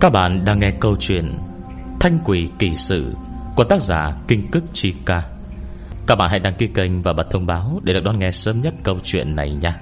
Các 0.00 0.12
bạn 0.12 0.44
đang 0.44 0.58
nghe 0.58 0.70
câu 0.80 0.96
chuyện 1.00 1.38
Thanh 2.00 2.18
quỷ 2.24 2.50
kỳ 2.58 2.74
sự 2.74 3.14
Của 3.56 3.64
tác 3.64 3.82
giả 3.82 4.16
Kinh 4.28 4.50
Cức 4.50 4.64
Chi 4.72 4.94
Ca. 5.06 5.22
Các 6.06 6.14
bạn 6.14 6.30
hãy 6.30 6.38
đăng 6.38 6.54
ký 6.54 6.66
kênh 6.66 7.02
và 7.02 7.12
bật 7.12 7.26
thông 7.30 7.46
báo 7.46 7.80
Để 7.82 7.92
được 7.92 8.00
đón 8.04 8.18
nghe 8.18 8.30
sớm 8.30 8.60
nhất 8.60 8.74
câu 8.82 8.98
chuyện 9.04 9.36
này 9.36 9.50
nha. 9.50 9.80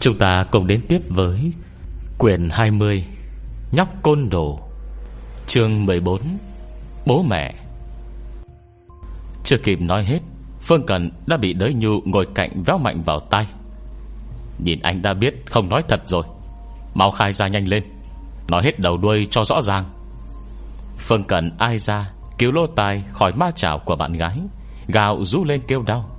Chúng 0.00 0.18
ta 0.18 0.44
cùng 0.50 0.66
đến 0.66 0.80
tiếp 0.88 1.00
với 1.08 1.52
Quyển 2.18 2.48
20 2.50 3.04
Nhóc 3.72 3.88
Côn 4.02 4.28
Đồ, 4.30 4.60
Chương 5.46 5.86
14 5.86 6.20
Bố 7.06 7.22
mẹ. 7.22 7.54
Chưa 9.44 9.58
kịp 9.58 9.80
nói 9.80 10.04
hết, 10.04 10.20
Phương 10.60 10.86
Cần 10.86 11.10
đã 11.26 11.36
bị 11.36 11.52
đới 11.52 11.74
nhu 11.74 12.00
ngồi 12.04 12.26
cạnh 12.34 12.62
véo 12.62 12.78
mạnh 12.78 13.02
vào 13.02 13.20
tay 13.20 13.46
Nhìn 14.58 14.80
anh 14.82 15.02
đã 15.02 15.14
biết 15.14 15.34
không 15.46 15.68
nói 15.68 15.82
thật 15.88 16.00
rồi. 16.04 16.22
Mau 16.94 17.10
khai 17.10 17.32
ra 17.32 17.48
nhanh 17.48 17.68
lên. 17.68 17.97
Nói 18.48 18.62
hết 18.64 18.78
đầu 18.80 18.96
đuôi 18.96 19.28
cho 19.30 19.44
rõ 19.44 19.62
ràng. 19.62 19.84
Phương 20.98 21.24
Cần 21.24 21.50
ai 21.58 21.78
ra, 21.78 22.10
Cứu 22.38 22.52
lô 22.52 22.66
tai 22.66 23.04
khỏi 23.12 23.32
ma 23.32 23.50
chảo 23.50 23.78
của 23.78 23.96
bạn 23.96 24.12
gái, 24.12 24.38
Gào 24.88 25.24
rú 25.24 25.44
lên 25.44 25.60
kêu 25.68 25.82
đau. 25.82 26.10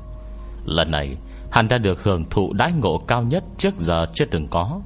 Lần 0.65 0.91
này, 0.91 1.17
Hắn 1.51 1.67
đã 1.67 1.77
được 1.77 2.03
hưởng 2.03 2.25
thụ 2.29 2.53
đãi 2.53 2.71
ngộ 2.71 2.97
cao 3.07 3.23
nhất 3.23 3.43
Trước 3.57 3.79
giờ 3.79 4.05
chưa 4.13 4.25
từng 4.25 4.47
có. 4.47 4.81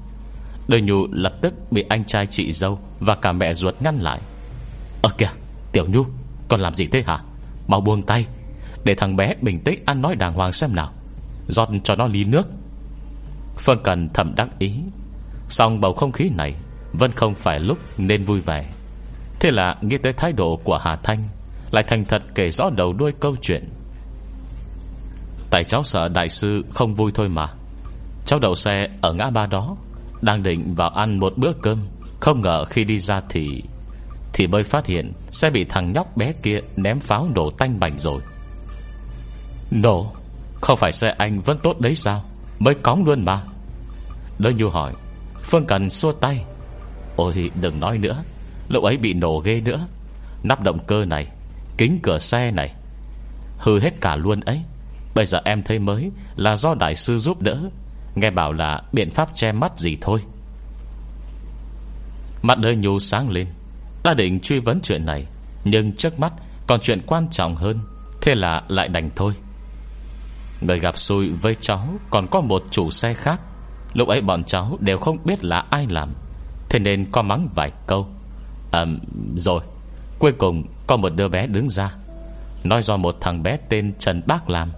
Đời 0.67 0.81
Nhu 0.81 1.07
lập 1.11 1.33
tức 1.41 1.53
bị 1.71 1.85
anh 1.89 2.05
trai 2.05 2.27
chị 2.27 2.51
dâu 2.51 2.79
Và 2.99 3.15
cả 3.15 3.31
mẹ 3.31 3.53
ruột 3.53 3.81
ngăn 3.81 3.95
lại. 3.99 4.21
Ơ 5.01 5.09
kìa, 5.17 5.29
Tiểu 5.71 5.85
Nhu, 5.87 6.05
còn 6.47 6.59
làm 6.59 6.73
gì 6.73 6.87
thế 6.87 7.03
hả? 7.07 7.19
Mau 7.67 7.81
buông 7.81 8.03
tay, 8.03 8.25
Để 8.83 8.95
thằng 8.95 9.15
bé 9.15 9.35
bình 9.41 9.59
tĩnh 9.63 9.83
ăn 9.85 10.01
nói 10.01 10.15
đàng 10.15 10.33
hoàng 10.33 10.51
xem 10.51 10.75
nào. 10.75 10.91
Giọt 11.47 11.69
cho 11.83 11.95
nó 11.95 12.07
ly 12.07 12.25
nước. 12.25 12.47
Phương 13.57 13.83
Cần 13.83 14.09
thầm 14.13 14.35
đắc 14.35 14.59
ý. 14.59 14.73
Xong 15.49 15.81
bầu 15.81 15.93
không 15.93 16.11
khí 16.11 16.29
này 16.35 16.55
vẫn 16.93 17.11
không 17.11 17.35
phải 17.35 17.59
lúc 17.59 17.77
nên 17.97 18.25
vui 18.25 18.39
vẻ. 18.39 18.65
Thế 19.39 19.51
là 19.51 19.75
nghĩ 19.81 19.97
tới 19.97 20.13
thái 20.13 20.33
độ 20.33 20.59
của 20.63 20.77
Hà 20.77 20.95
Thanh, 20.95 21.29
Lại 21.71 21.83
thành 21.87 22.05
thật 22.05 22.21
kể 22.35 22.51
rõ 22.51 22.69
đầu 22.69 22.93
đuôi 22.93 23.11
câu 23.19 23.35
chuyện. 23.41 23.69
Tại 25.49 25.63
cháu 25.63 25.83
sợ 25.83 26.07
đại 26.07 26.29
sư 26.29 26.61
không 26.73 26.93
vui 26.93 27.11
thôi 27.13 27.29
mà. 27.29 27.47
Cháu 28.25 28.39
đậu 28.39 28.55
xe 28.55 28.87
ở 29.01 29.13
ngã 29.13 29.29
ba 29.29 29.45
đó, 29.45 29.75
Đang 30.21 30.43
định 30.43 30.75
vào 30.75 30.89
ăn 30.89 31.19
một 31.19 31.33
bữa 31.37 31.53
cơm. 31.61 31.79
Không 32.19 32.41
ngờ 32.41 32.65
khi 32.69 32.83
đi 32.83 32.99
ra 32.99 33.21
thì 33.29 33.63
Thì 34.33 34.47
mới 34.47 34.63
phát 34.63 34.85
hiện 34.85 35.11
xe 35.31 35.49
bị 35.49 35.65
thằng 35.69 35.93
nhóc 35.93 36.17
bé 36.17 36.33
kia 36.43 36.59
ném 36.75 36.99
pháo 36.99 37.29
nổ 37.35 37.49
tanh 37.49 37.79
bành 37.79 37.97
rồi. 37.97 38.21
Nổ? 39.71 40.11
Không 40.61 40.77
phải 40.77 40.91
xe 40.91 41.15
anh 41.17 41.39
vẫn 41.39 41.57
tốt 41.63 41.79
đấy 41.79 41.95
sao? 41.95 42.23
Mới 42.59 42.73
cóng 42.73 43.05
luôn 43.05 43.25
mà. 43.25 43.41
Đỡ 44.39 44.51
nhu 44.57 44.69
hỏi. 44.69 44.93
Phương 45.43 45.65
Cần 45.65 45.89
xua 45.89 46.11
tay. 46.11 46.45
Ôi, 47.15 47.51
đừng 47.61 47.79
nói 47.79 47.97
nữa. 47.97 48.23
Lúc 48.69 48.83
ấy 48.83 48.97
bị 48.97 49.13
nổ 49.13 49.39
ghê 49.39 49.61
nữa. 49.65 49.87
Nắp 50.43 50.61
động 50.61 50.79
cơ 50.87 51.05
này, 51.05 51.27
Kính 51.77 51.99
cửa 52.03 52.17
xe 52.17 52.51
này, 52.51 52.73
Hư 53.57 53.79
hết 53.79 54.01
cả 54.01 54.15
luôn 54.15 54.39
ấy. 54.39 54.61
Bây 55.15 55.25
giờ 55.25 55.41
em 55.45 55.63
thấy 55.63 55.79
mới 55.79 56.11
Là 56.35 56.55
do 56.55 56.75
đại 56.75 56.95
sư 56.95 57.19
giúp 57.19 57.41
đỡ. 57.41 57.69
Nghe 58.15 58.31
bảo 58.31 58.53
là 58.53 58.81
biện 58.91 59.09
pháp 59.09 59.29
che 59.35 59.51
mắt 59.51 59.77
gì 59.77 59.97
thôi. 60.01 60.21
Mặt 62.41 62.57
đời 62.59 62.75
nhu 62.75 62.99
sáng 62.99 63.29
lên. 63.29 63.47
Đã 64.03 64.13
định 64.13 64.39
truy 64.39 64.59
vấn 64.59 64.79
chuyện 64.83 65.05
này, 65.05 65.25
Nhưng 65.63 65.95
trước 65.95 66.19
mắt 66.19 66.33
còn 66.67 66.79
chuyện 66.79 67.01
quan 67.07 67.27
trọng 67.29 67.55
hơn. 67.55 67.79
Thế 68.21 68.35
là 68.35 68.63
lại 68.67 68.87
đành 68.87 69.09
thôi. 69.15 69.33
Người 70.61 70.79
gặp 70.79 70.97
xui 70.97 71.29
với 71.29 71.55
cháu 71.61 71.87
Còn 72.09 72.27
có 72.31 72.41
một 72.41 72.63
chủ 72.71 72.89
xe 72.89 73.13
khác. 73.13 73.41
Lúc 73.93 74.07
ấy 74.07 74.21
bọn 74.21 74.43
cháu 74.43 74.77
đều 74.79 74.97
không 74.97 75.17
biết 75.25 75.43
là 75.43 75.65
ai 75.69 75.87
làm. 75.89 76.13
Thế 76.73 76.79
nên 76.79 77.05
có 77.11 77.21
mắng 77.21 77.49
vài 77.55 77.71
câu. 77.87 78.07
À 78.71 78.85
rồi 79.35 79.63
Cuối 80.19 80.31
cùng 80.31 80.63
có 80.87 80.97
một 80.97 81.09
đứa 81.15 81.27
bé 81.27 81.47
đứng 81.47 81.69
ra 81.69 81.93
Nói 82.63 82.81
do 82.81 82.97
một 82.97 83.15
thằng 83.21 83.43
bé 83.43 83.57
tên 83.69 83.93
Trần 83.99 84.21
Bác 84.27 84.49
làm. 84.49 84.71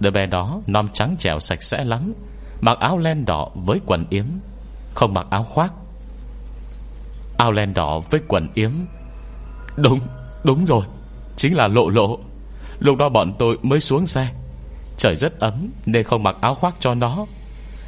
Đứa 0.00 0.10
bé 0.10 0.26
đó 0.26 0.60
non 0.66 0.88
trắng 0.92 1.16
trẻo 1.18 1.40
sạch 1.40 1.62
sẽ 1.62 1.84
lắm 1.84 2.12
Mặc 2.60 2.78
áo 2.80 2.98
len 2.98 3.24
đỏ 3.24 3.50
với 3.54 3.80
quần 3.86 4.06
yếm 4.10 4.24
Không 4.94 5.14
mặc 5.14 5.26
áo 5.30 5.44
khoác. 5.44 5.72
Áo 7.38 7.52
len 7.52 7.74
đỏ 7.74 8.00
với 8.10 8.20
quần 8.28 8.48
yếm. 8.54 8.72
Đúng, 9.76 10.00
đúng 10.44 10.66
rồi 10.66 10.84
Chính 11.36 11.56
là 11.56 11.68
lộ 11.68 11.88
lộ. 11.88 12.18
Lúc 12.78 12.96
đó 12.98 13.08
bọn 13.08 13.34
tôi 13.38 13.58
mới 13.62 13.80
xuống 13.80 14.06
xe. 14.06 14.28
Trời 14.98 15.16
rất 15.16 15.40
ấm 15.40 15.70
nên 15.86 16.04
không 16.04 16.22
mặc 16.22 16.36
áo 16.40 16.54
khoác 16.54 16.74
cho 16.80 16.94
nó. 16.94 17.26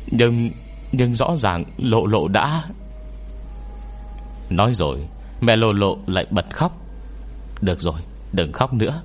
Nhưng 0.07 0.51
Nhưng 0.93 1.15
rõ 1.15 1.37
ràng 1.37 1.65
lộ 1.77 2.07
lộ 2.07 2.29
đã 2.29 2.65
Nói 4.51 4.75
rồi, 4.75 5.09
Mẹ 5.41 5.57
lộ 5.57 5.73
lộ 5.73 5.99
lại 6.07 6.27
bật 6.31 6.47
khóc. 6.55 6.79
Được 7.61 7.81
rồi, 7.81 8.01
đừng 8.33 8.53
khóc 8.53 8.73
nữa. 8.73 9.03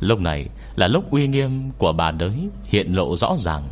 Lúc 0.00 0.20
này 0.20 0.48
là 0.76 0.88
lúc 0.88 1.10
uy 1.10 1.26
nghiêm 1.26 1.70
của 1.78 1.92
bà 1.92 2.10
đới 2.10 2.48
Hiện 2.64 2.92
lộ 2.92 3.16
rõ 3.16 3.36
ràng. 3.38 3.68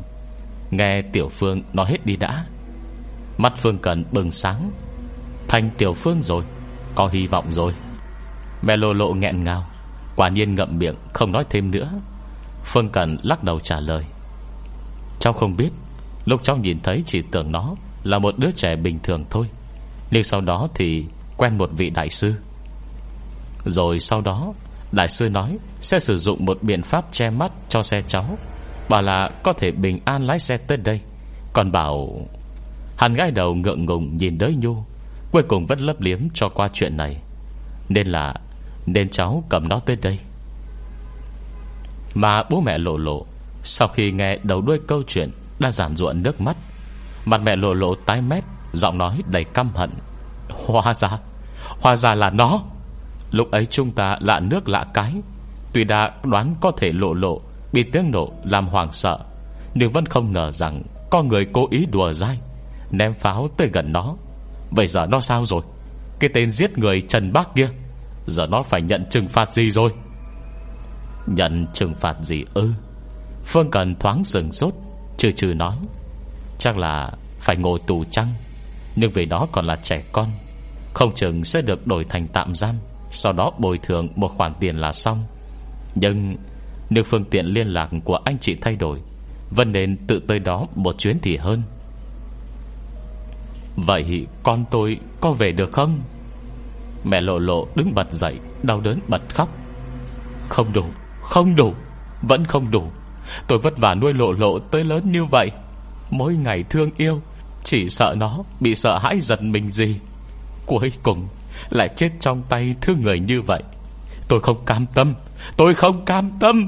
Nghe 0.71 1.03
Tiểu 1.03 1.29
Phương 1.29 1.63
nói 1.73 1.87
hết 1.89 2.07
đi 2.07 2.17
đã. 2.17 2.45
Mắt 3.39 3.53
Phương 3.57 3.79
Cần 3.79 4.05
bừng 4.13 4.31
sáng. 4.31 4.71
Thành 5.49 5.71
Tiểu 5.79 5.95
Phương 5.95 6.23
rồi, 6.23 6.45
Có 6.95 7.07
hy 7.07 7.27
vọng 7.27 7.45
rồi. 7.51 7.73
Mẹ 8.63 8.77
lộ 8.77 8.93
lộ 8.93 9.13
nghẹn 9.13 9.45
ngào, 9.45 9.67
Quả 10.17 10.29
nhiên 10.29 10.55
ngậm 10.55 10.79
miệng 10.79 10.95
không 11.13 11.33
nói 11.33 11.45
thêm 11.51 11.71
nữa. 11.71 11.91
Phương 12.65 12.89
Cần 12.89 13.19
lắc 13.23 13.45
đầu 13.45 13.61
trả 13.61 13.81
lời. 13.81 14.05
Cháu 15.21 15.33
không 15.33 15.57
biết, 15.57 15.71
Lúc 16.25 16.41
cháu 16.43 16.57
nhìn 16.57 16.81
thấy 16.81 17.03
chỉ 17.07 17.23
tưởng 17.31 17.53
nó 17.53 17.75
Là 18.03 18.19
một 18.19 18.39
đứa 18.39 18.51
trẻ 18.51 18.77
bình 18.77 18.99
thường 19.03 19.25
thôi. 19.31 19.47
Nhưng 20.11 20.25
sau 20.25 20.41
đó 20.41 20.69
thì 20.75 21.05
quen 21.37 21.59
một 21.59 21.71
vị 21.73 21.91
đại 21.91 22.09
sư. 22.09 22.35
Rồi 23.65 24.01
sau 24.01 24.21
đó, 24.21 24.53
Đại 24.93 25.09
sư 25.09 25.29
nói 25.29 25.59
Sẽ 25.81 26.01
sử 26.01 26.19
dụng 26.19 26.45
một 26.45 26.59
biện 26.63 26.83
pháp 26.83 27.05
che 27.13 27.31
mắt 27.31 27.53
cho 27.69 27.83
xe 27.83 28.03
cháu, 28.09 28.39
Bảo 28.89 29.03
là 29.03 29.31
có 29.43 29.53
thể 29.53 29.71
bình 29.71 30.01
an 30.05 30.27
lái 30.27 30.39
xe 30.39 30.57
tới 30.57 30.79
đây. 30.79 31.01
Còn 31.53 31.73
bảo, 31.73 32.27
Hắn 32.97 33.15
gái 33.15 33.31
đầu 33.31 33.55
ngượng 33.55 33.85
ngùng 33.85 34.17
nhìn 34.17 34.39
đới 34.39 34.55
nhu 34.55 34.77
Cuối 35.33 35.43
cùng 35.43 35.67
vẫn 35.67 35.79
lấp 35.79 36.01
liếm 36.01 36.19
cho 36.35 36.49
qua 36.49 36.69
chuyện 36.73 36.97
này. 36.97 37.17
Nên 37.89 38.07
là, 38.07 38.35
Nên 38.87 39.09
cháu 39.09 39.45
cầm 39.49 39.69
nó 39.69 39.79
tới 39.79 39.97
đây. 39.97 40.19
Mà 42.15 42.43
bố 42.51 42.61
mẹ 42.61 42.79
lộ 42.79 42.97
lộ, 42.97 43.27
Sau 43.63 43.89
khi 43.89 44.13
nghe 44.13 44.39
đầu 44.43 44.61
đuôi 44.61 44.79
câu 44.87 45.03
chuyện 45.07 45.31
Đã 45.59 45.71
giảm 45.71 45.97
ruộn 45.97 46.23
nước 46.23 46.41
mắt, 46.41 46.57
Mặt 47.25 47.41
mẹ 47.45 47.57
lộ 47.57 47.75
lộ 47.75 47.95
tái 47.95 48.23
mét 48.23 48.45
Giọng 48.73 48.99
nói 48.99 49.23
đầy 49.27 49.45
căm 49.45 49.71
hận. 49.75 49.91
Hóa 50.67 50.95
ra 50.95 51.19
Hóa 51.81 51.97
ra 51.97 52.15
là 52.15 52.31
nó. 52.31 52.61
Lúc 53.31 53.51
ấy 53.51 53.67
chúng 53.67 53.91
ta 53.91 54.17
lạ 54.21 54.41
nước 54.41 54.69
lạ 54.69 54.87
cái. 54.95 55.15
Tuy 55.73 55.85
đã 55.85 56.11
đoán 56.23 56.55
có 56.61 56.73
thể 56.77 56.93
lộ 56.93 57.15
lộ, 57.15 57.41
Bị 57.73 57.83
tiếng 57.83 58.11
nổ 58.11 58.33
làm 58.45 58.69
hoàng 58.69 58.93
sợ, 58.93 59.19
Nhưng 59.75 59.93
vẫn 59.93 60.07
không 60.07 60.33
ngờ 60.33 60.53
rằng 60.53 60.83
Có 61.11 61.23
người 61.23 61.47
cố 61.53 61.67
ý 61.71 61.87
đùa 61.87 62.13
dai, 62.13 62.39
Ném 62.91 63.15
pháo 63.15 63.49
tới 63.57 63.71
gần 63.73 63.93
nó. 63.93 64.15
Vậy 64.71 64.87
giờ 64.87 65.07
nó 65.07 65.21
sao 65.21 65.45
rồi? 65.45 65.63
Cái 66.21 66.31
tên 66.35 66.51
giết 66.51 66.79
người 66.79 67.01
Trần 67.01 67.33
Bác 67.33 67.55
kia, 67.55 67.69
Giờ 68.27 68.47
nó 68.47 68.63
phải 68.63 68.83
nhận 68.83 69.07
trừng 69.11 69.29
phạt 69.29 69.53
gì 69.53 69.71
rồi? 69.71 69.91
Nhận 71.27 71.67
trừng 71.75 71.95
phạt 71.95 72.17
gì 72.21 72.45
ư? 72.55 72.73
Phương 73.45 73.71
Cần 73.71 73.97
thoáng 73.97 74.25
sừng 74.25 74.53
sốt 74.53 74.75
Trừ 75.19 75.31
trừ 75.31 75.47
nói. 75.47 75.77
Chắc 76.59 76.77
là 76.77 77.11
phải 77.41 77.57
ngồi 77.57 77.79
tù 77.87 78.05
chăng? 78.11 78.35
Nhưng 79.01 79.11
vì 79.11 79.25
đó 79.25 79.47
còn 79.53 79.67
là 79.67 79.77
trẻ 79.83 80.03
con, 80.13 80.31
Không 80.95 81.15
chừng 81.15 81.45
sẽ 81.45 81.63
được 81.63 81.87
đổi 81.87 82.05
thành 82.05 82.29
tạm 82.29 82.55
giam, 82.55 82.75
Sau 83.11 83.33
đó 83.33 83.53
bồi 83.59 83.79
thường 83.79 84.09
một 84.17 84.29
khoản 84.29 84.55
tiền 84.61 84.77
là 84.77 84.93
xong. 84.93 85.25
Nhưng 85.95 86.37
Nếu 86.91 87.05
phương 87.05 87.25
tiện 87.25 87.47
liên 87.47 87.69
lạc 87.69 87.91
của 88.05 88.19
anh 88.25 88.39
chị 88.39 88.57
thay 88.61 88.77
đổi, 88.77 89.01
Vẫn 89.51 89.73
nên 89.73 89.97
tự 90.07 90.21
tới 90.29 90.39
đó 90.39 90.67
một 90.75 90.99
chuyến 90.99 91.19
thì 91.23 91.37
hơn. 91.37 91.63
Vậy 93.77 94.27
con 94.43 94.65
tôi 94.71 94.99
có 95.21 95.33
về 95.33 95.53
được 95.53 95.73
không? 95.73 96.01
Mẹ 97.05 97.21
lộ 97.21 97.39
lộ 97.39 97.67
đứng 97.75 97.95
bật 97.95 98.13
dậy, 98.13 98.39
Đau 98.63 98.81
đớn 98.81 99.01
bật 99.09 99.23
khóc. 99.35 99.49
Không 100.49 100.73
đủ 100.73 100.85
Không 101.23 101.57
đủ, 101.57 101.75
Vẫn 102.23 102.45
không 102.45 102.71
đủ. 102.71 102.83
Tôi 103.49 103.59
vất 103.59 103.79
vả 103.79 103.95
nuôi 103.95 104.15
lộ 104.15 104.33
lộ 104.33 104.59
tới 104.59 104.85
lớn 104.85 105.13
như 105.13 105.25
vậy. 105.25 105.51
Mỗi 106.11 106.35
ngày 106.35 106.65
thương 106.71 106.91
yêu 106.97 107.21
chỉ 107.65 107.89
sợ 107.89 108.15
nó 108.17 108.39
bị 108.61 108.75
sợ 108.75 108.99
hãi 108.99 109.21
giật 109.21 109.43
mình 109.43 109.71
gì? 109.71 109.97
Cuối 110.67 110.93
cùng 111.03 111.29
Lại 111.71 111.89
chết 111.97 112.11
trong 112.21 112.43
tay 112.49 112.75
thương 112.81 113.03
người 113.03 113.21
như 113.21 113.43
vậy. 113.43 113.63
Tôi 114.29 114.41
không 114.41 114.65
cam 114.65 114.87
tâm, 114.87 115.15
Tôi 115.57 115.75
không 115.75 116.05
cam 116.05 116.31
tâm. 116.41 116.67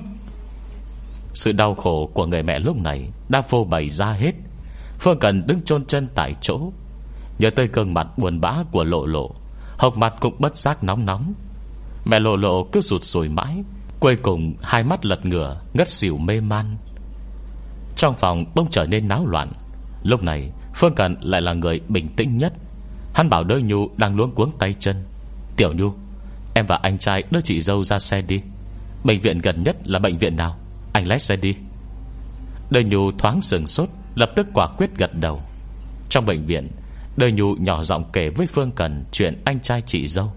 Sự 1.33 1.53
đau 1.53 1.75
khổ 1.75 2.11
của 2.15 2.27
người 2.27 2.43
mẹ 2.43 2.59
lúc 2.59 2.77
này 2.77 3.09
Đã 3.29 3.43
phô 3.43 3.65
bày 3.65 3.89
ra 3.89 4.13
hết. 4.13 4.33
Phương 4.99 5.19
Cần 5.19 5.47
đứng 5.47 5.63
chôn 5.63 5.85
chân 5.85 6.09
tại 6.15 6.35
chỗ. 6.41 6.61
Nhớ 7.39 7.51
tới 7.51 7.69
gương 7.73 7.95
mặt 7.95 8.07
buồn 8.19 8.41
bã 8.41 8.55
của 8.73 8.85
lộ 8.85 9.07
lộ 9.07 9.31
Hộc 9.79 9.97
mặt 9.97 10.15
cũng 10.21 10.35
bất 10.39 10.57
giác 10.57 10.85
nóng 10.85 11.07
nóng. 11.07 11.33
Mẹ 12.05 12.21
lộ 12.21 12.37
lộ 12.37 12.65
cứ 12.73 12.81
rụt 12.81 13.05
sùi 13.05 13.29
mãi, 13.29 13.63
Cuối 14.01 14.17
cùng 14.17 14.55
hai 14.63 14.83
mắt 14.83 15.05
lật 15.05 15.27
ngửa, 15.27 15.61
Ngất 15.75 15.89
xỉu 15.89 16.19
mê 16.19 16.41
man. 16.41 16.77
Trong 17.97 18.15
phòng 18.15 18.45
bông 18.55 18.71
trở 18.71 18.87
nên 18.87 19.09
náo 19.09 19.27
loạn. 19.27 19.53
Lúc 20.03 20.23
này 20.23 20.51
Phương 20.75 20.95
Cần 20.95 21.17
lại 21.21 21.41
là 21.41 21.53
người 21.53 21.81
bình 21.89 22.09
tĩnh 22.17 22.37
nhất. 22.37 22.53
Hắn 23.15 23.31
bảo 23.31 23.45
đôi 23.45 23.63
Nhu 23.63 23.89
đang 23.97 24.17
luống 24.17 24.35
cuống 24.35 24.51
tay 24.59 24.75
chân. 24.79 25.05
Tiểu 25.57 25.73
Nhu, 25.75 25.93
Em 26.55 26.67
và 26.67 26.79
anh 26.83 26.99
trai 26.99 27.23
đưa 27.31 27.41
chị 27.41 27.61
dâu 27.61 27.85
ra 27.85 27.99
xe 27.99 28.23
đi. 28.23 28.41
Bệnh 29.05 29.21
viện 29.21 29.39
gần 29.39 29.63
nhất 29.63 29.77
là 29.85 29.99
bệnh 29.99 30.19
viện 30.19 30.37
nào? 30.37 30.57
Anh 30.93 31.09
lái 31.09 31.19
xe 31.19 31.37
đi. 31.37 31.55
Đời 32.71 32.85
Nhu 32.85 33.13
thoáng 33.13 33.41
sừng 33.41 33.67
sốt, 33.67 33.89
Lập 34.15 34.31
tức 34.37 34.47
quả 34.55 34.67
quyết 34.67 34.97
gật 34.97 35.11
đầu. 35.15 35.41
Trong 36.09 36.27
bệnh 36.27 36.47
viện 36.47 36.69
Đời 37.17 37.33
Nhu 37.33 37.55
nhỏ 37.57 37.83
giọng 37.83 38.05
kể 38.13 38.29
với 38.29 38.47
Phương 38.47 38.71
Cần 38.71 39.05
Chuyện 39.13 39.43
anh 39.45 39.61
trai 39.61 39.83
chị 39.87 40.07
dâu. 40.07 40.33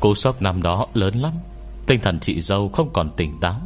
Cú 0.00 0.14
sốc 0.14 0.42
năm 0.42 0.62
đó 0.62 0.86
lớn 0.94 1.14
lắm, 1.14 1.32
Tinh 1.86 2.00
thần 2.00 2.20
chị 2.20 2.40
dâu 2.40 2.68
không 2.68 2.92
còn 2.92 3.10
tỉnh 3.16 3.40
táo, 3.40 3.60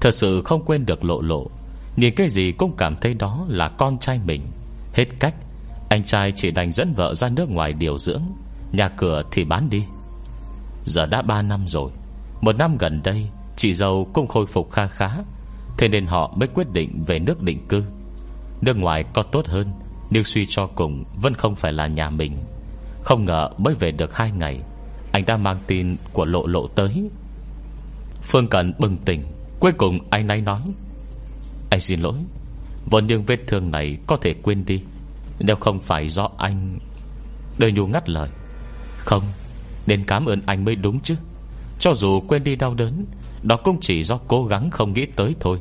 Thật 0.00 0.14
sự 0.14 0.42
không 0.44 0.64
quên 0.64 0.86
được 0.86 1.04
lộ 1.04 1.20
lộ. 1.20 1.50
Nhìn 1.96 2.14
cái 2.14 2.28
gì 2.28 2.52
cũng 2.52 2.74
cảm 2.76 2.96
thấy 2.96 3.14
đó 3.14 3.44
là 3.48 3.68
con 3.68 3.98
trai 3.98 4.20
mình. 4.24 4.42
Hết 4.94 5.04
cách, 5.20 5.34
Anh 5.88 6.04
trai 6.04 6.32
chỉ 6.36 6.50
đành 6.50 6.72
dẫn 6.72 6.94
vợ 6.96 7.14
ra 7.14 7.28
nước 7.28 7.50
ngoài 7.50 7.72
điều 7.72 7.98
dưỡng, 7.98 8.22
Nhà 8.72 8.88
cửa 8.88 9.22
thì 9.30 9.44
bán 9.44 9.70
đi. 9.70 9.84
Giờ 10.84 11.06
đã 11.06 11.22
3 11.22 11.42
năm 11.42 11.66
rồi, 11.66 11.90
Một 12.40 12.56
năm 12.56 12.76
gần 12.78 13.00
đây, 13.02 13.28
Chị 13.56 13.74
dâu 13.74 14.10
cũng 14.14 14.26
khôi 14.26 14.46
phục 14.46 14.70
kha 14.70 14.86
khá, 14.86 15.10
Thế 15.78 15.88
nên 15.88 16.06
họ 16.06 16.34
mới 16.36 16.48
quyết 16.54 16.70
định 16.72 17.04
về 17.06 17.18
nước 17.18 17.42
định 17.42 17.68
cư. 17.68 17.82
Nước 18.60 18.76
ngoài 18.76 19.04
có 19.14 19.22
tốt 19.22 19.46
hơn, 19.46 19.66
Nhưng 20.10 20.24
suy 20.24 20.46
cho 20.46 20.66
cùng 20.66 21.04
Vẫn 21.22 21.34
không 21.34 21.54
phải 21.54 21.72
là 21.72 21.86
nhà 21.86 22.10
mình. 22.10 22.32
Không 23.02 23.24
ngờ 23.24 23.50
mới 23.58 23.74
về 23.74 23.90
được 23.90 24.16
hai 24.16 24.30
ngày, 24.30 24.60
Anh 25.12 25.24
đã 25.26 25.36
mang 25.36 25.58
tin 25.66 25.96
của 26.12 26.24
lộ 26.24 26.46
lộ 26.46 26.68
tới. 26.68 27.10
Phương 28.22 28.48
Cần 28.48 28.72
bừng 28.78 28.96
tỉnh, 28.96 29.22
Cuối 29.60 29.72
cùng 29.72 29.98
anh 30.10 30.28
ấy 30.28 30.40
nói, 30.40 30.60
Anh 31.70 31.80
xin 31.80 32.00
lỗi 32.00 32.14
Vốn 32.90 33.06
những 33.06 33.24
vết 33.24 33.40
thương 33.46 33.70
này 33.70 33.96
có 34.06 34.16
thể 34.16 34.34
quên 34.42 34.64
đi. 34.64 34.82
Nếu 35.38 35.56
không 35.56 35.80
phải 35.80 36.08
do 36.08 36.28
anh, 36.38 36.78
Đời 37.58 37.72
nhu 37.72 37.86
ngắt 37.86 38.08
lời. 38.08 38.28
Không, 38.98 39.22
Nên 39.86 40.04
cảm 40.04 40.26
ơn 40.26 40.42
anh 40.46 40.64
mới 40.64 40.76
đúng 40.76 41.00
chứ. 41.00 41.16
Cho 41.80 41.94
dù 41.94 42.20
quên 42.20 42.44
đi 42.44 42.56
đau 42.56 42.74
đớn, 42.74 43.06
Đó 43.42 43.56
cũng 43.56 43.80
chỉ 43.80 44.02
do 44.02 44.18
cố 44.28 44.46
gắng 44.46 44.70
không 44.70 44.92
nghĩ 44.92 45.06
tới 45.06 45.34
thôi. 45.40 45.58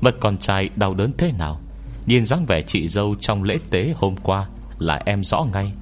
Mật 0.00 0.14
con 0.20 0.38
trai 0.38 0.70
đau 0.76 0.94
đớn 0.94 1.12
thế 1.18 1.32
nào? 1.32 1.60
Nhìn 2.06 2.26
dáng 2.26 2.46
vẻ 2.46 2.62
chị 2.62 2.88
dâu 2.88 3.14
trong 3.20 3.42
lễ 3.42 3.58
tế 3.70 3.94
hôm 3.96 4.16
qua 4.16 4.46
Là 4.78 5.02
em 5.06 5.24
rõ 5.24 5.46
ngay. 5.52 5.72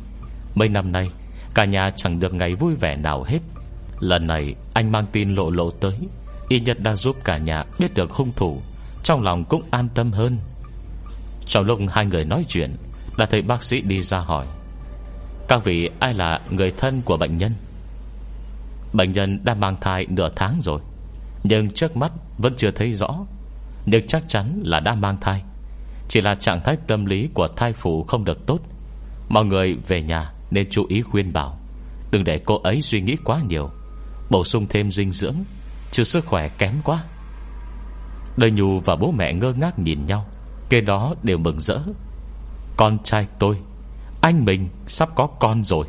Mấy 0.54 0.68
năm 0.68 0.92
nay, 0.92 1.10
Cả 1.54 1.64
nhà 1.64 1.90
chẳng 1.96 2.20
được 2.20 2.34
ngày 2.34 2.54
vui 2.54 2.74
vẻ 2.74 2.96
nào 2.96 3.24
hết. 3.24 3.38
Lần 4.00 4.26
này, 4.26 4.54
anh 4.74 4.92
mang 4.92 5.06
tin 5.12 5.34
lộ 5.34 5.50
lộ 5.50 5.70
tới. 5.70 5.94
Y 6.48 6.60
nhất 6.60 6.80
đã 6.80 6.94
giúp 6.94 7.16
cả 7.24 7.38
nhà 7.38 7.64
biết 7.78 7.94
được 7.94 8.10
hung 8.10 8.32
thủ, 8.36 8.60
Trong 9.04 9.22
lòng 9.22 9.44
cũng 9.44 9.62
an 9.70 9.88
tâm 9.94 10.12
hơn. 10.12 10.38
Trong 11.50 11.64
lúc 11.64 11.80
hai 11.90 12.06
người 12.06 12.24
nói 12.24 12.44
chuyện, 12.48 12.76
Đã 13.16 13.26
thấy 13.26 13.42
bác 13.42 13.62
sĩ 13.62 13.80
đi 13.80 14.02
ra 14.02 14.18
hỏi, 14.18 14.46
Các 15.48 15.64
vị 15.64 15.90
ai 15.98 16.14
là 16.14 16.40
người 16.50 16.72
thân 16.76 17.02
của 17.02 17.16
bệnh 17.16 17.38
nhân? 17.38 17.54
Bệnh 18.92 19.12
nhân 19.12 19.40
đã 19.44 19.54
mang 19.54 19.76
thai 19.80 20.06
nửa 20.06 20.28
tháng 20.36 20.58
rồi, 20.60 20.80
Nhưng 21.44 21.70
trước 21.70 21.96
mắt 21.96 22.12
vẫn 22.38 22.54
chưa 22.56 22.70
thấy 22.70 22.94
rõ, 22.94 23.26
Nhưng 23.86 24.06
chắc 24.06 24.22
chắn 24.28 24.62
là 24.64 24.80
đã 24.80 24.94
mang 24.94 25.16
thai. 25.20 25.42
Chỉ 26.08 26.20
là 26.20 26.34
trạng 26.34 26.60
thái 26.60 26.76
tâm 26.86 27.04
lý 27.04 27.28
của 27.34 27.48
thai 27.56 27.72
phụ 27.72 28.04
không 28.08 28.24
được 28.24 28.46
tốt. 28.46 28.58
Mọi 29.28 29.44
người 29.44 29.76
về 29.88 30.02
nhà 30.02 30.32
nên 30.50 30.70
chú 30.70 30.86
ý 30.88 31.02
khuyên 31.02 31.32
bảo, 31.32 31.58
Đừng 32.10 32.24
để 32.24 32.40
cô 32.44 32.60
ấy 32.62 32.82
suy 32.82 33.00
nghĩ 33.00 33.16
quá 33.24 33.40
nhiều, 33.48 33.70
Bổ 34.30 34.44
sung 34.44 34.66
thêm 34.68 34.90
dinh 34.90 35.12
dưỡng, 35.12 35.36
Chứ 35.90 36.04
sức 36.04 36.26
khỏe 36.26 36.48
kém 36.48 36.74
quá. 36.84 37.04
Đời 38.36 38.50
Nhu 38.50 38.80
và 38.80 38.96
bố 38.96 39.10
mẹ 39.10 39.32
ngơ 39.32 39.52
ngác 39.52 39.78
nhìn 39.78 40.06
nhau 40.06 40.26
kê 40.70 40.80
đó 40.80 41.14
đều 41.22 41.38
mừng 41.38 41.60
rỡ. 41.60 41.78
Con 42.76 42.98
trai 43.04 43.26
tôi, 43.38 43.56
Anh 44.20 44.44
mình 44.44 44.68
sắp 44.86 45.08
có 45.14 45.26
con 45.26 45.64
rồi. 45.64 45.86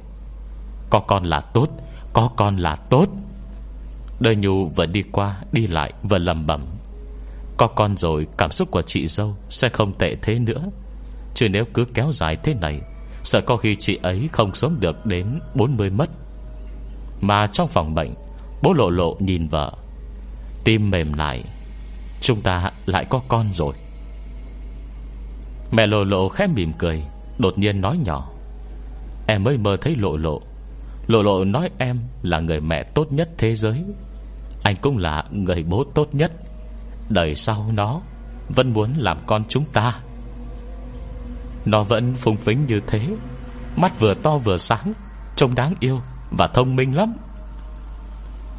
Có 0.90 1.00
con 1.00 1.24
là 1.24 1.42
tốt, 1.42 1.70
Có 2.14 2.30
con 2.38 2.58
là 2.58 2.76
tốt. 2.76 3.06
Đời 4.20 4.36
Nhu 4.36 4.68
vừa 4.68 4.86
đi 4.86 5.04
qua, 5.12 5.42
Đi 5.52 5.68
lại, 5.68 5.94
vừa 6.04 6.18
lầm 6.18 6.48
bẩm. 6.48 6.66
Có 7.58 7.68
con 7.68 7.98
rồi, 7.98 8.28
cảm 8.38 8.52
xúc 8.52 8.72
của 8.72 8.82
chị 8.82 9.08
dâu 9.08 9.36
Sẽ 9.50 9.70
không 9.70 9.98
tệ 9.98 10.16
thế 10.22 10.40
nữa. 10.40 10.64
Chứ 11.36 11.50
nếu 11.50 11.66
cứ 11.74 11.86
kéo 11.94 12.12
dài 12.12 12.38
thế 12.44 12.54
này, 12.54 12.82
Sợ 13.24 13.42
có 13.42 13.58
khi 13.58 13.76
chị 13.76 14.00
ấy 14.04 14.30
không 14.32 14.56
sống 14.56 14.78
được 14.80 15.06
đến 15.06 15.40
40 15.56 15.90
mất. 15.90 16.10
Mà 17.22 17.48
trong 17.48 17.68
phòng 17.68 17.96
bệnh, 17.96 18.14
Bố 18.64 18.74
lộ 18.74 18.90
lộ 18.90 19.18
nhìn 19.20 19.48
vợ. 19.48 19.74
Tim 20.64 20.90
mềm 20.90 21.14
lại 21.14 21.44
Chúng 22.22 22.42
ta 22.42 22.72
lại 22.86 23.06
có 23.10 23.22
con 23.28 23.54
rồi. 23.54 23.74
Mẹ 25.72 25.88
lộ 25.88 26.04
lộ 26.04 26.30
khẽ 26.30 26.48
mỉm 26.48 26.74
cười, 26.78 27.04
Đột 27.38 27.58
nhiên 27.58 27.82
nói 27.82 27.98
nhỏ. 27.98 28.30
Em 29.28 29.44
mới 29.44 29.58
mơ 29.58 29.78
thấy 29.82 29.96
lộ 29.96 30.18
lộ. 30.18 30.42
Lộ 31.08 31.24
lộ 31.24 31.44
nói 31.44 31.70
em 31.78 32.00
là 32.22 32.40
người 32.40 32.60
mẹ 32.60 32.84
tốt 32.84 33.12
nhất 33.12 33.30
thế 33.38 33.56
giới. 33.56 33.84
Anh 34.64 34.76
cũng 34.82 34.98
là 34.98 35.24
người 35.32 35.64
bố 35.64 35.84
tốt 35.96 36.08
nhất. 36.12 36.32
Đời 37.10 37.36
sau 37.36 37.70
nó 37.74 38.02
Vẫn 38.50 38.74
muốn 38.74 38.94
làm 38.98 39.18
con 39.26 39.44
chúng 39.50 39.66
ta. 39.66 40.00
Nó 41.66 41.84
vẫn 41.84 42.16
phung 42.16 42.38
phính 42.38 42.66
như 42.66 42.82
thế, 42.88 43.08
Mắt 43.78 44.00
vừa 44.00 44.14
to 44.14 44.38
vừa 44.38 44.58
sáng, 44.58 44.94
Trông 45.36 45.56
đáng 45.56 45.74
yêu 45.80 46.02
Và 46.32 46.48
thông 46.48 46.76
minh 46.76 46.96
lắm. 46.96 47.14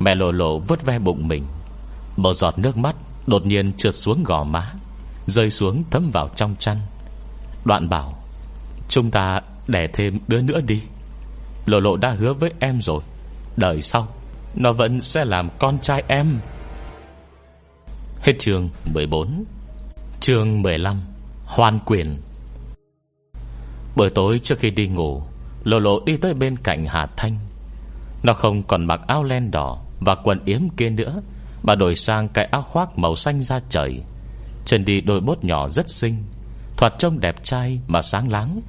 Mẹ 0.00 0.14
lộ 0.14 0.32
lộ 0.32 0.58
vứt 0.58 0.84
ve 0.84 0.98
bụng 0.98 1.28
mình 1.28 1.44
một 2.16 2.34
giọt 2.34 2.58
nước 2.58 2.76
mắt 2.76 2.96
Đột 3.26 3.46
nhiên 3.46 3.72
trượt 3.72 3.94
xuống 3.94 4.24
gò 4.24 4.44
má, 4.44 4.72
Rơi 5.26 5.50
xuống 5.50 5.84
thấm 5.90 6.10
vào 6.10 6.28
trong 6.36 6.56
chăn. 6.58 6.78
Đoạn 7.64 7.88
bảo, 7.88 8.22
Chúng 8.88 9.10
ta 9.10 9.40
đẻ 9.68 9.86
thêm 9.92 10.18
đứa 10.28 10.42
nữa 10.42 10.60
đi. 10.60 10.82
Lộ 11.66 11.80
lộ 11.80 11.96
đã 11.96 12.10
hứa 12.10 12.32
với 12.32 12.52
em 12.58 12.82
rồi. 12.82 13.00
Đời 13.56 13.82
sau, 13.82 14.08
Nó 14.54 14.72
vẫn 14.72 15.00
sẽ 15.00 15.24
làm 15.24 15.48
con 15.58 15.78
trai 15.78 16.02
em. 16.06 16.38
Hết 18.20 18.32
chương 18.38 18.68
14 18.84 19.44
Chương 20.20 20.62
15 20.62 21.00
Hoan 21.44 21.78
quyền. 21.86 22.18
Buổi 23.96 24.10
tối 24.10 24.38
trước 24.38 24.58
khi 24.58 24.70
đi 24.70 24.86
ngủ, 24.86 25.22
Lộ 25.64 25.78
lộ 25.78 26.00
đi 26.04 26.16
tới 26.16 26.34
bên 26.34 26.56
cạnh 26.56 26.86
Hà 26.86 27.06
Thanh. 27.16 27.38
Nó 28.22 28.32
không 28.32 28.62
còn 28.62 28.84
mặc 28.84 29.00
áo 29.06 29.24
len 29.24 29.50
đỏ 29.50 29.78
Và 30.00 30.14
quần 30.14 30.44
yếm 30.44 30.68
kia 30.76 30.90
nữa, 30.90 31.22
mà 31.62 31.74
đổi 31.74 31.94
sang 31.94 32.28
cái 32.28 32.44
áo 32.44 32.62
khoác 32.62 32.98
màu 32.98 33.16
xanh 33.16 33.40
da 33.40 33.60
trời. 33.68 34.02
Chân 34.64 34.84
đi 34.84 35.00
đôi 35.00 35.20
bốt 35.20 35.44
nhỏ 35.44 35.68
rất 35.68 35.88
xinh. 35.88 36.24
Thoạt 36.76 36.92
trông 36.98 37.20
đẹp 37.20 37.44
trai 37.44 37.80
mà 37.86 38.02
sáng 38.02 38.32
láng, 38.32 38.60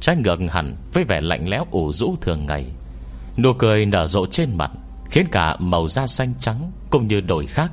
Trái 0.00 0.16
ngược 0.16 0.38
hẳn 0.50 0.76
với 0.92 1.04
vẻ 1.04 1.20
lạnh 1.20 1.48
lẽo 1.48 1.66
ủ 1.70 1.92
rũ 1.92 2.16
thường 2.20 2.46
ngày. 2.46 2.66
Nụ 3.36 3.52
cười 3.58 3.86
nở 3.86 4.06
rộ 4.06 4.26
trên 4.26 4.56
mặt, 4.56 4.70
Khiến 5.10 5.26
cả 5.32 5.56
màu 5.58 5.88
da 5.88 6.06
xanh 6.06 6.34
trắng 6.40 6.72
Cũng 6.90 7.06
như 7.06 7.20
đổi 7.20 7.46
khác. 7.46 7.72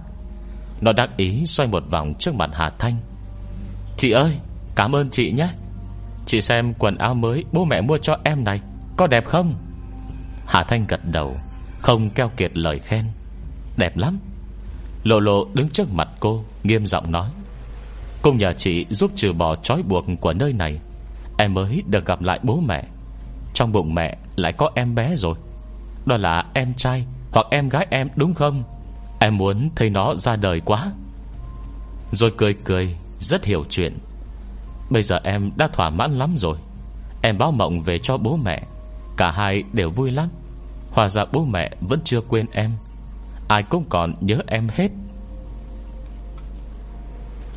Nó 0.82 0.92
đắc 0.92 1.10
ý 1.18 1.46
xoay 1.46 1.70
một 1.70 1.84
vòng 1.90 2.14
trước 2.20 2.36
mặt 2.36 2.50
Hà 2.54 2.70
Thanh. 2.80 2.98
Chị 3.98 4.12
ơi, 4.12 4.38
Cảm 4.76 4.96
ơn 4.96 5.10
chị 5.10 5.32
nhé. 5.32 5.50
Chị 6.26 6.42
xem 6.42 6.74
quần 6.74 6.98
áo 6.98 7.14
mới 7.14 7.44
bố 7.52 7.66
mẹ 7.66 7.82
mua 7.82 7.98
cho 7.98 8.18
em 8.24 8.44
này, 8.44 8.62
Có 8.98 9.08
đẹp 9.08 9.26
không? 9.26 9.56
Hà 10.48 10.64
Thanh 10.64 10.86
gật 10.88 11.06
đầu, 11.06 11.36
Không 11.80 12.10
keo 12.10 12.30
kiệt 12.38 12.58
lời 12.58 12.80
khen. 12.80 13.06
Đẹp 13.78 13.98
lắm. 13.98 14.20
Lộ 15.04 15.20
lộ 15.20 15.46
đứng 15.54 15.70
trước 15.70 15.94
mặt 15.94 16.10
cô, 16.20 16.44
Nghiêm 16.64 16.86
giọng 16.86 17.12
nói. 17.12 17.30
Cùng 18.24 18.38
nhờ 18.38 18.54
chị 18.54 18.86
giúp 18.90 19.12
trừ 19.16 19.34
bỏ 19.34 19.56
trói 19.56 19.84
buộc 19.84 20.06
của 20.22 20.34
nơi 20.34 20.54
này. 20.54 20.80
Em 21.38 21.54
mới 21.54 21.84
được 21.88 22.06
gặp 22.06 22.22
lại 22.22 22.40
bố 22.44 22.60
mẹ. 22.60 22.84
Trong 23.54 23.72
bụng 23.72 23.96
mẹ 23.96 24.18
lại 24.36 24.54
có 24.54 24.72
em 24.76 24.96
bé 24.96 25.16
rồi. 25.16 25.36
Đó 26.06 26.18
là 26.18 26.46
em 26.54 26.74
trai 26.74 27.06
Hoặc 27.34 27.48
em 27.52 27.70
gái 27.70 27.88
em, 27.90 28.10
đúng 28.16 28.34
không? 28.34 28.64
Em 29.20 29.38
muốn 29.38 29.70
thấy 29.76 29.90
nó 29.90 30.16
ra 30.16 30.36
đời 30.36 30.60
quá. 30.60 30.92
Rồi 32.12 32.32
cười 32.38 32.54
cười, 32.54 32.98
Rất 33.20 33.46
hiểu 33.46 33.66
chuyện. 33.70 33.98
Bây 34.90 35.04
giờ 35.04 35.20
em 35.24 35.52
đã 35.56 35.68
thỏa 35.68 35.90
mãn 35.90 36.18
lắm 36.18 36.36
rồi. 36.38 36.58
Em 37.22 37.38
báo 37.38 37.52
mộng 37.52 37.82
về 37.82 38.00
cho 38.00 38.18
bố 38.18 38.36
mẹ. 38.36 38.64
Cả 39.18 39.32
hai 39.32 39.64
đều 39.74 39.90
vui 39.90 40.12
lắm. 40.12 40.30
Hòa 40.92 41.10
ra 41.10 41.26
bố 41.32 41.46
mẹ 41.46 41.72
vẫn 41.82 42.00
chưa 42.04 42.22
quên 42.22 42.46
em. 42.52 42.72
Ai 43.48 43.64
cũng 43.64 43.86
còn 43.90 44.14
nhớ 44.22 44.38
em 44.48 44.68
hết. 44.74 44.92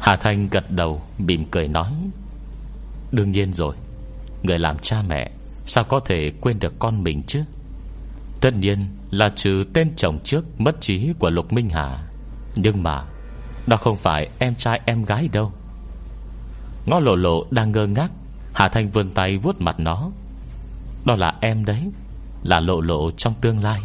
Hà 0.01 0.17
Thanh 0.17 0.49
gật 0.49 0.71
đầu, 0.71 1.03
Mỉm 1.19 1.45
cười 1.51 1.69
nói, 1.69 1.93
Đương 3.13 3.31
nhiên 3.31 3.53
rồi, 3.53 3.77
Người 4.43 4.59
làm 4.59 4.79
cha 4.79 5.03
mẹ, 5.09 5.31
Sao 5.67 5.85
có 5.85 6.01
thể 6.01 6.33
quên 6.41 6.59
được 6.59 6.75
con 6.79 7.03
mình 7.03 7.23
chứ? 7.27 7.43
Tất 8.41 8.55
nhiên 8.57 8.87
là 9.11 9.29
trừ 9.29 9.65
tên 9.75 9.93
chồng 9.97 10.19
trước 10.25 10.61
Mất 10.61 10.81
trí 10.81 11.13
của 11.19 11.31
Lục 11.31 11.53
Minh 11.53 11.69
Hà, 11.71 12.07
Nhưng 12.55 12.83
mà 12.83 13.05
Đó 13.67 13.77
không 13.77 13.97
phải 13.97 14.29
em 14.39 14.55
trai 14.55 14.81
em 14.85 15.05
gái 15.05 15.29
đâu. 15.33 15.53
Ngó 16.87 17.01
lộ 17.01 17.17
lộ 17.17 17.47
đang 17.51 17.73
ngơ 17.73 17.87
ngác, 17.87 18.11
Hà 18.53 18.69
Thanh 18.69 18.91
vươn 18.91 19.11
tay 19.11 19.39
vuốt 19.39 19.61
mặt 19.61 19.81
nó. 19.81 20.11
Đó 21.05 21.17
là 21.17 21.35
em 21.41 21.65
đấy, 21.65 21.91
Là 22.43 22.61
lộ 22.61 22.81
lộ 22.81 23.11
trong 23.11 23.35
tương 23.41 23.63
lai. 23.63 23.81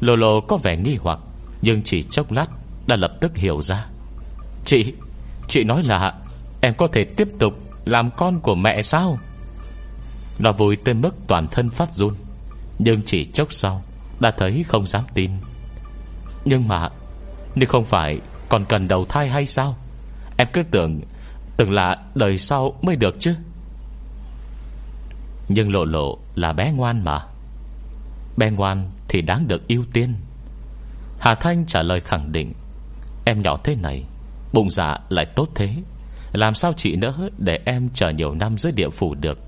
Lộ 0.00 0.16
lộ 0.16 0.40
có 0.40 0.56
vẻ 0.56 0.76
nghi 0.76 0.96
hoặc, 1.00 1.18
Nhưng 1.62 1.82
chỉ 1.82 2.02
chốc 2.02 2.32
lát 2.32 2.46
Đã 2.86 2.96
lập 2.96 3.12
tức 3.20 3.36
hiểu 3.36 3.62
ra. 3.62 3.86
Chị 4.64 4.94
Chị 5.48 5.64
nói 5.64 5.82
là 5.82 6.14
Em 6.60 6.74
có 6.74 6.86
thể 6.86 7.04
tiếp 7.04 7.28
tục 7.38 7.54
làm 7.84 8.10
con 8.10 8.40
của 8.40 8.54
mẹ 8.54 8.82
sao? 8.82 9.18
Nó 10.38 10.52
vui 10.52 10.76
tới 10.76 10.94
mức 10.94 11.16
toàn 11.26 11.46
thân 11.48 11.70
phát 11.70 11.92
run, 11.92 12.14
Nhưng 12.78 13.02
chỉ 13.06 13.24
chốc 13.24 13.52
sau 13.52 13.82
Đã 14.20 14.30
thấy 14.30 14.64
không 14.68 14.86
dám 14.86 15.04
tin. 15.14 15.30
Nhưng 16.44 16.68
mà, 16.68 16.88
Nếu 17.54 17.68
không 17.68 17.84
phải 17.84 18.20
còn 18.48 18.64
cần 18.64 18.88
đầu 18.88 19.04
thai 19.04 19.28
hay 19.28 19.46
sao? 19.46 19.76
Em 20.36 20.48
cứ 20.52 20.62
tưởng 20.62 21.00
Từng 21.56 21.72
là 21.72 21.96
đời 22.14 22.38
sau 22.38 22.78
mới 22.82 22.96
được 22.96 23.16
chứ. 23.18 23.34
Nhưng 25.48 25.72
lộ 25.72 25.84
lộ 25.84 26.18
là 26.34 26.52
bé 26.52 26.72
ngoan 26.72 27.04
mà. 27.04 27.26
Bé 28.36 28.50
ngoan 28.50 28.90
thì 29.08 29.22
đáng 29.22 29.48
được 29.48 29.68
ưu 29.68 29.84
tiên. 29.92 30.14
Hà 31.20 31.34
Thanh 31.34 31.66
trả 31.66 31.82
lời 31.82 32.00
khẳng 32.00 32.32
định, 32.32 32.52
Em 33.24 33.42
nhỏ 33.42 33.56
thế 33.64 33.74
này 33.74 34.04
Bụng 34.54 34.70
dạ 34.70 34.96
lại 35.08 35.26
tốt 35.36 35.48
thế. 35.54 35.74
Làm 36.32 36.54
sao 36.54 36.72
chị 36.76 36.96
nỡ 36.96 37.14
để 37.38 37.58
em 37.64 37.88
chờ 37.94 38.10
nhiều 38.10 38.34
năm 38.34 38.58
dưới 38.58 38.72
địa 38.72 38.90
phủ 38.90 39.14
được? 39.14 39.38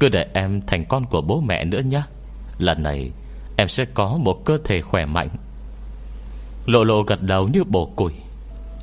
Cứ 0.00 0.08
để 0.08 0.26
em 0.34 0.60
thành 0.66 0.84
con 0.84 1.06
của 1.06 1.20
bố 1.20 1.40
mẹ 1.40 1.64
nữa 1.64 1.80
nhé 1.80 2.02
Lần 2.58 2.82
này, 2.82 3.10
Em 3.56 3.68
sẽ 3.68 3.84
có 3.94 4.16
một 4.16 4.44
cơ 4.44 4.58
thể 4.64 4.80
khỏe 4.80 5.06
mạnh. 5.06 5.28
Lộ 6.66 6.84
lộ 6.84 7.02
gật 7.02 7.22
đầu 7.22 7.48
như 7.48 7.64
bổ 7.64 7.86
củi 7.96 8.12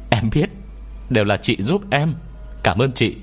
Em 0.09 0.29
biết, 0.33 0.49
Đều 1.09 1.23
là 1.23 1.37
chị 1.37 1.57
giúp 1.59 1.81
em. 1.91 2.15
Cảm 2.63 2.79
ơn 2.79 2.91
chị. 2.91 3.15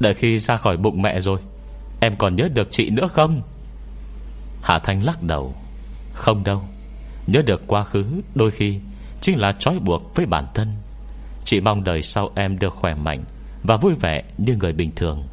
Đợi 0.00 0.14
khi 0.14 0.38
ra 0.38 0.56
khỏi 0.56 0.76
bụng 0.76 1.02
mẹ 1.02 1.20
rồi, 1.20 1.40
Em 2.00 2.16
còn 2.16 2.36
nhớ 2.36 2.48
được 2.54 2.68
chị 2.70 2.90
nữa 2.90 3.08
không? 3.12 3.42
Hạ 4.62 4.78
Thanh 4.84 5.04
lắc 5.04 5.22
đầu. 5.22 5.54
Không 6.12 6.44
đâu. 6.44 6.62
Nhớ 7.26 7.42
được 7.46 7.62
quá 7.66 7.84
khứ 7.84 8.04
đôi 8.34 8.50
khi 8.50 8.80
Chính 9.20 9.38
là 9.38 9.52
trói 9.52 9.78
buộc 9.78 10.14
với 10.14 10.26
bản 10.26 10.46
thân. 10.54 10.68
Chị 11.50 11.60
mong 11.60 11.84
đời 11.84 12.02
sau 12.02 12.30
em 12.34 12.58
được 12.58 12.74
khỏe 12.74 12.94
mạnh 12.94 13.24
Và 13.62 13.76
vui 13.76 13.94
vẻ 13.94 14.22
như 14.38 14.56
người 14.56 14.72
bình 14.72 14.90
thường. 14.96 15.24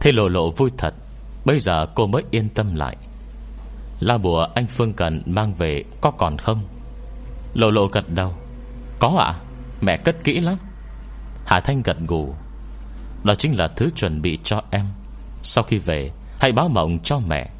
Thế 0.00 0.12
lộ 0.12 0.28
lộ 0.28 0.50
vui 0.50 0.70
thật, 0.78 0.94
Bây 1.44 1.60
giờ 1.60 1.86
cô 1.94 2.06
mới 2.06 2.22
yên 2.30 2.48
tâm 2.48 2.74
lại. 2.74 2.96
La 4.00 4.18
bùa 4.18 4.46
anh 4.54 4.66
Phương 4.66 4.92
Cần 4.92 5.22
mang 5.26 5.54
về 5.54 5.84
Có 6.00 6.10
còn 6.10 6.36
không? 6.36 6.62
Lộ 7.54 7.70
lộ 7.70 7.86
gật 7.86 8.08
đầu. 8.08 8.34
Có 8.98 9.08
ạ, 9.08 9.40
Mẹ 9.80 9.96
cất 9.96 10.24
kỹ 10.24 10.40
lắm. 10.40 10.56
Hà 11.46 11.60
Thanh 11.60 11.82
gật 11.82 11.96
gù. 12.06 12.34
Đó 13.24 13.34
chính 13.34 13.58
là 13.58 13.68
thứ 13.68 13.90
chuẩn 13.96 14.22
bị 14.22 14.38
cho 14.44 14.62
em. 14.70 14.86
Sau 15.42 15.64
khi 15.64 15.78
về, 15.78 16.10
Hãy 16.40 16.52
báo 16.52 16.68
mộng 16.68 16.98
cho 17.04 17.18
mẹ. 17.18 17.50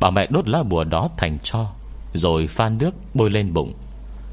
Bảo 0.00 0.10
mẹ 0.10 0.26
đốt 0.30 0.48
lá 0.48 0.62
bùa 0.62 0.84
đó 0.84 1.08
thành 1.16 1.38
cho 1.42 1.72
Rồi 2.14 2.46
pha 2.46 2.68
nước 2.68 2.90
bôi 3.14 3.30
lên 3.30 3.54
bụng. 3.54 3.74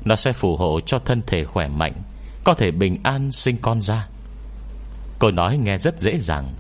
Nó 0.07 0.15
sẽ 0.15 0.33
phù 0.33 0.57
hộ 0.57 0.79
cho 0.85 0.99
thân 0.99 1.21
thể 1.27 1.45
khỏe 1.45 1.67
mạnh, 1.67 1.93
Có 2.43 2.53
thể 2.53 2.71
bình 2.71 2.97
an 3.03 3.31
sinh 3.31 3.57
con 3.61 3.81
ra. 3.81 4.07
Cô 5.19 5.31
nói 5.31 5.57
nghe 5.57 5.77
rất 5.77 5.99
dễ 5.99 6.19
dàng 6.19 6.53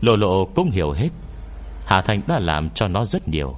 Lộ 0.00 0.16
lộ 0.16 0.44
cũng 0.54 0.70
hiểu 0.70 0.92
hết. 0.92 1.08
Hà 1.86 2.00
Thành 2.00 2.22
đã 2.26 2.38
làm 2.38 2.70
cho 2.70 2.88
nó 2.88 3.04
rất 3.04 3.28
nhiều. 3.28 3.56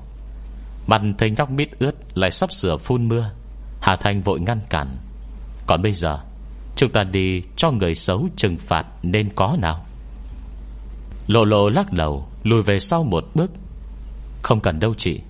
Mặt 0.86 1.02
thầy 1.18 1.30
nhóc 1.30 1.50
mít 1.50 1.68
ướt 1.78 1.92
Lại 2.14 2.30
sắp 2.30 2.52
sửa 2.52 2.76
phun 2.76 3.08
mưa. 3.08 3.30
Hà 3.80 3.96
Thành 3.96 4.22
vội 4.22 4.40
ngăn 4.40 4.60
cản. 4.70 4.96
Còn 5.66 5.82
bây 5.82 5.92
giờ, 5.92 6.18
Chúng 6.76 6.92
ta 6.92 7.04
đi 7.04 7.42
cho 7.56 7.70
người 7.70 7.94
xấu 7.94 8.28
trừng 8.36 8.56
phạt 8.56 8.86
Nên 9.02 9.28
có 9.34 9.56
nào? 9.60 9.86
Lộ 11.26 11.44
lộ 11.44 11.68
lắc 11.68 11.92
đầu, 11.92 12.28
Lùi 12.42 12.62
về 12.62 12.78
sau 12.78 13.04
một 13.04 13.24
bước. 13.34 13.50
Không 14.42 14.60
cần 14.60 14.80
đâu 14.80 14.94
chị, 14.94 15.20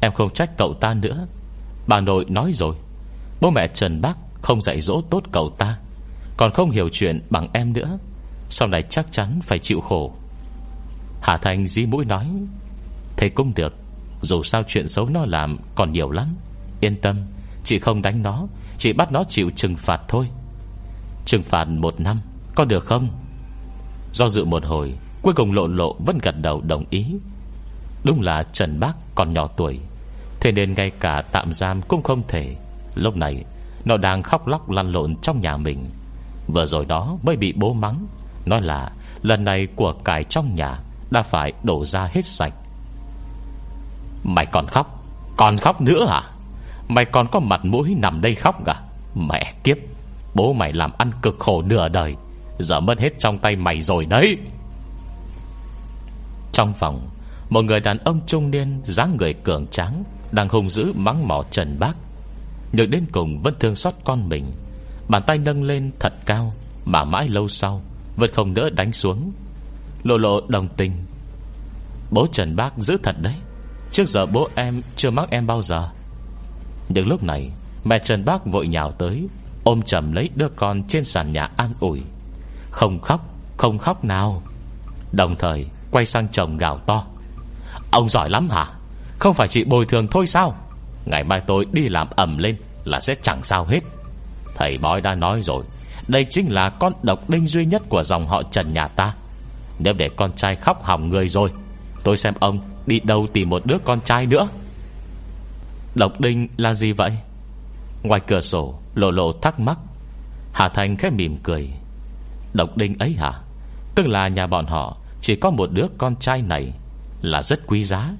Em 0.00 0.12
không 0.12 0.30
trách 0.30 0.50
cậu 0.56 0.74
ta 0.74 0.94
nữa. 0.94 1.26
Bà 1.86 2.00
nội 2.00 2.24
nói 2.28 2.52
rồi. 2.54 2.76
Bố 3.40 3.50
mẹ 3.50 3.68
Trần 3.74 4.00
bắc 4.00 4.16
không 4.42 4.62
dạy 4.62 4.80
dỗ 4.80 5.00
tốt 5.10 5.22
cậu 5.32 5.50
ta, 5.58 5.78
Còn 6.36 6.50
không 6.52 6.70
hiểu 6.70 6.88
chuyện 6.92 7.22
bằng 7.30 7.48
em 7.52 7.72
nữa, 7.72 7.98
Sau 8.50 8.68
này 8.68 8.82
chắc 8.90 9.06
chắn 9.12 9.40
phải 9.42 9.58
chịu 9.58 9.80
khổ. 9.80 10.12
Hà 11.22 11.36
Thành 11.36 11.66
dí 11.66 11.86
mũi 11.86 12.04
nói, 12.04 12.30
Thế 13.16 13.28
cũng 13.28 13.52
được, 13.56 13.74
Dù 14.22 14.42
sao 14.42 14.62
chuyện 14.68 14.88
xấu 14.88 15.08
nó 15.08 15.24
làm 15.26 15.58
còn 15.74 15.92
nhiều 15.92 16.10
lắm. 16.10 16.36
Yên 16.80 17.00
tâm, 17.00 17.16
Chị 17.64 17.78
không 17.78 18.02
đánh 18.02 18.22
nó, 18.22 18.46
Chị 18.78 18.92
bắt 18.92 19.12
nó 19.12 19.24
chịu 19.28 19.50
trừng 19.56 19.76
phạt 19.76 20.00
thôi. 20.08 20.28
Trừng 21.26 21.42
phạt 21.42 21.64
một 21.64 22.00
năm, 22.00 22.20
Có 22.54 22.64
được 22.64 22.84
không? 22.84 23.08
Do 24.12 24.28
dự 24.28 24.44
một 24.44 24.64
hồi, 24.64 24.94
Cuối 25.22 25.34
cùng 25.34 25.52
lộ 25.52 25.66
lộ 25.66 25.96
vẫn 26.06 26.18
gật 26.22 26.34
đầu 26.40 26.60
đồng 26.60 26.84
ý. 26.90 27.06
Đúng 28.04 28.20
là 28.20 28.42
Trần 28.42 28.80
Bác 28.80 28.92
còn 29.14 29.32
nhỏ 29.32 29.46
tuổi, 29.46 29.80
Thế 30.40 30.52
nên 30.52 30.74
ngay 30.74 30.90
cả 31.00 31.22
tạm 31.32 31.52
giam 31.52 31.82
cũng 31.82 32.02
không 32.02 32.22
thể. 32.28 32.56
Lúc 32.94 33.16
này, 33.16 33.44
Nó 33.84 33.96
đang 33.96 34.22
khóc 34.22 34.46
lóc 34.46 34.70
lăn 34.70 34.92
lộn 34.92 35.16
trong 35.16 35.40
nhà 35.40 35.56
mình. 35.56 35.90
Vừa 36.46 36.66
rồi 36.66 36.84
đó 36.84 37.16
mới 37.22 37.36
bị 37.36 37.52
bố 37.56 37.72
mắng, 37.72 38.06
Nói 38.46 38.60
là 38.62 38.90
lần 39.22 39.44
này 39.44 39.66
của 39.76 39.92
cải 40.04 40.24
trong 40.24 40.54
nhà 40.54 40.78
Đã 41.10 41.22
phải 41.22 41.52
đổ 41.62 41.84
ra 41.84 42.08
hết 42.12 42.24
sạch. 42.24 42.52
Mày 44.24 44.46
còn 44.46 44.66
khóc 44.66 45.04
Còn 45.36 45.56
khóc 45.56 45.80
nữa 45.80 46.06
à? 46.08 46.22
Mày 46.88 47.04
còn 47.04 47.26
có 47.28 47.40
mặt 47.40 47.64
mũi 47.64 47.94
nằm 47.98 48.20
đây 48.20 48.34
khóc 48.34 48.66
à? 48.66 48.76
Mẹ 49.14 49.52
kiếp, 49.64 49.76
Bố 50.34 50.52
mày 50.52 50.72
làm 50.72 50.92
ăn 50.98 51.10
cực 51.22 51.38
khổ 51.38 51.62
nửa 51.62 51.88
đời, 51.88 52.16
Giờ 52.58 52.80
mất 52.80 52.98
hết 52.98 53.10
trong 53.18 53.38
tay 53.38 53.56
mày 53.56 53.82
rồi 53.82 54.06
đấy. 54.06 54.36
Trong 56.52 56.74
phòng, 56.74 57.08
Một 57.50 57.62
người 57.62 57.80
đàn 57.80 57.98
ông 57.98 58.20
trung 58.26 58.50
niên 58.50 58.80
dáng 58.84 59.16
người 59.16 59.34
cường 59.34 59.66
tráng 59.66 60.04
Đang 60.32 60.48
hung 60.48 60.70
dữ 60.70 60.92
mắng 60.94 61.28
mỏ 61.28 61.42
Trần 61.50 61.78
Bác. 61.78 61.96
Nhược 62.72 62.88
đến 62.88 63.04
cùng 63.12 63.42
vẫn 63.42 63.54
thương 63.60 63.74
xót 63.74 63.94
con 64.04 64.28
mình. 64.28 64.52
Bàn 65.08 65.22
tay 65.26 65.38
nâng 65.38 65.62
lên 65.62 65.90
thật 66.00 66.12
cao, 66.26 66.52
Mà 66.84 67.04
mãi 67.04 67.28
lâu 67.28 67.48
sau, 67.48 67.82
Vẫn 68.16 68.30
không 68.34 68.54
đỡ 68.54 68.70
đánh 68.70 68.92
xuống. 68.92 69.32
Lộ 70.02 70.18
lộ 70.18 70.40
đồng 70.48 70.68
tình. 70.68 70.92
Bố 72.10 72.26
Trần 72.32 72.56
Bác 72.56 72.78
giữ 72.78 72.96
thật 73.02 73.16
đấy. 73.20 73.34
Trước 73.90 74.08
giờ 74.08 74.26
bố 74.26 74.48
em 74.54 74.82
chưa 74.96 75.10
mắc 75.10 75.30
em 75.30 75.46
bao 75.46 75.62
giờ. 75.62 75.88
Nhưng 76.88 77.08
lúc 77.08 77.22
này, 77.22 77.50
Mẹ 77.84 77.98
Trần 77.98 78.24
Bác 78.24 78.46
vội 78.46 78.66
nhào 78.68 78.92
tới, 78.92 79.28
Ôm 79.64 79.82
chầm 79.82 80.12
lấy 80.12 80.30
đứa 80.34 80.48
con 80.48 80.82
trên 80.88 81.04
sàn 81.04 81.32
nhà 81.32 81.50
an 81.56 81.74
ủi. 81.80 82.02
Không 82.70 83.00
khóc 83.00 83.20
Không 83.56 83.78
khóc 83.78 84.04
nào. 84.04 84.42
Đồng 85.12 85.36
thời, 85.36 85.66
quay 85.90 86.06
sang 86.06 86.28
chồng 86.32 86.56
gào 86.56 86.78
to. 86.78 87.04
Ông 87.90 88.08
giỏi 88.08 88.30
lắm 88.30 88.50
hả? 88.50 88.66
Không 89.18 89.34
phải 89.34 89.48
chị 89.48 89.64
bồi 89.64 89.86
thường 89.86 90.08
thôi 90.10 90.26
sao? 90.26 90.56
Ngày 91.10 91.24
mai 91.24 91.40
tôi 91.46 91.66
đi 91.72 91.88
làm 91.88 92.08
ẩm 92.16 92.38
lên 92.38 92.56
Là 92.84 93.00
sẽ 93.00 93.14
chẳng 93.22 93.42
sao 93.42 93.64
hết. 93.64 93.80
Thầy 94.54 94.78
bói 94.78 95.00
đã 95.00 95.14
nói 95.14 95.42
rồi, 95.42 95.64
Đây 96.08 96.26
chính 96.30 96.52
là 96.52 96.68
con 96.68 96.92
độc 97.02 97.30
đinh 97.30 97.46
duy 97.46 97.64
nhất 97.64 97.82
của 97.88 98.02
dòng 98.02 98.26
họ 98.26 98.42
Trần 98.42 98.72
nhà 98.72 98.88
ta. 98.88 99.14
Nếu 99.78 99.94
để 99.94 100.08
con 100.16 100.32
trai 100.32 100.56
khóc 100.56 100.82
hỏng 100.84 101.08
người 101.08 101.28
rồi, 101.28 101.50
Tôi 102.04 102.16
xem 102.16 102.34
ông 102.40 102.60
đi 102.86 103.00
đâu 103.00 103.26
tìm 103.32 103.50
một 103.50 103.66
đứa 103.66 103.78
con 103.84 104.00
trai 104.00 104.26
nữa. 104.26 104.48
Độc 105.94 106.20
đinh 106.20 106.48
là 106.56 106.74
gì 106.74 106.92
vậy? 106.92 107.12
Ngoài 108.02 108.20
cửa 108.26 108.40
sổ, 108.40 108.74
Lộ 108.94 109.10
lộ 109.10 109.32
thắc 109.32 109.60
mắc. 109.60 109.78
Hà 110.52 110.68
Thành 110.68 110.96
khẽ 110.96 111.10
mỉm 111.10 111.36
cười. 111.42 111.70
Độc 112.52 112.76
đinh 112.76 112.98
ấy 112.98 113.12
hả? 113.12 113.32
Tức 113.94 114.06
là 114.06 114.28
nhà 114.28 114.46
bọn 114.46 114.66
họ, 114.66 114.96
Chỉ 115.20 115.36
có 115.36 115.50
một 115.50 115.72
đứa 115.72 115.86
con 115.98 116.16
trai 116.16 116.42
này 116.42 116.72
Là 117.22 117.42
rất 117.42 117.66
quý 117.66 117.84
giá. 117.84 118.10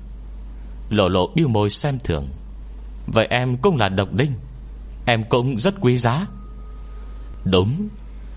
Lộ 0.90 1.08
lộ 1.08 1.26
biêu 1.34 1.48
môi 1.48 1.70
xem 1.70 1.98
thường. 2.04 2.28
Vậy 3.12 3.26
em 3.30 3.56
cũng 3.56 3.76
là 3.76 3.88
độc 3.88 4.12
đinh. 4.12 4.32
Em 5.06 5.24
cũng 5.28 5.58
rất 5.58 5.74
quý 5.80 5.96
giá. 5.96 6.26
Đúng. 7.44 7.88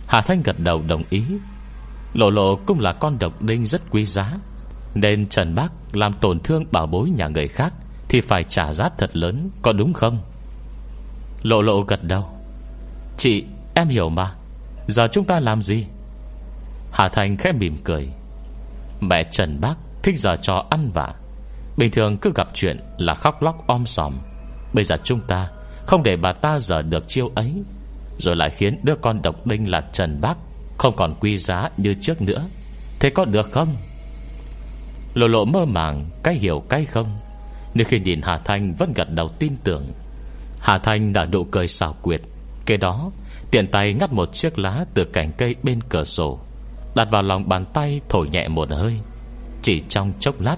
Hà 0.08 0.22
Thanh 0.22 0.42
gật 0.44 0.60
đầu 0.60 0.82
đồng 0.88 1.04
ý. 1.10 1.24
Lộ 2.14 2.30
lộ 2.30 2.56
cũng 2.66 2.80
là 2.80 2.94
con 2.94 3.20
độc 3.20 3.42
đinh 3.42 3.66
rất 3.66 3.82
quý 3.90 4.06
giá. 4.06 4.34
Nên 4.96 5.30
Trần 5.30 5.56
Bác 5.56 5.72
Làm 5.94 6.14
tổn 6.14 6.40
thương 6.40 6.64
bảo 6.72 6.88
bối 6.88 7.10
nhà 7.10 7.28
người 7.28 7.48
khác 7.48 7.74
Thì 8.10 8.22
phải 8.22 8.44
trả 8.44 8.74
giá 8.74 8.90
thật 8.98 9.16
lớn, 9.16 9.50
Có 9.62 9.74
đúng 9.74 9.94
không? 9.94 10.22
Lộ 11.44 11.62
lộ 11.62 11.82
gật 11.82 12.04
đầu. 12.04 12.26
Chị, 13.18 13.46
em 13.74 13.88
hiểu 13.88 14.10
mà. 14.10 14.36
Giờ 14.88 15.08
chúng 15.12 15.26
ta 15.26 15.40
làm 15.40 15.62
gì? 15.62 15.86
Hà 16.92 17.10
Thành 17.10 17.38
khẽ 17.38 17.52
mỉm 17.52 17.78
cười. 17.84 18.10
Mẹ 19.00 19.24
Trần 19.32 19.62
Bác 19.62 19.76
thích 20.04 20.20
giờ 20.20 20.38
cho 20.42 20.66
ăn 20.70 20.92
vả 20.94 21.14
Bình 21.78 21.92
thường 21.92 22.18
cứ 22.18 22.32
gặp 22.36 22.48
chuyện 22.54 22.80
là 22.98 23.14
khóc 23.14 23.42
lóc 23.42 23.68
om 23.68 23.86
sòm. 23.86 24.14
Bây 24.74 24.84
giờ 24.84 24.96
chúng 25.04 25.20
ta 25.20 25.50
Không 25.86 26.04
để 26.04 26.16
bà 26.16 26.34
ta 26.34 26.60
giờ 26.60 26.82
được 26.82 27.08
chiêu 27.08 27.32
ấy, 27.36 27.54
Rồi 28.18 28.36
lại 28.36 28.50
khiến 28.50 28.80
đứa 28.84 28.96
con 28.96 29.22
độc 29.22 29.48
đinh 29.48 29.70
là 29.70 29.82
Trần 29.94 30.22
Bác 30.22 30.38
Không 30.78 30.96
còn 30.96 31.16
quy 31.20 31.38
giá 31.38 31.70
như 31.78 31.94
trước 32.02 32.22
nữa. 32.22 32.48
Thế 33.00 33.10
có 33.10 33.26
được 33.26 33.52
không? 33.52 33.76
Lộ 35.14 35.28
lộ 35.28 35.46
mơ 35.46 35.66
màng, 35.66 36.10
Cái 36.24 36.36
hiểu 36.36 36.64
cái 36.70 36.86
không? 36.86 37.18
Nhưng 37.74 37.88
khi 37.88 38.00
nhìn 38.00 38.22
Hà 38.22 38.38
Thanh 38.38 38.74
vẫn 38.74 38.94
gật 38.96 39.10
đầu 39.10 39.30
tin 39.30 39.56
tưởng. 39.64 39.86
Hà 40.60 40.78
Thanh 40.78 41.14
đã 41.14 41.26
nụ 41.26 41.44
cười 41.44 41.68
xảo 41.68 41.96
quyệt. 42.02 42.22
Kế 42.66 42.78
đó, 42.78 43.12
Tiện 43.52 43.68
tay 43.68 43.94
ngắt 43.94 44.14
một 44.14 44.34
chiếc 44.34 44.60
lá 44.60 44.86
từ 44.94 45.06
cành 45.06 45.32
cây 45.38 45.56
bên 45.64 45.80
cửa 45.90 46.04
sổ, 46.04 46.40
Đặt 46.96 47.08
vào 47.12 47.22
lòng 47.22 47.50
bàn 47.50 47.66
tay 47.74 48.02
thổi 48.10 48.28
nhẹ 48.28 48.48
một 48.48 48.70
hơi. 48.72 49.00
Chỉ 49.62 49.82
trong 49.90 50.14
chốc 50.20 50.42
lát, 50.42 50.58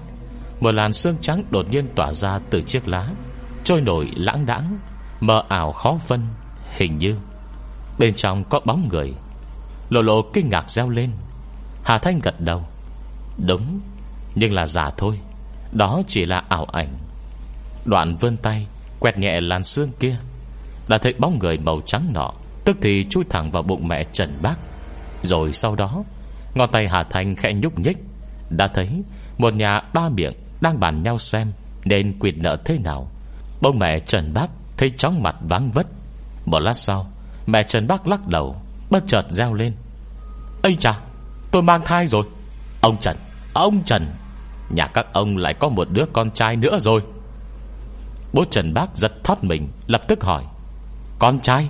Một 0.60 0.74
làn 0.74 0.92
sương 0.92 1.16
trắng 1.20 1.44
đột 1.50 1.70
nhiên 1.70 1.86
tỏa 1.94 2.12
ra 2.12 2.40
từ 2.50 2.62
chiếc 2.62 2.88
lá. 2.88 3.08
Trôi 3.66 3.80
nổi 3.80 4.10
lãng 4.16 4.46
đãng, 4.46 4.78
Mờ 5.20 5.42
ảo 5.48 5.72
khó 5.72 5.96
phân, 6.06 6.20
Hình 6.76 6.98
như. 6.98 7.16
Bên 7.98 8.14
trong 8.14 8.44
có 8.44 8.60
bóng 8.64 8.88
người. 8.88 9.14
Lộ 9.90 10.02
lộ 10.02 10.22
kinh 10.32 10.48
ngạc 10.48 10.70
reo 10.70 10.88
lên. 10.88 11.10
Hà 11.84 11.98
Thanh 11.98 12.18
gật 12.18 12.40
đầu. 12.40 12.64
Đúng, 13.46 13.80
Nhưng 14.34 14.52
là 14.52 14.66
giả 14.66 14.90
thôi. 14.96 15.20
Đó 15.72 16.02
chỉ 16.06 16.26
là 16.26 16.42
ảo 16.48 16.64
ảnh. 16.64 16.88
Đoạn 17.84 18.16
vươn 18.16 18.36
tay, 18.36 18.66
Quẹt 19.00 19.18
nhẹ 19.18 19.40
làn 19.40 19.62
xương 19.62 19.90
kia. 20.00 20.16
Đã 20.88 20.98
thấy 20.98 21.14
bóng 21.18 21.38
người 21.38 21.58
màu 21.58 21.80
trắng 21.86 22.12
nọ, 22.12 22.32
Tức 22.64 22.76
thì 22.82 23.06
chui 23.10 23.24
thẳng 23.30 23.50
vào 23.50 23.62
bụng 23.62 23.88
mẹ 23.88 24.04
Trần 24.12 24.38
Bác. 24.42 24.56
Rồi 25.22 25.52
sau 25.52 25.74
đó, 25.74 26.04
Ngón 26.54 26.70
tay 26.72 26.88
Hà 26.88 27.02
Thanh 27.02 27.36
khẽ 27.36 27.52
nhúc 27.52 27.78
nhích. 27.78 27.98
Đã 28.50 28.68
thấy 28.68 28.88
một 29.38 29.54
nhà 29.54 29.80
ba 29.94 30.08
miệng 30.08 30.34
Đang 30.60 30.80
bàn 30.80 31.02
nhau 31.02 31.18
xem 31.18 31.52
Nên 31.84 32.18
quyệt 32.18 32.34
nợ 32.36 32.56
thế 32.64 32.78
nào 32.78 33.10
bố 33.60 33.72
mẹ 33.72 34.00
Trần 34.00 34.34
Bác 34.34 34.46
thấy 34.76 34.90
chóng 34.90 35.22
mặt 35.22 35.36
vắng 35.40 35.70
vất. 35.70 35.86
Một 36.44 36.58
lát 36.58 36.74
sau, 36.74 37.06
Mẹ 37.46 37.62
Trần 37.62 37.86
Bác 37.86 38.06
lắc 38.06 38.26
đầu, 38.26 38.56
Bất 38.90 39.04
chợt 39.06 39.26
reo 39.30 39.54
lên. 39.54 39.74
Ây 40.62 40.76
chà, 40.76 41.00
tôi 41.50 41.62
mang 41.62 41.82
thai 41.84 42.06
rồi. 42.06 42.26
Ông 42.80 42.96
Trần 43.00 43.16
Ông 43.54 43.84
Trần, 43.84 44.14
Nhà 44.70 44.86
các 44.86 45.06
ông 45.12 45.36
lại 45.36 45.54
có 45.54 45.68
một 45.68 45.90
đứa 45.90 46.04
con 46.12 46.30
trai 46.30 46.56
nữa 46.56 46.78
rồi. 46.80 47.02
Bố 48.32 48.44
Trần 48.50 48.74
Bác 48.74 48.96
giật 48.96 49.12
thoát 49.24 49.44
mình, 49.44 49.68
Lập 49.86 50.02
tức 50.08 50.24
hỏi, 50.24 50.44
Con 51.18 51.40
trai? 51.40 51.68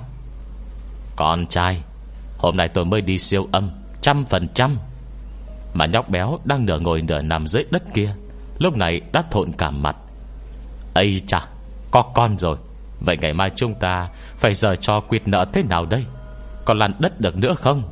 Con 1.17 1.47
trai, 1.47 1.83
Hôm 2.39 2.57
nay 2.57 2.69
tôi 2.69 2.85
mới 2.85 3.01
đi 3.01 3.19
siêu 3.19 3.49
âm, 3.53 3.71
Trăm 4.01 4.25
phần 4.25 4.49
trăm. 4.55 4.79
Mà 5.75 5.87
nhóc 5.87 6.09
béo 6.09 6.39
đang 6.45 6.67
nửa 6.67 6.79
ngồi 6.79 7.03
nửa 7.03 7.23
nằm 7.23 7.47
dưới 7.49 7.65
đất 7.71 7.83
kia, 7.95 8.15
Lúc 8.59 8.77
này 8.77 9.01
đã 9.13 9.23
thộn 9.31 9.53
cả 9.53 9.71
mặt. 9.71 9.97
Ây 10.95 11.23
chà 11.27 11.47
có 11.97 12.03
con 12.03 12.39
rồi. 12.39 12.57
Vậy 13.01 13.17
ngày 13.21 13.33
mai 13.33 13.51
chúng 13.57 13.75
ta 13.75 14.09
Phải 14.37 14.55
giờ 14.55 14.77
cho 14.77 15.01
quyệt 15.01 15.29
nợ 15.29 15.45
thế 15.53 15.63
nào 15.63 15.87
đây? 15.87 16.05
Còn 16.65 16.79
lăn 16.79 16.93
đất 16.99 17.21
được 17.21 17.37
nữa 17.37 17.55
không? 17.55 17.83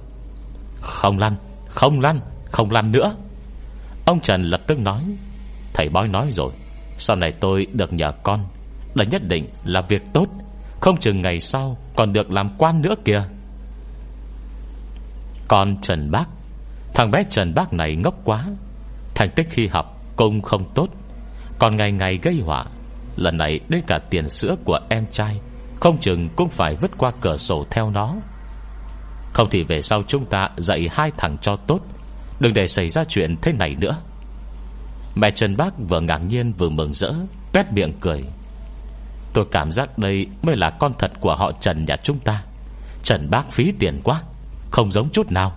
Không 0.81 1.19
lăn 1.19 1.37
Không 1.69 2.01
lăn 2.01 2.21
Không 2.51 2.71
lăn 2.71 2.93
nữa. 2.93 3.17
Ông 4.07 4.21
Trần 4.21 4.43
lập 4.43 4.61
tức 4.67 4.79
nói, 4.79 5.05
Thầy 5.75 5.89
bói 5.89 6.09
nói 6.09 6.29
rồi, 6.33 6.53
Sau 6.99 7.17
này 7.17 7.33
tôi 7.41 7.67
được 7.73 7.93
nhờ 7.93 8.13
con. 8.23 8.45
Là 8.95 9.05
nhất 9.05 9.23
định 9.29 9.49
là 9.65 9.81
việc 9.81 10.03
tốt, 10.13 10.27
Không 10.81 10.97
chừng 10.97 11.23
ngày 11.23 11.41
sau 11.41 11.77
còn 11.97 12.13
được 12.13 12.31
làm 12.31 12.51
quan 12.59 12.83
nữa 12.83 12.95
kìa. 13.05 13.25
Con 15.49 15.77
Trần 15.83 16.11
Bác, 16.11 16.27
Thằng 16.95 17.11
bé 17.11 17.25
Trần 17.31 17.55
Bác 17.55 17.73
này 17.73 17.97
ngốc 17.97 18.15
quá. 18.25 18.45
Thành 19.15 19.31
tích 19.31 19.47
khi 19.51 19.67
học 19.67 20.01
cũng 20.17 20.43
không 20.43 20.65
tốt, 20.75 20.89
Còn 21.59 21.77
ngày 21.77 21.93
ngày 21.93 22.19
gây 22.23 22.41
họa 22.45 22.65
Lần 23.17 23.39
này 23.39 23.61
đến 23.69 23.83
cả 23.87 23.99
tiền 24.11 24.29
sữa 24.29 24.57
của 24.65 24.79
em 24.89 25.07
trai, 25.11 25.41
Không 25.81 26.01
chừng 26.01 26.29
cũng 26.37 26.49
phải 26.49 26.77
vứt 26.77 26.91
qua 26.99 27.13
cửa 27.21 27.37
sổ 27.37 27.67
theo 27.71 27.91
nó. 27.91 28.15
Không 29.33 29.51
thì 29.51 29.63
về 29.63 29.83
sau 29.83 30.03
chúng 30.07 30.25
ta 30.25 30.49
dạy 30.57 30.89
hai 30.93 31.11
thằng 31.17 31.39
cho 31.39 31.57
tốt, 31.57 31.81
Đừng 32.41 32.55
để 32.55 32.67
xảy 32.67 32.89
ra 32.89 33.05
chuyện 33.09 33.37
thế 33.43 33.53
này 33.53 33.75
nữa. 33.75 33.97
Mẹ 35.15 35.31
Trần 35.31 35.57
Bác 35.57 35.79
vừa 35.89 36.01
ngạc 36.01 36.19
nhiên 36.19 36.53
vừa 36.53 36.69
mừng 36.69 36.95
rỡ 36.95 37.13
Tét 37.53 37.73
miệng 37.73 37.93
cười. 38.01 38.25
Tôi 39.33 39.45
cảm 39.51 39.73
giác 39.73 39.99
đây 39.99 40.27
mới 40.43 40.57
là 40.57 40.71
con 40.71 40.93
thật 40.99 41.11
của 41.21 41.35
họ 41.35 41.53
Trần 41.61 41.85
nhà 41.85 41.97
chúng 42.03 42.19
ta. 42.19 42.43
Trần 43.03 43.31
Bác 43.31 43.53
phí 43.53 43.73
tiền 43.79 44.01
quá, 44.05 44.23
Không 44.71 44.93
giống 44.93 45.11
chút 45.11 45.33
nào. 45.33 45.57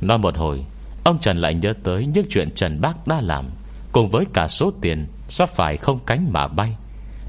Nói 0.00 0.18
một 0.18 0.36
hồi, 0.36 0.64
Ông 1.04 1.18
Trần 1.18 1.36
lại 1.36 1.54
nhớ 1.54 1.72
tới 1.84 2.06
những 2.06 2.26
chuyện 2.30 2.50
Trần 2.54 2.80
Bác 2.80 3.06
đã 3.06 3.20
làm, 3.20 3.50
Cùng 3.92 4.10
với 4.10 4.24
cả 4.34 4.48
số 4.48 4.72
tiền 4.80 5.06
Sắp 5.32 5.48
phải 5.48 5.76
không 5.76 5.98
cánh 6.06 6.32
mà 6.32 6.48
bay? 6.48 6.76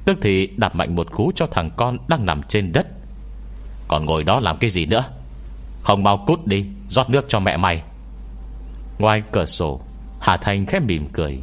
Tức 0.06 0.20
thì 0.22 0.48
đạp 0.58 0.76
mạnh 0.76 0.96
một 0.96 1.12
cú 1.12 1.32
cho 1.36 1.48
thằng 1.52 1.72
con 1.78 1.98
Đang 2.08 2.26
nằm 2.26 2.44
trên 2.44 2.72
đất. 2.74 2.88
Còn 3.88 4.06
ngồi 4.06 4.24
đó 4.24 4.40
làm 4.40 4.58
cái 4.58 4.70
gì 4.70 4.86
nữa? 4.86 5.04
Không 5.82 6.04
mau 6.04 6.24
cút 6.28 6.46
đi, 6.46 6.66
rót 6.90 7.10
nước 7.10 7.26
cho 7.28 7.40
mẹ 7.40 7.58
mày. 7.58 7.84
Ngoài 9.00 9.24
cửa 9.32 9.46
sổ, 9.46 9.82
Hà 10.22 10.38
Thành 10.38 10.66
khẽ 10.66 10.80
mỉm 10.80 11.08
cười. 11.14 11.42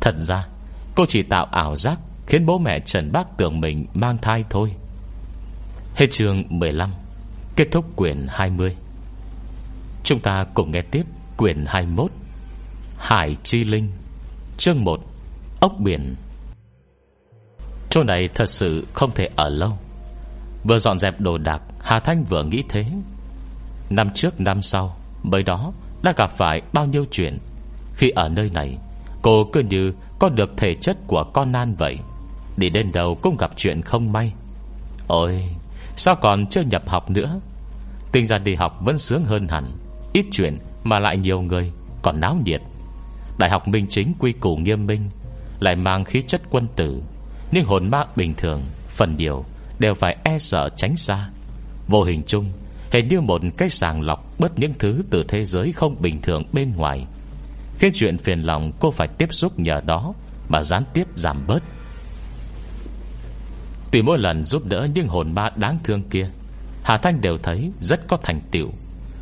Thật 0.00 0.14
ra, 0.16 0.46
cô 0.94 1.06
chỉ 1.08 1.22
tạo 1.22 1.44
ảo 1.44 1.76
giác 1.76 1.98
Khiến 2.26 2.46
bố 2.46 2.58
mẹ 2.58 2.80
Trần 2.80 3.12
Bác 3.12 3.36
tưởng 3.36 3.60
mình 3.60 3.86
mang 3.94 4.18
thai 4.18 4.44
thôi. 4.50 4.74
Hết 5.94 6.06
chương 6.10 6.44
15 6.48 6.92
Kết 7.56 7.68
thúc 7.72 7.96
quyển 7.96 8.26
20 8.28 8.76
Chúng 10.04 10.20
ta 10.20 10.44
cùng 10.54 10.70
nghe 10.70 10.82
tiếp 10.82 11.02
quyển 11.36 11.64
21 11.66 12.10
Hải 12.98 13.36
Chi 13.42 13.64
Linh, 13.64 13.90
Chương 14.58 14.84
1 14.84 15.00
Ốc 15.60 15.72
biển. 15.78 16.14
Chỗ 17.90 18.02
này 18.02 18.28
thật 18.34 18.48
sự 18.48 18.86
không 18.92 19.10
thể 19.14 19.28
ở 19.36 19.48
lâu. 19.48 19.72
Vừa 20.64 20.78
dọn 20.78 20.98
dẹp 20.98 21.20
đồ 21.20 21.38
đạc, 21.38 21.62
Hà 21.80 22.00
Thanh 22.00 22.24
vừa 22.24 22.42
nghĩ 22.42 22.62
thế. 22.68 22.84
Năm 23.90 24.10
trước, 24.14 24.40
năm 24.40 24.62
sau, 24.62 24.96
Bởi 25.22 25.42
đó 25.42 25.72
đã 26.02 26.12
gặp 26.16 26.30
phải 26.36 26.62
bao 26.72 26.86
nhiêu 26.86 27.04
chuyện. 27.10 27.38
Khi 27.94 28.10
ở 28.10 28.28
nơi 28.28 28.50
này, 28.54 28.78
Cô 29.22 29.44
cứ 29.52 29.60
như 29.60 29.92
có 30.18 30.28
được 30.28 30.50
thể 30.56 30.74
chất 30.80 30.96
của 31.06 31.24
con 31.32 31.52
nan 31.52 31.74
vậy. 31.74 31.98
Đi 32.56 32.70
đến 32.70 32.92
đâu 32.92 33.18
cũng 33.22 33.36
gặp 33.36 33.50
chuyện 33.56 33.82
không 33.82 34.12
may. 34.12 34.32
Ôi, 35.06 35.48
Sao 35.96 36.16
còn 36.16 36.46
chưa 36.46 36.62
nhập 36.62 36.88
học 36.88 37.10
nữa? 37.10 37.40
Tình 38.12 38.26
ra 38.26 38.38
đi 38.38 38.54
học 38.54 38.78
vẫn 38.80 38.98
sướng 38.98 39.24
hơn 39.24 39.48
hẳn, 39.48 39.72
Ít 40.12 40.26
chuyện 40.32 40.58
mà 40.84 40.98
lại 40.98 41.16
nhiều 41.16 41.40
người, 41.40 41.72
Còn 42.02 42.20
náo 42.20 42.36
nhiệt. 42.44 42.60
Đại 43.38 43.50
học 43.50 43.68
minh 43.68 43.86
chính 43.88 44.12
quy 44.18 44.32
củ 44.32 44.56
nghiêm 44.56 44.86
minh 44.86 45.10
lại 45.60 45.76
mang 45.76 46.04
khí 46.04 46.22
chất 46.26 46.42
quân 46.50 46.66
tử, 46.76 47.02
Nhưng 47.52 47.64
hồn 47.64 47.90
ma 47.90 48.04
bình 48.16 48.34
thường, 48.34 48.62
Phần 48.88 49.16
điều 49.16 49.44
đều 49.78 49.94
phải 49.94 50.16
e 50.24 50.38
sợ 50.38 50.68
tránh 50.76 50.96
xa. 50.96 51.28
Vô 51.88 52.02
hình 52.02 52.22
chung, 52.26 52.52
Hình 52.90 53.08
như 53.08 53.20
một 53.20 53.40
cái 53.56 53.70
sàng 53.70 54.02
lọc 54.02 54.24
Bớt 54.38 54.58
những 54.58 54.74
thứ 54.78 55.02
từ 55.10 55.24
thế 55.28 55.44
giới 55.44 55.72
không 55.72 56.02
bình 56.02 56.22
thường 56.22 56.44
bên 56.52 56.72
ngoài. 56.76 57.06
Khiến 57.78 57.92
chuyện 57.94 58.18
phiền 58.18 58.42
lòng 58.42 58.72
cô 58.80 58.90
phải 58.90 59.08
tiếp 59.08 59.28
xúc 59.30 59.58
nhờ 59.58 59.80
đó 59.86 60.14
Mà 60.48 60.62
gián 60.62 60.84
tiếp 60.94 61.06
giảm 61.16 61.46
bớt. 61.46 61.62
Tùy 63.90 64.02
mỗi 64.02 64.18
lần 64.18 64.44
giúp 64.44 64.66
đỡ 64.66 64.88
những 64.94 65.08
hồn 65.08 65.34
ma 65.34 65.50
đáng 65.56 65.78
thương 65.84 66.02
kia, 66.02 66.30
Hà 66.82 66.96
Thanh 66.96 67.20
đều 67.20 67.38
thấy 67.38 67.70
rất 67.80 68.08
có 68.08 68.16
thành 68.22 68.40
tựu. 68.50 68.68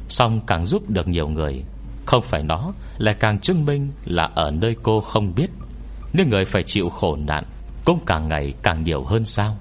Xong 0.09 0.41
càng 0.47 0.67
giúp 0.67 0.91
được 0.91 1.09
nhiều 1.09 1.29
người, 1.29 1.65
Không 2.07 2.23
phải 2.23 2.43
nó, 2.43 2.73
Lại 2.99 3.15
càng 3.21 3.41
chứng 3.41 3.65
minh 3.67 3.93
là 4.05 4.31
ở 4.35 4.51
nơi 4.51 4.77
cô 4.83 5.01
không 5.01 5.35
biết. 5.35 5.51
Nếu 6.13 6.27
người 6.27 6.45
phải 6.45 6.63
chịu 6.63 6.91
khổ 6.91 7.17
nạn 7.17 7.45
Cũng 7.85 7.99
càng 8.07 8.29
ngày 8.29 8.55
càng 8.63 8.85
nhiều 8.85 9.05
hơn 9.05 9.25
sao? 9.25 9.57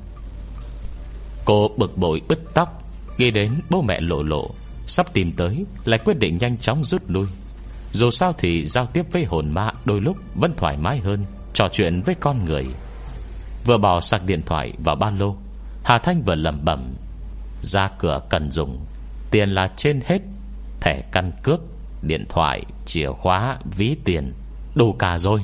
Cô 1.46 1.72
bực 1.78 1.98
bội 1.98 2.22
bứt 2.28 2.40
tóc 2.54 2.84
Nghĩ 3.18 3.32
đến 3.32 3.60
bố 3.70 3.82
mẹ 3.82 4.00
lộ 4.02 4.24
lộ 4.24 4.50
Sắp 4.88 5.14
tìm 5.14 5.32
tới 5.38 5.66
Lại 5.86 6.00
quyết 6.06 6.20
định 6.20 6.38
nhanh 6.38 6.58
chóng 6.58 6.84
rút 6.84 7.02
lui. 7.08 7.28
Dù 7.92 8.10
sao 8.10 8.34
thì 8.38 8.66
giao 8.66 8.86
tiếp 8.86 9.06
với 9.12 9.26
hồn 9.26 9.50
ma 9.50 9.72
Đôi 9.86 10.02
lúc 10.02 10.18
vẫn 10.36 10.54
thoải 10.58 10.78
mái 10.78 10.98
hơn 10.98 11.26
Trò 11.54 11.68
chuyện 11.72 12.02
với 12.02 12.16
con 12.16 12.46
người. 12.46 12.66
Vừa 13.66 13.78
bỏ 13.78 14.00
sạc 14.00 14.24
điện 14.26 14.42
thoại 14.46 14.74
vào 14.84 14.96
ba 14.96 15.10
lô 15.10 15.36
Hà 15.84 15.98
Thanh 15.98 16.22
vừa 16.22 16.36
lầm 16.36 16.66
bẩm 16.66 16.96
Ra 17.62 17.90
cửa 18.00 18.22
cần 18.30 18.52
dùng 18.52 18.86
Tiền 19.32 19.50
là 19.50 19.72
trên 19.78 20.02
hết 20.06 20.20
Thẻ 20.82 21.02
căn 21.12 21.32
cước 21.44 21.60
Điện 22.02 22.26
thoại, 22.30 22.64
chìa 22.86 23.10
khóa, 23.22 23.58
ví 23.78 23.96
tiền 24.04 24.34
Đủ 24.76 24.94
cả 25.00 25.18
rồi. 25.18 25.42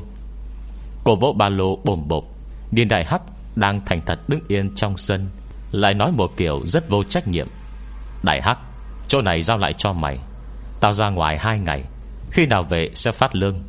Cô 1.04 1.16
vỗ 1.16 1.34
ba 1.38 1.50
lô 1.50 1.76
bồm 1.84 2.08
bộp. 2.08 2.24
Điên 2.72 2.88
đại 2.88 3.06
hắc 3.06 3.22
đang 3.56 3.86
thành 3.86 4.02
thật 4.06 4.20
đứng 4.28 4.40
yên 4.48 4.76
trong 4.76 4.98
sân, 4.98 5.30
Lại 5.72 5.94
nói 5.94 6.12
một 6.12 6.32
kiểu 6.38 6.62
rất 6.66 6.90
vô 6.90 7.04
trách 7.04 7.28
nhiệm. 7.28 7.48
Đại 8.24 8.42
hắc, 8.42 8.58
Chỗ 9.08 9.22
này 9.22 9.44
giao 9.44 9.58
lại 9.58 9.74
cho 9.78 9.94
mày. 9.94 10.20
Tao 10.80 10.94
ra 10.94 11.10
ngoài 11.10 11.38
hai 11.38 11.60
ngày, 11.60 11.84
Khi 12.32 12.46
nào 12.46 12.64
về 12.64 12.90
sẽ 12.94 13.12
phát 13.12 13.36
lương? 13.36 13.64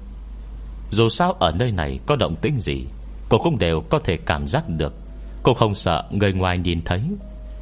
Dù 0.90 1.08
sao 1.08 1.32
ở 1.32 1.52
nơi 1.52 1.72
này 1.72 1.98
có 2.06 2.16
động 2.16 2.36
tĩnh 2.36 2.60
gì, 2.60 2.86
Cô 3.28 3.38
cũng 3.38 3.58
đều 3.58 3.80
có 3.90 3.98
thể 3.98 4.16
cảm 4.16 4.48
giác 4.48 4.68
được. 4.68 4.94
Cô 5.42 5.54
không 5.54 5.74
sợ 5.74 6.04
người 6.10 6.32
ngoài 6.32 6.58
nhìn 6.58 6.82
thấy. 6.84 7.02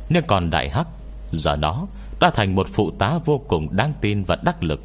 Nhưng 0.08 0.24
còn 0.26 0.50
đại 0.50 0.70
hắc, 0.70 0.86
Giờ 1.32 1.56
nó 1.56 1.86
đã 2.20 2.30
thành 2.30 2.54
một 2.54 2.66
phụ 2.72 2.90
tá 2.98 3.18
vô 3.24 3.40
cùng 3.48 3.76
đáng 3.76 3.92
tin 4.00 4.24
và 4.24 4.36
đắc 4.42 4.62
lực 4.62 4.80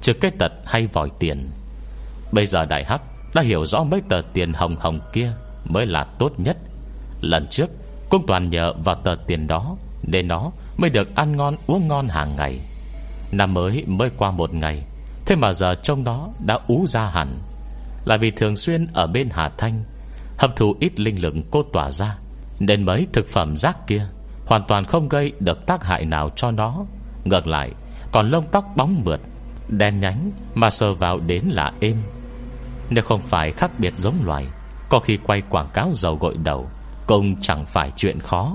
Trừ 0.00 0.12
cái 0.12 0.30
tật 0.38 0.52
hay 0.64 0.86
vòi 0.86 1.10
tiền. 1.18 1.50
Bây 2.32 2.46
giờ 2.46 2.64
đại 2.64 2.84
hắc 2.84 3.02
đã 3.34 3.42
hiểu 3.42 3.66
rõ 3.66 3.82
mấy 3.82 4.00
tờ 4.08 4.20
tiền 4.32 4.52
hồng 4.52 4.76
hồng 4.76 5.00
kia 5.12 5.32
Mới 5.64 5.86
là 5.86 6.04
tốt 6.04 6.32
nhất. 6.38 6.56
Lần 7.20 7.46
trước, 7.50 7.70
cũng 8.10 8.26
toàn 8.26 8.50
nhờ 8.50 8.72
vào 8.84 8.94
tờ 8.94 9.16
tiền 9.26 9.46
đó 9.46 9.76
Nên 10.02 10.28
nó 10.28 10.50
mới 10.76 10.90
được 10.90 11.16
ăn 11.16 11.36
ngon, 11.36 11.56
uống 11.66 11.88
ngon 11.88 12.08
hàng 12.08 12.36
ngày. 12.36 12.60
Năm 13.32 13.54
mới 13.54 13.84
mới 13.86 14.10
qua 14.16 14.30
một 14.30 14.54
ngày, 14.54 14.84
Thế 15.26 15.36
mà 15.36 15.52
giờ 15.52 15.74
trông 15.82 16.04
nó 16.04 16.28
đã 16.46 16.58
ú 16.66 16.86
ra 16.86 17.04
hẳn. 17.06 17.38
Là 18.04 18.16
vì 18.16 18.30
thường 18.30 18.56
xuyên 18.56 18.86
ở 18.92 19.06
bên 19.06 19.28
Hà 19.32 19.48
Thanh, 19.58 19.84
Hấp 20.38 20.56
thụ 20.56 20.74
ít 20.80 21.00
linh 21.00 21.22
lực 21.22 21.34
cô 21.50 21.62
tỏa 21.62 21.90
ra, 21.90 22.18
Nên 22.60 22.82
mấy 22.82 23.06
thực 23.12 23.28
phẩm 23.28 23.56
rác 23.56 23.86
kia 23.86 24.06
Hoàn 24.46 24.62
toàn 24.68 24.84
không 24.84 25.08
gây 25.08 25.32
được 25.40 25.66
tác 25.66 25.84
hại 25.84 26.04
nào 26.04 26.30
cho 26.36 26.50
nó. 26.50 26.84
Ngược 27.24 27.46
lại, 27.46 27.70
Còn 28.12 28.30
lông 28.30 28.44
tóc 28.52 28.64
bóng 28.76 29.02
mượt, 29.04 29.20
Đen 29.68 30.00
nhánh 30.00 30.30
mà 30.54 30.70
sờ 30.70 30.94
vào 30.94 31.20
đến 31.20 31.44
là 31.44 31.72
êm. 31.80 31.96
Nếu 32.90 33.04
không 33.04 33.20
phải 33.20 33.50
khác 33.50 33.70
biệt 33.78 33.94
giống 33.96 34.24
loài, 34.24 34.46
Có 34.88 34.98
khi 34.98 35.18
quay 35.26 35.42
quảng 35.50 35.68
cáo 35.74 35.90
dầu 35.94 36.16
gội 36.16 36.36
đầu, 36.44 36.68
Cũng 37.06 37.40
chẳng 37.40 37.64
phải 37.66 37.92
chuyện 37.96 38.20
khó. 38.20 38.52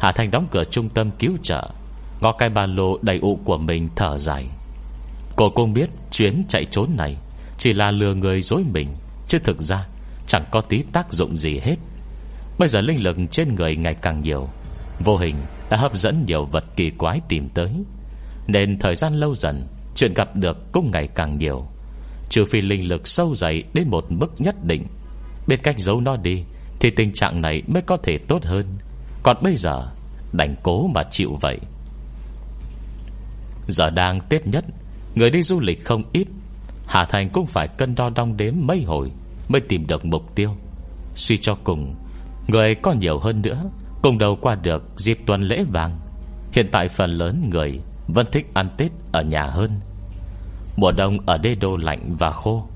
Hà 0.00 0.12
Thanh 0.12 0.30
đóng 0.30 0.46
cửa 0.50 0.64
trung 0.64 0.88
tâm 0.88 1.10
cứu 1.10 1.32
trợ, 1.42 1.68
Ngó 2.20 2.32
cái 2.32 2.48
ba 2.48 2.66
lô 2.66 2.98
đầy 3.02 3.18
ụ 3.18 3.38
của 3.44 3.58
mình 3.58 3.88
thở 3.96 4.18
dài. 4.18 4.48
Cô 5.36 5.50
cũng 5.50 5.72
biết 5.72 5.90
chuyến 6.10 6.44
chạy 6.48 6.64
trốn 6.64 6.90
này 6.96 7.16
Chỉ 7.58 7.72
là 7.72 7.90
lừa 7.90 8.14
người 8.14 8.42
dối 8.42 8.64
mình, 8.72 8.88
Chứ 9.28 9.38
thực 9.38 9.62
ra 9.62 9.86
chẳng 10.26 10.44
có 10.50 10.60
tí 10.60 10.82
tác 10.92 11.12
dụng 11.12 11.36
gì 11.36 11.60
hết. 11.62 11.76
Bây 12.58 12.68
giờ 12.68 12.80
linh 12.80 13.02
lực 13.02 13.16
trên 13.30 13.54
người 13.54 13.76
ngày 13.76 13.94
càng 13.94 14.22
nhiều, 14.22 14.48
Vô 15.04 15.16
hình 15.16 15.34
đã 15.70 15.76
hấp 15.76 15.96
dẫn 15.96 16.24
nhiều 16.26 16.44
vật 16.44 16.64
kỳ 16.76 16.90
quái 16.90 17.20
tìm 17.28 17.48
tới, 17.48 17.70
Nên 18.46 18.78
thời 18.78 18.94
gian 18.94 19.14
lâu 19.14 19.34
dần, 19.34 19.66
Chuyện 19.94 20.14
gặp 20.14 20.36
được 20.36 20.72
cũng 20.72 20.90
ngày 20.90 21.08
càng 21.14 21.38
nhiều. 21.38 21.66
Trừ 22.28 22.44
phi 22.44 22.60
linh 22.60 22.88
lực 22.88 23.08
sâu 23.08 23.34
dày 23.34 23.62
Đến 23.74 23.88
một 23.88 24.04
mức 24.08 24.34
nhất 24.38 24.64
định. 24.64 24.86
Bên 25.46 25.60
cách 25.62 25.78
giấu 25.78 26.00
nó 26.00 26.16
đi, 26.16 26.44
Thì 26.80 26.90
tình 26.90 27.12
trạng 27.12 27.40
này 27.42 27.62
mới 27.66 27.82
có 27.82 27.96
thể 27.96 28.18
tốt 28.18 28.44
hơn. 28.44 28.64
Còn 29.22 29.36
bây 29.42 29.56
giờ, 29.56 29.88
Đành 30.32 30.54
cố 30.62 30.86
mà 30.86 31.02
chịu 31.10 31.38
vậy. 31.40 31.58
Giờ 33.68 33.90
đang 33.90 34.20
Tết 34.20 34.46
nhất, 34.46 34.64
Người 35.14 35.30
đi 35.30 35.42
du 35.42 35.60
lịch 35.60 35.84
không 35.84 36.02
ít. 36.12 36.28
Hà 36.86 37.04
Thành 37.04 37.30
cũng 37.30 37.46
phải 37.46 37.68
cân 37.68 37.94
đo 37.94 38.10
đong 38.10 38.36
đếm 38.36 38.54
mấy 38.60 38.82
hồi 38.82 39.10
Mới 39.48 39.60
tìm 39.60 39.86
được 39.86 40.04
mục 40.04 40.34
tiêu. 40.34 40.56
Suy 41.14 41.38
cho 41.38 41.54
cùng, 41.64 41.94
Người 42.48 42.74
có 42.74 42.92
nhiều 42.92 43.18
hơn 43.18 43.42
nữa, 43.42 43.70
Cùng 44.02 44.18
đầu 44.18 44.38
qua 44.40 44.54
được 44.54 44.82
dịp 44.96 45.18
tuần 45.26 45.42
lễ 45.42 45.64
vàng. 45.72 45.98
Hiện 46.52 46.66
tại 46.72 46.88
phần 46.88 47.10
lớn 47.10 47.50
người 47.50 47.80
Vẫn 48.08 48.26
thích 48.32 48.46
ăn 48.54 48.70
Tết 48.76 48.90
ở 49.12 49.22
nhà 49.22 49.42
hơn. 49.46 49.80
Mùa 50.76 50.92
đông 50.92 51.18
ở 51.26 51.38
đê 51.38 51.54
đô 51.54 51.76
lạnh 51.76 52.16
và 52.18 52.30
khô. 52.30 52.66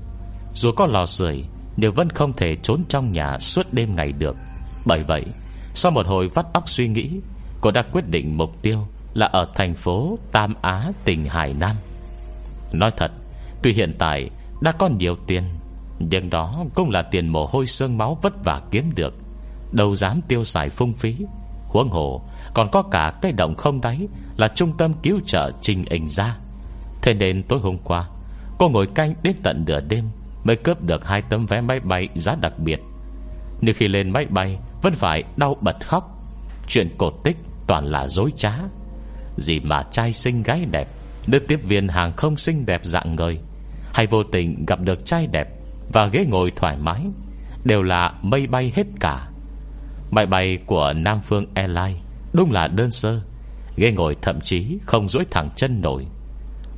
Dù 0.53 0.71
có 0.71 0.87
lò 0.87 1.05
sưởi, 1.05 1.43
Nhưng 1.77 1.93
vẫn 1.93 2.09
không 2.09 2.33
thể 2.33 2.55
trốn 2.55 2.83
trong 2.89 3.11
nhà 3.11 3.37
Suốt 3.39 3.73
đêm 3.73 3.95
ngày 3.95 4.11
được. 4.11 4.35
Bởi 4.85 5.03
vậy, 5.03 5.25
Sau 5.73 5.91
một 5.91 6.07
hồi 6.07 6.29
vắt 6.33 6.45
óc 6.53 6.69
suy 6.69 6.87
nghĩ, 6.87 7.19
Cô 7.61 7.71
đã 7.71 7.81
quyết 7.91 8.07
định 8.07 8.37
mục 8.37 8.61
tiêu 8.61 8.87
Là 9.13 9.25
ở 9.25 9.47
thành 9.55 9.75
phố 9.75 10.17
Tam 10.31 10.53
Á, 10.61 10.91
tỉnh 11.05 11.25
Hải 11.25 11.53
Nam. 11.53 11.75
Nói 12.71 12.91
thật, 12.97 13.11
Tuy 13.63 13.73
hiện 13.73 13.95
tại 13.99 14.29
đã 14.61 14.71
có 14.71 14.87
nhiều 14.87 15.15
tiền, 15.27 15.43
Nhưng 15.99 16.29
đó 16.29 16.65
cũng 16.75 16.89
là 16.89 17.01
tiền 17.01 17.27
mồ 17.27 17.45
hôi 17.45 17.65
sương 17.65 17.97
máu 17.97 18.17
vất 18.21 18.33
vả 18.43 18.61
kiếm 18.71 18.91
được. 18.95 19.13
Đâu 19.71 19.95
dám 19.95 20.21
tiêu 20.27 20.43
xài 20.43 20.69
phung 20.69 20.93
phí. 20.93 21.17
Huống 21.67 21.89
hồ, 21.89 22.21
Còn 22.53 22.67
có 22.71 22.81
cả 22.81 23.13
cây 23.21 23.31
động 23.31 23.55
không 23.55 23.81
đáy 23.81 24.07
Là 24.37 24.47
trung 24.55 24.77
tâm 24.77 24.93
cứu 25.03 25.19
trợ 25.25 25.51
trình 25.61 25.85
ảnh 25.89 26.07
ra. 26.07 26.37
Thế 27.01 27.13
nên 27.13 27.43
tối 27.43 27.59
hôm 27.59 27.77
qua, 27.83 28.07
Cô 28.59 28.69
ngồi 28.69 28.87
canh 28.87 29.13
đến 29.23 29.35
tận 29.43 29.63
nửa 29.67 29.79
đêm 29.79 30.05
Mới 30.43 30.55
cướp 30.55 30.83
được 30.83 31.05
hai 31.07 31.21
tấm 31.21 31.45
vé 31.45 31.61
máy 31.61 31.79
bay 31.79 32.09
giá 32.15 32.35
đặc 32.41 32.59
biệt. 32.59 32.79
Nhưng 33.61 33.75
khi 33.75 33.87
lên 33.87 34.09
máy 34.09 34.25
bay, 34.25 34.59
Vẫn 34.81 34.93
phải 34.93 35.23
đau 35.37 35.57
bật 35.61 35.87
khóc. 35.87 36.17
Chuyện 36.67 36.89
cột 36.97 37.13
tích 37.23 37.37
toàn 37.67 37.85
là 37.85 38.07
dối 38.07 38.31
trá. 38.35 38.53
Gì 39.37 39.59
mà 39.59 39.83
trai 39.91 40.13
xinh 40.13 40.43
gái 40.43 40.65
đẹp, 40.71 40.87
Nữ 41.27 41.39
tiếp 41.39 41.59
viên 41.63 41.87
hàng 41.87 42.13
không 42.13 42.37
xinh 42.37 42.65
đẹp 42.65 42.81
dạng 42.83 43.15
người. 43.15 43.39
Hay 43.93 44.07
vô 44.07 44.23
tình 44.23 44.65
gặp 44.65 44.79
được 44.79 45.05
trai 45.05 45.27
đẹp 45.27 45.47
Và 45.93 46.05
ghế 46.05 46.25
ngồi 46.29 46.51
thoải 46.55 46.77
mái, 46.81 47.01
Đều 47.63 47.83
là 47.83 48.13
mây 48.21 48.47
bay 48.47 48.71
hết 48.75 48.87
cả. 48.99 49.27
Máy 50.11 50.25
bay 50.25 50.57
của 50.65 50.93
Nam 50.95 51.21
Phương 51.23 51.45
Airlines 51.53 51.97
Đúng 52.33 52.51
là 52.51 52.67
đơn 52.67 52.91
sơ, 52.91 53.21
Ghế 53.75 53.91
ngồi 53.91 54.15
thậm 54.21 54.41
chí 54.41 54.77
không 54.85 55.07
duỗi 55.07 55.25
thẳng 55.31 55.49
chân 55.55 55.81
nổi. 55.81 56.05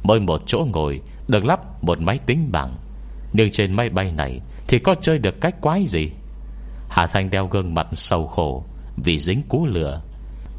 Mỗi 0.03 0.19
một 0.19 0.41
chỗ 0.45 0.67
ngồi, 0.73 1.01
Được 1.27 1.45
lắp 1.45 1.83
một 1.83 2.01
máy 2.01 2.19
tính 2.25 2.51
bảng. 2.51 2.75
Nhưng 3.33 3.51
trên 3.51 3.73
máy 3.73 3.89
bay 3.89 4.11
này 4.11 4.39
Thì 4.67 4.79
có 4.79 4.95
chơi 5.01 5.19
được 5.19 5.41
cách 5.41 5.61
quái 5.61 5.85
gì? 5.85 6.11
Hà 6.89 7.07
Thanh 7.07 7.29
đeo 7.29 7.47
gương 7.47 7.73
mặt 7.73 7.87
sầu 7.91 8.27
khổ 8.27 8.65
Vì 8.97 9.19
dính 9.19 9.41
cú 9.49 9.65
lửa. 9.65 10.01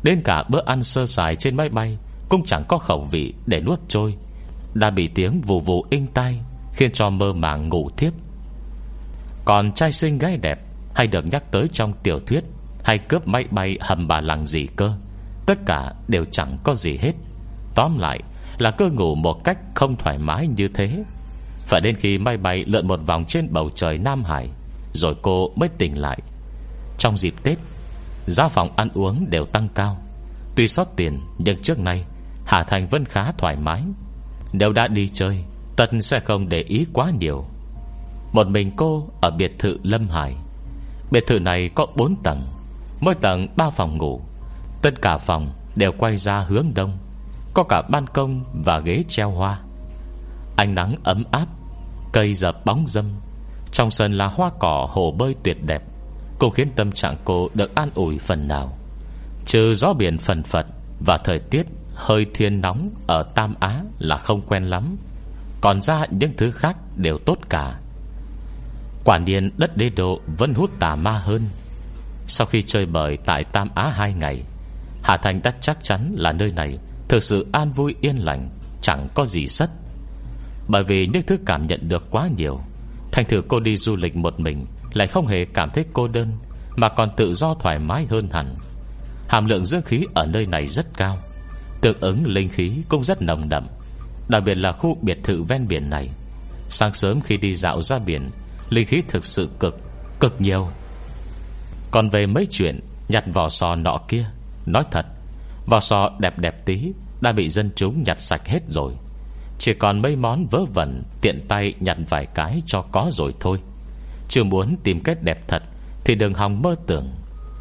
Đến 0.02 0.20
cả 0.24 0.44
bữa 0.50 0.62
ăn 0.66 0.83
sơ 0.83 1.07
sài 1.07 1.37
trên 1.37 1.57
máy 1.57 1.68
bay 1.68 1.98
Cũng 2.28 2.44
chẳng 2.44 2.64
có 2.68 2.78
khẩu 2.78 3.04
vị 3.11 3.35
để 3.46 3.61
nuốt 3.61 3.80
trôi. 3.88 4.14
Đã 4.74 4.90
bị 4.90 5.09
tiếng 5.09 5.40
vù 5.40 5.61
vù 5.61 5.85
inh 5.90 6.07
tai 6.07 6.40
Khiến 6.72 6.92
cho 6.92 7.11
mơ 7.11 7.33
màng 7.33 7.68
ngủ 7.68 7.90
thiếp. 7.96 8.12
Còn 9.44 9.72
trai 9.72 9.92
xinh 9.92 10.18
gái 10.18 10.37
đẹp 10.37 10.59
Hay 10.94 11.07
được 11.07 11.26
nhắc 11.26 11.44
tới 11.50 11.68
trong 11.72 11.92
tiểu 12.02 12.20
thuyết 12.26 12.44
Hay 12.85 12.98
cướp 12.98 13.28
máy 13.28 13.44
bay 13.50 13.78
hầm 13.80 14.09
bà 14.09 14.20
lằng 14.20 14.46
gì 14.46 14.66
cơ? 14.76 14.92
Tất 15.46 15.59
cả 15.66 15.92
đều 16.09 16.24
chẳng 16.33 16.59
có 16.64 16.74
gì 16.74 16.98
hết. 17.00 17.12
Tóm 17.74 17.98
lại 17.98 18.20
là 18.59 18.71
cơ 18.71 18.88
ngủ 18.88 19.14
một 19.14 19.45
cách 19.45 19.59
không 19.75 19.97
thoải 19.97 20.19
mái 20.19 20.47
như 20.47 20.69
thế. 20.69 21.05
Phải 21.67 21.81
đến 21.81 21.97
khi 21.97 22.19
máy 22.19 22.37
bay 22.37 22.64
lượn 22.67 22.88
một 22.88 23.01
vòng 23.07 23.25
trên 23.29 23.49
bầu 23.53 23.71
trời 23.75 23.99
Nam 23.99 24.25
Hải, 24.25 24.49
Rồi 24.93 25.14
cô 25.23 25.51
mới 25.57 25.69
tỉnh 25.69 25.99
lại. 25.99 26.19
Trong 26.99 27.19
dịp 27.19 27.35
Tết, 27.43 27.59
Giá 28.27 28.49
phòng 28.49 28.71
ăn 28.77 28.88
uống 28.95 29.31
đều 29.31 29.45
tăng 29.45 29.69
cao. 29.75 29.99
Tuy 30.57 30.69
sót 30.69 30.97
tiền, 30.97 31.21
Nhưng 31.38 31.62
trước 31.62 31.79
nay, 31.79 32.05
Hà 32.47 32.62
Thành 32.62 32.87
vẫn 32.87 33.05
khá 33.05 33.33
thoải 33.33 33.57
mái. 33.57 33.83
Nếu 34.53 34.73
đã 34.73 34.88
đi 34.88 35.09
chơi, 35.09 35.45
Tân 35.77 36.03
sẽ 36.03 36.21
không 36.21 36.49
để 36.49 36.61
ý 36.61 36.87
quá 36.93 37.11
nhiều. 37.19 37.45
Một 38.33 38.49
mình 38.49 38.71
cô 38.77 39.09
ở 39.21 39.31
biệt 39.31 39.59
thự 39.59 39.79
Lâm 39.83 40.09
Hải. 40.09 40.37
Biệt 41.11 41.25
thự 41.27 41.38
này 41.38 41.71
có 41.75 41.87
4 41.97 42.17
tầng, 42.23 42.40
Mỗi 43.01 43.14
tầng 43.14 43.49
3 43.57 43.71
phòng 43.71 43.99
ngủ. 43.99 44.21
Tất 44.83 45.03
cả 45.03 45.19
phòng 45.19 45.53
đều 45.77 45.93
quay 45.99 46.17
ra 46.17 46.40
hướng 46.40 46.67
đông. 46.75 46.99
Có 47.55 47.62
cả 47.62 47.83
ban 47.83 48.07
công 48.07 48.45
và 48.64 48.79
ghế 48.79 49.05
treo 49.09 49.31
hoa. 49.31 49.61
Ánh 50.57 50.75
nắng 50.75 50.95
ấm 51.05 51.25
áp, 51.31 51.47
Cây 52.12 52.35
dập 52.35 52.64
bóng 52.64 52.85
dâm. 52.87 53.05
Trong 53.73 53.90
sân 53.90 54.12
là 54.12 54.27
hoa 54.27 54.51
cỏ 54.61 54.88
hồ 54.90 55.14
bơi 55.19 55.35
tuyệt 55.45 55.57
đẹp. 55.62 55.83
Cũng 56.38 56.53
khiến 56.53 56.69
tâm 56.77 56.93
trạng 56.93 57.17
cô 57.25 57.49
được 57.55 57.75
an 57.75 57.90
ủi 57.95 58.19
phần 58.19 58.49
nào. 58.49 58.79
Trừ 59.47 59.75
gió 59.75 59.93
biển 59.93 60.19
phần 60.19 60.43
phật 60.43 60.67
Và 61.07 61.17
thời 61.25 61.38
tiết 61.38 61.67
hơi 61.95 62.27
thiên 62.35 62.61
nóng 62.61 62.90
Ở 63.07 63.23
Tam 63.35 63.55
Á 63.61 63.83
là 63.99 64.17
không 64.17 64.43
quen 64.43 64.64
lắm. 64.64 64.97
Còn 65.61 65.83
ra 65.83 66.07
những 66.11 66.33
thứ 66.37 66.51
khác 66.51 66.77
đều 66.97 67.19
tốt 67.19 67.38
cả. 67.49 67.81
Quả 69.05 69.19
nhiên 69.19 69.51
đất 69.57 69.77
đế 69.77 69.90
độ 69.90 70.21
Vẫn 70.38 70.55
hút 70.55 70.71
tà 70.81 70.97
ma 70.97 71.19
hơn. 71.19 71.43
Sau 72.27 72.47
khi 72.47 72.62
chơi 72.62 72.87
bời 72.87 73.19
tại 73.25 73.45
Tam 73.45 73.69
Á 73.75 73.93
hai 73.95 74.12
ngày, 74.12 74.43
Hà 75.03 75.17
Thành 75.17 75.40
đã 75.43 75.51
chắc 75.61 75.79
chắn 75.85 76.14
là 76.17 76.33
nơi 76.33 76.53
này 76.53 76.79
Thực 77.09 77.23
sự 77.23 77.47
an 77.53 77.73
vui, 77.73 77.95
yên 78.01 78.17
lành, 78.17 78.49
Chẳng 78.83 79.09
có 79.14 79.27
gì 79.27 79.47
sất. 79.47 79.71
Bởi 80.69 80.83
vì 80.83 81.07
nước 81.07 81.21
thứ 81.27 81.37
cảm 81.47 81.67
nhận 81.67 81.88
được 81.88 82.11
quá 82.11 82.29
nhiều, 82.37 82.61
Thành 83.12 83.25
thử 83.25 83.43
cô 83.49 83.61
đi 83.61 83.77
du 83.77 83.97
lịch 83.97 84.17
một 84.17 84.40
mình 84.40 84.67
Lại 84.93 85.07
không 85.07 85.27
hề 85.27 85.45
cảm 85.45 85.71
thấy 85.71 85.85
cô 85.93 86.09
đơn, 86.09 86.33
Mà 86.77 86.88
còn 86.88 87.11
tự 87.17 87.35
do 87.35 87.55
thoải 87.55 87.79
mái 87.79 88.07
hơn 88.11 88.29
hẳn. 88.33 88.55
Hàm 89.29 89.47
lượng 89.47 89.67
dương 89.67 89.83
khí 89.83 90.05
ở 90.14 90.27
nơi 90.27 90.47
này 90.47 90.67
rất 90.67 90.87
cao, 90.97 91.19
Tương 91.81 92.01
ứng 92.01 92.27
linh 92.27 92.49
khí 92.49 92.73
cũng 92.88 93.05
rất 93.05 93.23
nồng 93.23 93.49
đậm, 93.49 93.67
Đặc 94.29 94.43
biệt 94.47 94.55
là 94.55 94.73
khu 94.73 94.99
biệt 95.03 95.19
thự 95.23 95.43
ven 95.43 95.69
biển 95.69 95.90
này. 95.90 96.09
Sáng 96.69 96.95
sớm 96.95 97.21
khi 97.21 97.37
đi 97.37 97.57
dạo 97.57 97.83
ra 97.83 97.99
biển, 97.99 98.31
Linh 98.71 98.87
khí 98.87 99.03
thực 99.09 99.25
sự 99.25 99.49
cực 99.61 99.79
Cực 100.21 100.40
nhiều. 100.40 100.69
Còn 101.90 102.11
về 102.11 102.27
mấy 102.27 102.47
chuyện 102.51 102.81
nhặt 103.09 103.25
vỏ 103.35 103.49
sò 103.49 103.77
nọ 103.77 103.99
kia, 104.09 104.27
Nói 104.67 104.85
thật 104.90 105.07
Vỏ 105.66 105.81
sò 105.81 106.11
đẹp 106.18 106.38
đẹp 106.38 106.64
tí, 106.64 106.92
Đã 107.20 107.33
bị 107.33 107.48
dân 107.48 107.70
chúng 107.77 108.03
nhặt 108.03 108.20
sạch 108.20 108.46
hết 108.46 108.61
rồi. 108.66 108.92
Chỉ 109.59 109.74
còn 109.74 110.03
mấy 110.03 110.16
món 110.16 110.46
vớ 110.46 110.64
vẩn, 110.64 111.03
Tiện 111.20 111.46
tay 111.48 111.74
nhặt 111.81 111.96
vài 112.09 112.27
cái 112.27 112.62
cho 112.66 112.83
có 112.92 113.11
rồi 113.12 113.35
thôi. 113.40 113.59
Chưa 114.29 114.44
muốn 114.44 114.77
tìm 114.85 115.00
cách 115.00 115.22
đẹp 115.22 115.48
thật, 115.48 115.62
Thì 116.05 116.14
đừng 116.14 116.35
hòng 116.35 116.62
mơ 116.62 116.77
tưởng. 116.87 117.14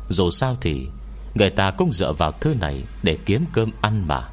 Dù 0.09 0.29
sao 0.29 0.55
thì, 0.61 0.87
Người 1.35 1.49
ta 1.49 1.71
cũng 1.77 1.91
dựa 1.91 2.13
vào 2.13 2.31
thứ 2.31 2.53
này 2.53 2.83
Để 3.03 3.17
kiếm 3.25 3.45
cơm 3.53 3.71
ăn 3.81 4.07
mà. 4.07 4.29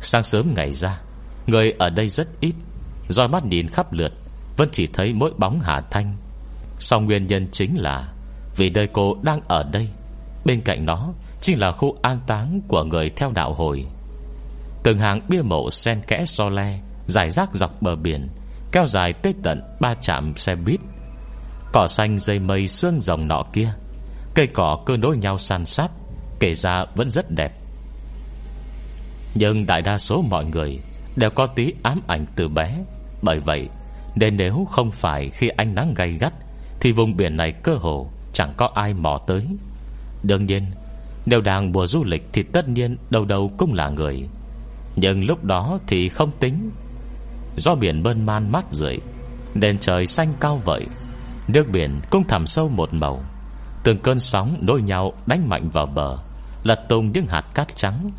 Sáng 0.00 0.24
sớm 0.24 0.54
ngày 0.56 0.72
ra, 0.72 1.00
Người 1.46 1.72
ở 1.78 1.90
đây 1.90 2.08
rất 2.08 2.28
ít. 2.40 2.54
Rồi 3.08 3.28
mắt 3.28 3.44
nhìn 3.44 3.68
khắp 3.68 3.92
lượt, 3.92 4.12
Vẫn 4.56 4.68
chỉ 4.72 4.86
thấy 4.92 5.12
mỗi 5.12 5.32
bóng 5.38 5.60
Hà 5.60 5.80
Thanh. 5.80 6.16
Song 6.78 7.06
nguyên 7.06 7.26
nhân 7.26 7.48
chính 7.52 7.76
là 7.76 8.12
Vì 8.56 8.70
đời 8.70 8.88
cô 8.92 9.16
đang 9.22 9.40
ở 9.48 9.62
đây. 9.62 9.88
Bên 10.44 10.60
cạnh 10.60 10.86
nó 10.86 11.12
Chính 11.42 11.58
là 11.58 11.72
khu 11.72 11.96
an 12.02 12.20
táng 12.26 12.60
của 12.68 12.84
người 12.84 13.10
theo 13.10 13.30
đạo 13.30 13.54
hồi. 13.54 13.86
Từng 14.82 14.98
hàng 14.98 15.20
bia 15.28 15.42
mộ 15.42 15.70
sen 15.70 16.00
kẽ 16.06 16.24
so 16.26 16.48
le 16.48 16.80
Giải 17.06 17.30
rác 17.30 17.54
dọc 17.54 17.82
bờ 17.82 17.96
biển, 17.96 18.28
Kéo 18.72 18.86
dài 18.86 19.12
tới 19.12 19.34
tận 19.42 19.62
ba 19.80 19.94
trạm 19.94 20.36
xe 20.36 20.54
buýt. 20.54 20.80
Cỏ 21.72 21.86
xanh 21.86 22.18
dây 22.18 22.38
mây 22.38 22.68
sương 22.68 23.00
rồng 23.00 23.28
nọ 23.28 23.42
kia, 23.52 23.72
Cây 24.34 24.46
cỏ 24.46 24.78
cơ 24.86 24.96
nối 24.96 25.16
nhau 25.16 25.38
san 25.38 25.64
sát, 25.64 25.90
Kể 26.40 26.54
ra 26.54 26.84
vẫn 26.94 27.10
rất 27.10 27.30
đẹp. 27.30 27.52
Nhưng 29.34 29.66
đại 29.66 29.82
đa 29.82 29.98
số 29.98 30.22
mọi 30.22 30.44
người 30.44 30.78
Đều 31.16 31.30
có 31.30 31.46
tí 31.46 31.72
ám 31.82 32.00
ảnh 32.06 32.26
từ 32.36 32.48
bé, 32.48 32.78
Bởi 33.22 33.40
vậy 33.40 33.68
Nên 34.14 34.36
nếu 34.36 34.66
không 34.70 34.90
phải 34.90 35.30
khi 35.30 35.48
ánh 35.48 35.74
nắng 35.74 35.94
gay 35.96 36.16
gắt 36.20 36.32
Thì 36.80 36.92
vùng 36.92 37.16
biển 37.16 37.36
này 37.36 37.52
cơ 37.52 37.74
hồ 37.74 38.10
Chẳng 38.32 38.54
có 38.56 38.70
ai 38.74 38.94
mò 38.94 39.20
tới. 39.26 39.46
Đương 40.22 40.46
nhiên 40.46 40.66
nếu 41.26 41.40
đang 41.40 41.72
mùa 41.72 41.86
du 41.86 42.04
lịch 42.04 42.28
Thì 42.32 42.42
tất 42.42 42.68
nhiên 42.68 42.96
đầu 43.10 43.24
đầu 43.24 43.52
cũng 43.58 43.74
là 43.74 43.88
người. 43.88 44.28
Nhưng 44.96 45.24
lúc 45.24 45.44
đó 45.44 45.78
thì 45.86 46.08
không 46.08 46.30
tính. 46.40 46.70
Do 47.56 47.74
biển 47.74 48.02
bơn 48.02 48.26
man 48.26 48.52
mát 48.52 48.64
rượi 48.70 48.98
Nền 49.54 49.78
trời 49.78 50.06
xanh 50.06 50.34
cao 50.40 50.60
vậy 50.64 50.86
Nước 51.48 51.68
biển 51.72 52.00
cũng 52.10 52.24
thẳm 52.24 52.46
sâu 52.46 52.68
một 52.68 52.94
màu. 52.94 53.22
Từng 53.84 53.98
cơn 53.98 54.18
sóng 54.18 54.56
nối 54.60 54.82
nhau 54.82 55.12
đánh 55.26 55.48
mạnh 55.48 55.68
vào 55.70 55.86
bờ, 55.86 56.18
Lật 56.62 56.88
tung 56.88 57.12
những 57.12 57.26
hạt 57.26 57.44
cát 57.54 57.76
trắng. 57.76 58.10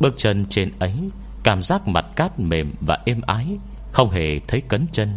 Bước 0.00 0.14
chân 0.16 0.46
trên 0.46 0.72
ấy, 0.78 0.94
Cảm 1.42 1.62
giác 1.62 1.88
mặt 1.88 2.04
cát 2.16 2.40
mềm 2.40 2.74
và 2.80 2.98
êm 3.06 3.20
ái, 3.26 3.46
Không 3.92 4.10
hề 4.10 4.38
thấy 4.48 4.60
cấn 4.68 4.86
chân. 4.92 5.08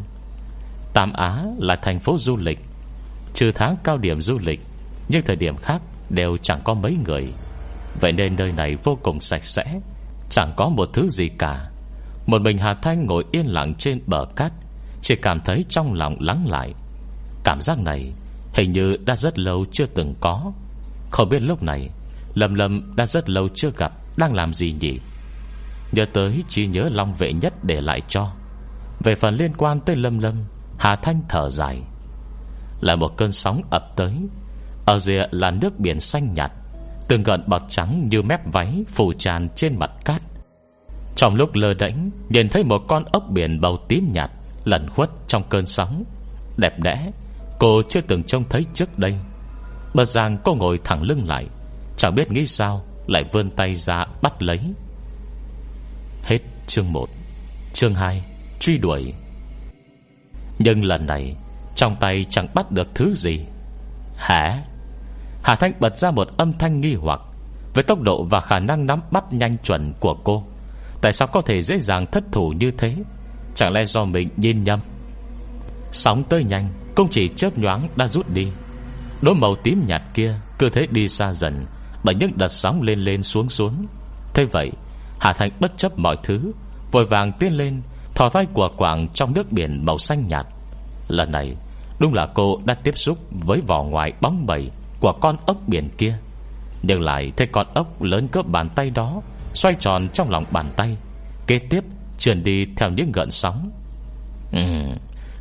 Tam 0.93 1.13
Á 1.13 1.43
là 1.57 1.75
thành 1.75 1.99
phố 1.99 2.17
du 2.17 2.37
lịch, 2.37 2.59
Trừ 3.33 3.51
tháng 3.55 3.75
cao 3.83 3.97
điểm 3.97 4.21
du 4.21 4.37
lịch, 4.39 4.59
Nhưng 5.09 5.25
thời 5.25 5.35
điểm 5.35 5.57
khác 5.57 5.81
đều 6.09 6.37
chẳng 6.37 6.61
có 6.63 6.73
mấy 6.73 6.97
người. 7.05 7.27
Vậy 7.99 8.11
nên 8.11 8.35
nơi 8.35 8.51
này 8.51 8.75
vô 8.83 8.97
cùng 9.03 9.19
sạch 9.19 9.43
sẽ, 9.43 9.79
Chẳng 10.29 10.53
có 10.57 10.69
một 10.69 10.89
thứ 10.93 11.09
gì 11.09 11.29
cả. 11.29 11.69
Một 12.25 12.41
mình 12.41 12.57
Hà 12.57 12.73
Thanh 12.73 13.05
ngồi 13.05 13.25
yên 13.31 13.45
lặng 13.45 13.75
trên 13.75 14.01
bờ 14.07 14.25
cát, 14.35 14.51
Chỉ 15.01 15.15
cảm 15.15 15.41
thấy 15.45 15.65
trong 15.69 15.93
lòng 15.93 16.17
lắng 16.19 16.45
lại. 16.47 16.73
Cảm 17.43 17.61
giác 17.61 17.79
này 17.79 18.11
Hình 18.53 18.71
như 18.71 18.97
đã 19.05 19.15
rất 19.15 19.39
lâu 19.39 19.65
chưa 19.71 19.85
từng 19.85 20.15
có. 20.19 20.51
Không 21.11 21.29
biết 21.29 21.41
lúc 21.41 21.63
này, 21.63 21.89
Lâm 22.33 22.53
Lâm 22.53 22.95
đã 22.95 23.05
rất 23.05 23.29
lâu 23.29 23.47
chưa 23.55 23.71
gặp, 23.77 23.91
Đang 24.17 24.33
làm 24.33 24.53
gì 24.53 24.75
nhỉ? 24.79 24.99
Nhớ 25.91 26.05
tới 26.13 26.43
chỉ 26.47 26.67
nhớ 26.67 26.89
Long 26.91 27.13
vệ 27.13 27.33
nhất 27.33 27.53
để 27.63 27.81
lại 27.81 28.01
cho. 28.07 28.31
Về 29.03 29.15
phần 29.15 29.35
liên 29.35 29.53
quan 29.57 29.79
tới 29.79 29.95
Lâm 29.95 30.19
Lâm, 30.19 30.35
Hà 30.79 30.95
Thanh 30.95 31.21
thở 31.29 31.49
dài. 31.49 31.81
Là 32.81 32.95
một 32.95 33.17
cơn 33.17 33.31
sóng 33.31 33.61
ập 33.69 33.83
tới 33.95 34.13
ở 34.87 34.99
rìa 34.99 35.23
là 35.31 35.51
nước 35.51 35.79
biển 35.79 35.99
xanh 35.99 36.33
nhạt 36.33 36.51
Từng 37.07 37.23
gợn 37.23 37.43
bọt 37.47 37.61
trắng 37.69 38.07
như 38.11 38.21
mép 38.21 38.53
váy 38.53 38.83
Phủ 38.87 39.13
tràn 39.13 39.49
trên 39.55 39.79
mặt 39.79 39.91
cát. 40.05 40.21
Trong 41.15 41.35
lúc 41.35 41.53
lơ 41.53 41.73
đễnh, 41.73 41.95
Nhìn 42.29 42.49
thấy 42.49 42.63
một 42.63 42.81
con 42.87 43.03
ốc 43.11 43.23
biển 43.29 43.61
bầu 43.61 43.77
tím 43.87 44.09
nhạt, 44.13 44.31
Lẩn 44.63 44.89
khuất 44.89 45.09
trong 45.27 45.43
cơn 45.49 45.65
sóng. 45.65 46.03
Đẹp 46.57 46.79
đẽ, 46.79 47.11
Cô 47.59 47.81
chưa 47.89 48.01
từng 48.01 48.23
trông 48.23 48.43
thấy 48.49 48.65
trước 48.73 48.99
đây. 48.99 49.15
Bật 49.93 50.05
giang 50.05 50.37
cô 50.43 50.55
ngồi 50.55 50.79
thẳng 50.83 51.03
lưng 51.03 51.27
lại, 51.27 51.45
Chẳng 51.97 52.15
biết 52.15 52.31
nghĩ 52.31 52.45
sao 52.45 52.83
Lại 53.07 53.23
vươn 53.31 53.51
tay 53.51 53.75
ra 53.75 54.05
bắt 54.21 54.41
lấy. 54.41 54.59
Hết 56.23 56.39
chương 56.67 56.93
1 56.93 57.09
Chương 57.73 57.95
2 57.95 58.23
Truy 58.59 58.77
đuổi. 58.77 59.13
Nhưng 60.59 60.85
lần 60.85 61.05
này, 61.05 61.35
Trong 61.75 61.95
tay 61.99 62.25
chẳng 62.29 62.47
bắt 62.53 62.71
được 62.71 62.95
thứ 62.95 63.13
gì. 63.13 63.45
Hả? 64.15 64.63
Hà 65.47 65.55
Thanh 65.55 65.73
bật 65.79 65.97
ra 65.97 66.11
một 66.11 66.27
âm 66.37 66.53
thanh 66.53 66.81
nghi 66.81 66.95
hoặc 66.95 67.21
Với 67.73 67.83
tốc 67.83 68.01
độ 68.01 68.23
và 68.23 68.39
khả 68.39 68.59
năng 68.59 68.85
nắm 68.85 69.01
bắt 69.11 69.33
nhanh 69.33 69.57
chuẩn 69.57 69.93
của 69.99 70.15
cô. 70.23 70.43
Tại 71.01 71.13
sao 71.13 71.27
có 71.27 71.41
thể 71.41 71.61
dễ 71.61 71.79
dàng 71.79 72.05
thất 72.11 72.23
thủ 72.31 72.53
như 72.59 72.71
thế? 72.77 72.95
Chẳng 73.55 73.73
lẽ 73.73 73.85
do 73.85 74.05
mình 74.05 74.29
nhìn 74.37 74.63
nhầm? 74.63 74.79
Sóng 75.91 76.23
tới 76.29 76.43
nhanh 76.43 76.69
Cũng 76.95 77.07
chỉ 77.11 77.29
chớp 77.35 77.57
nhoáng 77.57 77.87
đã 77.95 78.07
rút 78.07 78.29
đi. 78.29 78.47
Đốm 79.21 79.39
màu 79.39 79.55
tím 79.55 79.83
nhạt 79.87 80.01
kia 80.13 80.39
Cứ 80.59 80.69
thế 80.69 80.87
đi 80.91 81.07
xa 81.07 81.33
dần 81.33 81.65
Bởi 82.03 82.15
những 82.15 82.31
đợt 82.35 82.51
sóng 82.51 82.81
lên 82.81 82.99
lên 82.99 83.23
xuống 83.23 83.49
xuống. 83.49 83.85
Thế 84.33 84.45
vậy, 84.45 84.71
Hà 85.19 85.33
Thành 85.33 85.51
bất 85.59 85.77
chấp 85.77 85.99
mọi 85.99 86.17
thứ, 86.23 86.51
Vội 86.91 87.05
vàng 87.05 87.31
tiến 87.39 87.53
lên, 87.53 87.81
Thò 88.15 88.29
tay 88.29 88.45
của 88.53 88.69
quảng 88.77 89.07
trong 89.13 89.33
nước 89.33 89.51
biển 89.51 89.85
màu 89.85 89.97
xanh 89.97 90.27
nhạt. 90.27 90.45
Lần 91.07 91.31
này, 91.31 91.55
Đúng 91.99 92.13
là 92.13 92.27
cô 92.33 92.59
đã 92.65 92.73
tiếp 92.73 92.97
xúc 92.97 93.17
với 93.31 93.61
vỏ 93.67 93.83
ngoài 93.83 94.13
bóng 94.21 94.45
bẩy. 94.45 94.71
Của 94.99 95.13
con 95.13 95.35
ốc 95.45 95.57
biển 95.67 95.89
kia. 95.97 96.17
Nhưng 96.83 97.01
lại 97.01 97.31
thấy 97.37 97.47
con 97.47 97.67
ốc 97.73 98.01
lớn 98.01 98.27
cỡ 98.27 98.41
bàn 98.41 98.69
tay 98.69 98.89
đó 98.89 99.21
Xoay 99.53 99.75
tròn 99.79 100.07
trong 100.13 100.29
lòng 100.29 100.45
bàn 100.51 100.71
tay 100.75 100.97
Kế 101.47 101.59
tiếp 101.59 101.83
trườn 102.17 102.43
đi 102.43 102.65
theo 102.77 102.89
những 102.89 103.11
gợn 103.11 103.31
sóng. 103.31 103.71
Ừ, 104.51 104.61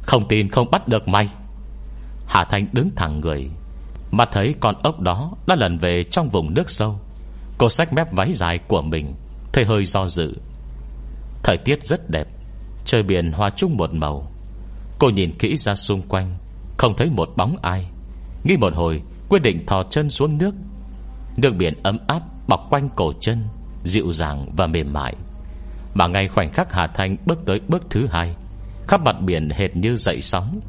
Không 0.03 0.29
tin 0.29 0.49
không 0.49 0.71
bắt 0.71 0.89
được 0.89 1.09
may 1.09 1.29
Hà 2.27 2.45
Thanh 2.45 2.67
đứng 2.73 2.91
thẳng 2.97 3.21
người 3.21 3.51
Mà 4.11 4.25
thấy 4.33 4.55
con 4.61 4.75
ốc 4.83 5.01
đó 5.01 5.33
Đã 5.47 5.57
lần 5.57 5.79
về 5.79 6.05
trong 6.05 6.31
vùng 6.31 6.55
nước 6.55 6.71
sâu. 6.71 7.01
Cô 7.59 7.69
xách 7.69 7.93
mép 7.93 8.13
váy 8.13 8.33
dài 8.33 8.59
của 8.59 8.83
mình 8.83 9.15
Thấy 9.53 9.65
hơi 9.65 9.85
do 9.85 10.07
dự. 10.07 10.35
Thời 11.43 11.57
tiết 11.57 11.87
rất 11.87 12.11
đẹp 12.11 12.27
Trời 12.85 13.03
biển 13.03 13.33
hòa 13.33 13.51
chung 13.51 13.77
một 13.77 13.95
màu. 13.95 14.33
Cô 14.99 15.09
nhìn 15.11 15.33
kỹ 15.39 15.57
ra 15.57 15.75
xung 15.75 16.03
quanh 16.03 16.37
Không 16.77 16.95
thấy 16.97 17.11
một 17.11 17.29
bóng 17.37 17.57
ai. 17.63 17.87
Nghĩ 18.45 18.57
một 18.57 18.75
hồi 18.75 19.03
quyết 19.29 19.43
định 19.43 19.67
thò 19.67 19.83
chân 19.83 20.11
xuống 20.11 20.39
nước. 20.39 20.55
Nước 21.37 21.55
biển 21.57 21.75
ấm 21.83 21.99
áp 22.07 22.23
Bọc 22.49 22.67
quanh 22.71 22.89
cổ 22.97 23.13
chân, 23.21 23.45
Dịu 23.85 24.13
dàng 24.13 24.47
và 24.57 24.67
mềm 24.67 24.93
mại. 24.93 25.17
Mà 25.95 26.07
ngay 26.07 26.29
khoảnh 26.29 26.53
khắc 26.53 26.73
Hà 26.73 26.87
Thanh 26.87 27.17
bước 27.27 27.39
tới 27.47 27.61
bước 27.69 27.83
thứ 27.91 28.07
hai, 28.11 28.37
Khắp 28.89 29.01
mặt 29.01 29.17
biển 29.21 29.49
hệt 29.51 29.77
như 29.77 29.97
dậy 29.97 30.21
sóng. 30.21 30.61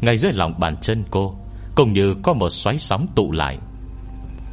Ngay 0.00 0.18
dưới 0.18 0.32
lòng 0.32 0.54
bàn 0.58 0.76
chân 0.76 1.04
cô, 1.10 1.34
Cũng 1.74 1.92
như 1.92 2.14
có 2.22 2.32
một 2.32 2.48
xoáy 2.48 2.78
sóng 2.78 3.06
tụ 3.14 3.32
lại. 3.32 3.58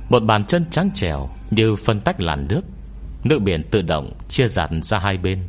Một 0.09 0.23
bàn 0.23 0.45
chân 0.45 0.65
trắng 0.71 0.91
trèo 0.95 1.29
Như 1.51 1.75
phân 1.75 1.99
tách 1.99 2.19
làn 2.19 2.47
nước 2.47 2.61
Nước 3.23 3.39
biển 3.39 3.63
tự 3.71 3.81
động 3.81 4.13
chia 4.29 4.47
dạt 4.47 4.69
ra 4.81 4.99
hai 4.99 5.17
bên. 5.17 5.39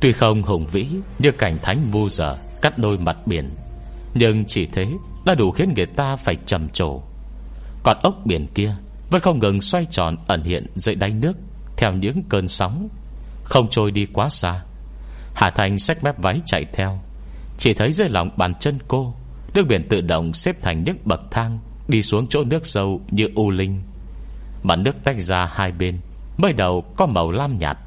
Tuy 0.00 0.12
không 0.12 0.42
hùng 0.42 0.66
vĩ 0.66 0.86
Như 1.18 1.30
cảnh 1.30 1.58
thánh 1.62 1.78
vu 1.90 2.08
giờ 2.08 2.36
Cắt 2.62 2.78
đôi 2.78 2.98
mặt 2.98 3.16
biển, 3.26 3.50
Nhưng 4.14 4.44
chỉ 4.44 4.66
thế 4.66 4.86
đã 5.24 5.34
đủ 5.34 5.50
khiến 5.50 5.72
người 5.76 5.86
ta 5.86 6.16
phải 6.16 6.36
trầm 6.46 6.68
trồ. 6.68 7.02
Còn 7.84 7.96
ốc 8.02 8.14
biển 8.24 8.46
kia 8.54 8.76
Vẫn 9.10 9.20
không 9.20 9.38
ngừng 9.38 9.60
xoay 9.60 9.86
tròn 9.90 10.16
ẩn 10.26 10.42
hiện 10.42 10.66
dưới 10.74 10.94
đáy 10.94 11.10
nước 11.10 11.32
Theo 11.76 11.92
những 11.92 12.22
cơn 12.28 12.48
sóng, 12.48 12.88
Không 13.42 13.68
trôi 13.70 13.90
đi 13.90 14.06
quá 14.06 14.28
xa. 14.28 14.62
Hà 15.34 15.50
Thành 15.50 15.78
xách 15.78 16.04
mép 16.04 16.18
váy 16.18 16.40
chạy 16.46 16.64
theo, 16.72 16.98
Chỉ 17.58 17.74
thấy 17.74 17.92
dưới 17.92 18.08
lòng 18.08 18.30
bàn 18.36 18.54
chân 18.60 18.78
cô, 18.88 19.14
Nước 19.54 19.66
biển 19.68 19.88
tự 19.88 20.00
động 20.00 20.32
xếp 20.32 20.62
thành 20.62 20.84
những 20.84 20.96
bậc 21.04 21.20
thang 21.30 21.58
Đi 21.88 22.02
xuống 22.02 22.26
chỗ 22.28 22.44
nước 22.44 22.66
sâu 22.66 23.00
như 23.10 23.28
u 23.34 23.50
linh. 23.50 23.82
Mặt 24.62 24.76
nước 24.76 25.04
tách 25.04 25.20
ra 25.20 25.50
hai 25.52 25.72
bên, 25.72 25.98
Mới 26.36 26.52
đầu 26.52 26.84
có 26.96 27.06
màu 27.06 27.30
lam 27.30 27.58
nhạt, 27.58 27.78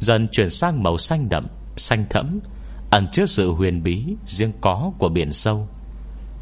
Dần 0.00 0.28
chuyển 0.32 0.50
sang 0.50 0.82
màu 0.82 0.98
xanh 0.98 1.28
đậm, 1.28 1.46
Xanh 1.76 2.04
thẫm, 2.10 2.40
Ẩn 2.90 3.06
chứa 3.12 3.26
sự 3.26 3.50
huyền 3.50 3.82
bí 3.82 4.04
riêng 4.26 4.52
có 4.60 4.92
của 4.98 5.08
biển 5.08 5.32
sâu. 5.32 5.68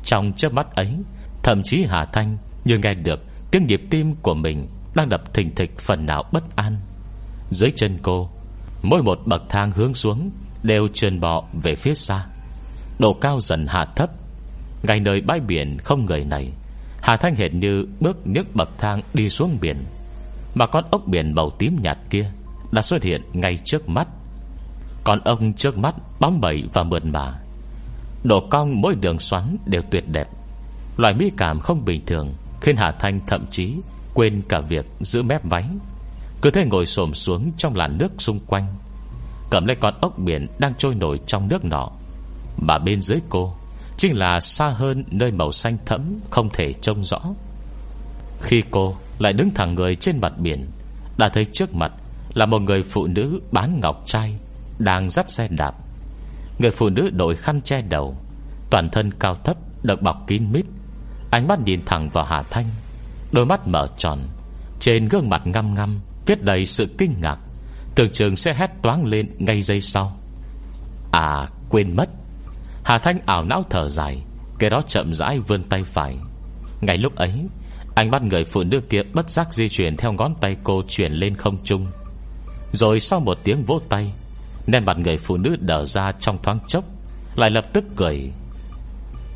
Trong 0.05 0.33
chớp 0.33 0.53
mắt 0.53 0.75
ấy, 0.75 0.97
Thậm 1.43 1.63
chí 1.65 1.85
Hà 1.89 2.05
Thanh 2.05 2.39
như 2.65 2.79
nghe 2.79 2.95
được 2.95 3.21
Tiếng 3.51 3.67
nhịp 3.67 3.83
tim 3.91 4.15
của 4.23 4.35
mình 4.35 4.69
Đang 4.95 5.09
đập 5.09 5.35
thình 5.35 5.55
thịch 5.55 5.79
phần 5.79 6.07
nào 6.07 6.25
bất 6.33 6.57
an. 6.57 6.77
Dưới 7.51 7.71
chân 7.77 7.99
cô, 8.03 8.31
Mỗi 8.83 9.03
một 9.03 9.19
bậc 9.27 9.43
thang 9.49 9.73
hướng 9.73 9.95
xuống 9.95 10.31
Đều 10.63 10.89
trườn 10.89 11.21
bọ 11.21 11.45
về 11.53 11.75
phía 11.75 11.95
xa. 11.95 12.27
Độ 12.99 13.15
cao 13.15 13.41
dần 13.41 13.67
hạ 13.67 13.87
thấp. 13.97 14.11
Ngay 14.83 15.01
nơi 15.01 15.21
bãi 15.21 15.41
biển 15.41 15.79
không 15.79 16.07
người 16.07 16.25
này, 16.25 16.53
Hà 17.03 17.17
Thanh 17.17 17.35
hệt 17.35 17.55
như 17.55 17.87
bước 18.01 18.27
nước 18.27 18.55
bậc 18.55 18.69
thang 18.79 19.03
đi 19.15 19.31
xuống 19.31 19.59
biển. 19.61 19.77
Mà 20.55 20.67
con 20.67 20.85
ốc 20.91 21.03
biển 21.07 21.35
màu 21.35 21.51
tím 21.51 21.77
nhạt 21.83 21.99
kia 22.11 22.31
Đã 22.73 22.83
xuất 22.83 23.03
hiện 23.03 23.23
ngay 23.33 23.59
trước 23.65 23.89
mắt. 23.89 24.09
Còn 25.05 25.21
ông 25.21 25.53
trước 25.53 25.79
mắt 25.79 25.95
bóng 26.21 26.41
bẩy 26.41 26.65
và 26.73 26.83
mượn 26.83 27.13
mà. 27.13 27.41
Độ 28.25 28.41
cong 28.51 28.81
mỗi 28.81 28.95
đường 28.95 29.19
xoắn 29.19 29.57
đều 29.67 29.83
tuyệt 29.91 30.05
đẹp. 30.09 30.29
Loại 30.97 31.15
mỹ 31.15 31.31
cảm 31.37 31.61
không 31.61 31.85
bình 31.85 32.07
thường. 32.07 32.35
Khiến 32.65 32.77
Hà 32.77 32.93
Thanh 32.93 33.21
thậm 33.27 33.47
chí 33.51 33.75
Quên 34.15 34.43
cả 34.49 34.61
việc 34.61 34.87
giữ 35.01 35.23
mép 35.23 35.45
váy. 35.45 35.65
Cứ 36.43 36.51
thế 36.51 36.65
ngồi 36.65 36.87
xổm 36.87 37.15
xuống 37.15 37.53
trong 37.57 37.77
làn 37.77 37.99
nước 37.99 38.13
xung 38.19 38.41
quanh. 38.47 38.67
Cầm 39.51 39.67
lấy 39.67 39.77
con 39.81 39.95
ốc 40.01 40.19
biển 40.19 40.47
Đang 40.59 40.75
trôi 40.75 40.95
nổi 40.95 41.21
trong 41.27 41.49
nước 41.49 41.65
nọ. 41.65 41.91
Mà 42.57 42.79
bên 42.79 43.01
dưới 43.01 43.19
cô 43.29 43.55
Chính 43.97 44.17
là 44.17 44.41
xa 44.41 44.69
hơn 44.69 45.05
nơi 45.11 45.31
màu 45.31 45.53
xanh 45.53 45.79
thẫm 45.87 46.21
Không 46.31 46.51
thể 46.53 46.73
trông 46.73 47.05
rõ. 47.05 47.21
Khi 48.41 48.63
cô 48.71 48.97
lại 49.19 49.33
đứng 49.33 49.51
thẳng 49.55 49.75
người 49.75 49.95
trên 49.95 50.21
mặt 50.21 50.33
biển, 50.39 50.67
Đã 51.19 51.29
thấy 51.29 51.47
trước 51.53 51.75
mặt 51.75 51.93
Là 52.35 52.47
một 52.47 52.63
người 52.63 52.83
phụ 52.83 53.07
nữ 53.07 53.41
bán 53.53 53.81
ngọc 53.81 54.03
trai 54.07 54.39
Đang 54.79 55.11
dắt 55.11 55.31
xe 55.31 55.49
đạp. 55.49 55.75
Người 56.59 56.71
phụ 56.71 56.89
nữ 56.89 57.11
đội 57.11 57.37
khăn 57.37 57.61
che 57.63 57.83
đầu, 57.83 58.17
Toàn 58.71 58.89
thân 58.93 59.11
cao 59.11 59.35
thấp, 59.35 59.57
Được 59.83 60.03
bọc 60.03 60.25
kín 60.27 60.53
mít. 60.53 60.65
Ánh 61.35 61.49
mắt 61.49 61.59
nhìn 61.65 61.81
thẳng 61.87 62.09
vào 62.09 62.25
Hà 62.25 62.43
Thanh, 62.43 62.67
Đôi 63.33 63.47
mắt 63.47 63.69
mở 63.69 63.89
tròn, 63.97 64.19
Trên 64.81 65.09
gương 65.09 65.29
mặt 65.29 65.43
ngăm 65.45 65.75
ngăm, 65.75 66.01
Viết 66.27 66.43
đầy 66.43 66.67
sự 66.67 66.95
kinh 66.99 67.15
ngạc. 67.21 67.39
Tưởng 67.95 68.11
chừng 68.13 68.37
sẽ 68.37 68.55
hét 68.55 68.71
toáng 68.83 69.07
lên 69.07 69.31
ngay 69.39 69.63
giây 69.63 69.81
sau. 69.81 70.17
À 71.13 71.49
quên 71.69 71.97
mất. 71.97 72.09
Hà 72.85 72.99
Thanh 72.99 73.19
ảo 73.27 73.45
não 73.45 73.65
thở 73.71 73.89
dài, 73.89 74.23
Cái 74.59 74.71
đó 74.71 74.83
chậm 74.87 75.15
rãi 75.15 75.39
vươn 75.39 75.63
tay 75.65 75.85
phải. 75.85 76.17
Ngay 76.81 76.99
lúc 76.99 77.15
ấy 77.17 77.33
Anh 77.95 78.11
bắt 78.11 78.23
người 78.23 78.45
phụ 78.45 78.65
nữ 78.65 78.81
kia 78.81 79.03
bất 79.03 79.31
giác 79.31 79.55
di 79.55 79.69
chuyển 79.69 79.97
Theo 79.97 80.13
ngón 80.13 80.35
tay 80.41 80.57
cô 80.65 80.83
chuyển 80.89 81.13
lên 81.13 81.37
không 81.37 81.57
trung. 81.65 81.87
Rồi 82.73 83.01
sau 83.01 83.21
một 83.21 83.39
tiếng 83.45 83.65
vỗ 83.65 83.81
tay 83.89 84.13
Nên 84.67 84.85
mặt 84.85 84.99
người 84.99 85.17
phụ 85.17 85.37
nữ 85.37 85.57
đờ 85.61 85.85
ra 85.85 86.13
trong 86.21 86.43
thoáng 86.43 86.59
chốc, 86.67 86.85
Lại 87.37 87.51
lập 87.51 87.65
tức 87.73 87.85
cười. 87.97 88.31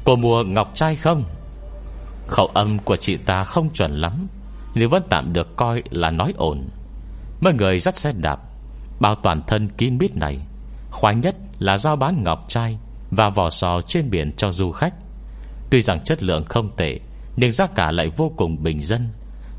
Cô 0.05 0.17
mua 0.17 0.45
ngọc 0.45 0.71
trai 0.75 0.97
không? 0.97 1.25
Khẩu 2.29 2.47
âm 2.47 2.79
của 2.79 2.97
chị 2.97 3.17
ta 3.17 3.45
không 3.45 3.71
chuẩn 3.71 4.01
lắm, 4.01 4.29
Nhưng 4.75 4.91
vẫn 4.91 5.03
tạm 5.11 5.33
được 5.33 5.57
coi 5.57 5.83
là 5.91 6.11
nói 6.11 6.33
ổn. 6.37 6.69
Mấy 7.41 7.53
người 7.53 7.79
dắt 7.79 7.97
xe 7.97 8.13
đạp, 8.13 8.41
Bao 9.01 9.15
toàn 9.15 9.41
thân 9.47 9.69
kín 9.69 9.99
mít 9.99 10.17
này. 10.17 10.39
Khoái 10.91 11.15
nhất 11.15 11.37
là 11.59 11.79
giao 11.79 11.97
bán 11.97 12.23
ngọc 12.25 12.45
trai 12.49 12.79
Và 13.11 13.31
vỏ 13.31 13.51
sò 13.51 13.81
trên 13.87 14.11
biển 14.11 14.33
cho 14.37 14.53
du 14.53 14.73
khách. 14.73 14.95
Tuy 15.71 15.83
rằng 15.83 16.01
chất 16.05 16.23
lượng 16.23 16.45
không 16.45 16.77
tệ, 16.77 17.01
Nhưng 17.37 17.53
giá 17.53 17.67
cả 17.67 17.91
lại 17.91 18.11
vô 18.17 18.33
cùng 18.37 18.63
bình 18.63 18.81
dân. 18.81 19.09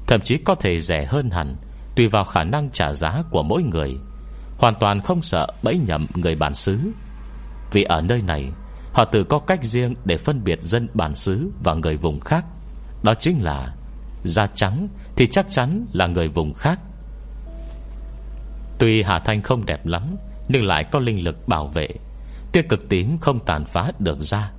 Thậm 0.07 0.21
chí 0.21 0.37
có 0.37 0.55
thể 0.55 0.79
rẻ 0.79 1.05
hơn 1.05 1.29
hẳn, 1.29 1.55
Tùy 1.95 2.07
vào 2.07 2.23
khả 2.23 2.43
năng 2.43 2.69
trả 2.69 2.93
giá 2.93 3.23
của 3.31 3.43
mỗi 3.43 3.63
người. 3.63 3.95
Hoàn 4.57 4.73
toàn 4.79 5.01
không 5.01 5.21
sợ 5.21 5.47
bẫy 5.63 5.77
nhầm 5.87 6.07
người 6.15 6.35
bản 6.35 6.53
xứ. 6.53 6.79
Vì 7.71 7.83
ở 7.83 8.01
nơi 8.01 8.21
này, 8.21 8.51
Họ 8.93 9.05
tự 9.05 9.23
có 9.23 9.39
cách 9.39 9.63
riêng 9.63 9.95
để 10.05 10.17
phân 10.17 10.43
biệt 10.43 10.59
dân 10.61 10.87
bản 10.93 11.15
xứ 11.15 11.51
Và 11.63 11.73
người 11.73 11.97
vùng 11.97 12.19
khác. 12.19 12.45
Đó 13.03 13.13
chính 13.13 13.43
là 13.43 13.73
Da 14.23 14.47
trắng 14.47 14.87
thì 15.15 15.27
chắc 15.27 15.45
chắn 15.51 15.85
là 15.93 16.07
người 16.07 16.27
vùng 16.27 16.53
khác. 16.53 16.79
Tuy 18.79 19.03
Hà 19.03 19.19
Thanh 19.19 19.41
không 19.41 19.65
đẹp 19.65 19.85
lắm, 19.85 20.15
Nhưng 20.47 20.65
lại 20.65 20.83
có 20.91 20.99
linh 20.99 21.23
lực 21.23 21.47
bảo 21.47 21.67
vệ. 21.67 21.87
Tia 22.51 22.61
cực 22.61 22.89
tím 22.89 23.17
không 23.17 23.39
tàn 23.45 23.65
phá 23.65 23.91
được 23.99 24.17
da. 24.19 24.51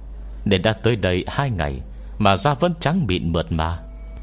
Nên 0.45 0.63
đã 0.63 0.73
tới 0.73 0.97
đây 0.97 1.25
hai 1.27 1.51
ngày 1.51 1.81
Mà 2.19 2.37
da 2.37 2.55
vẫn 2.55 2.75
trắng 2.81 3.07
mịn 3.07 3.33
mượt 3.33 3.53
mà, 3.53 3.79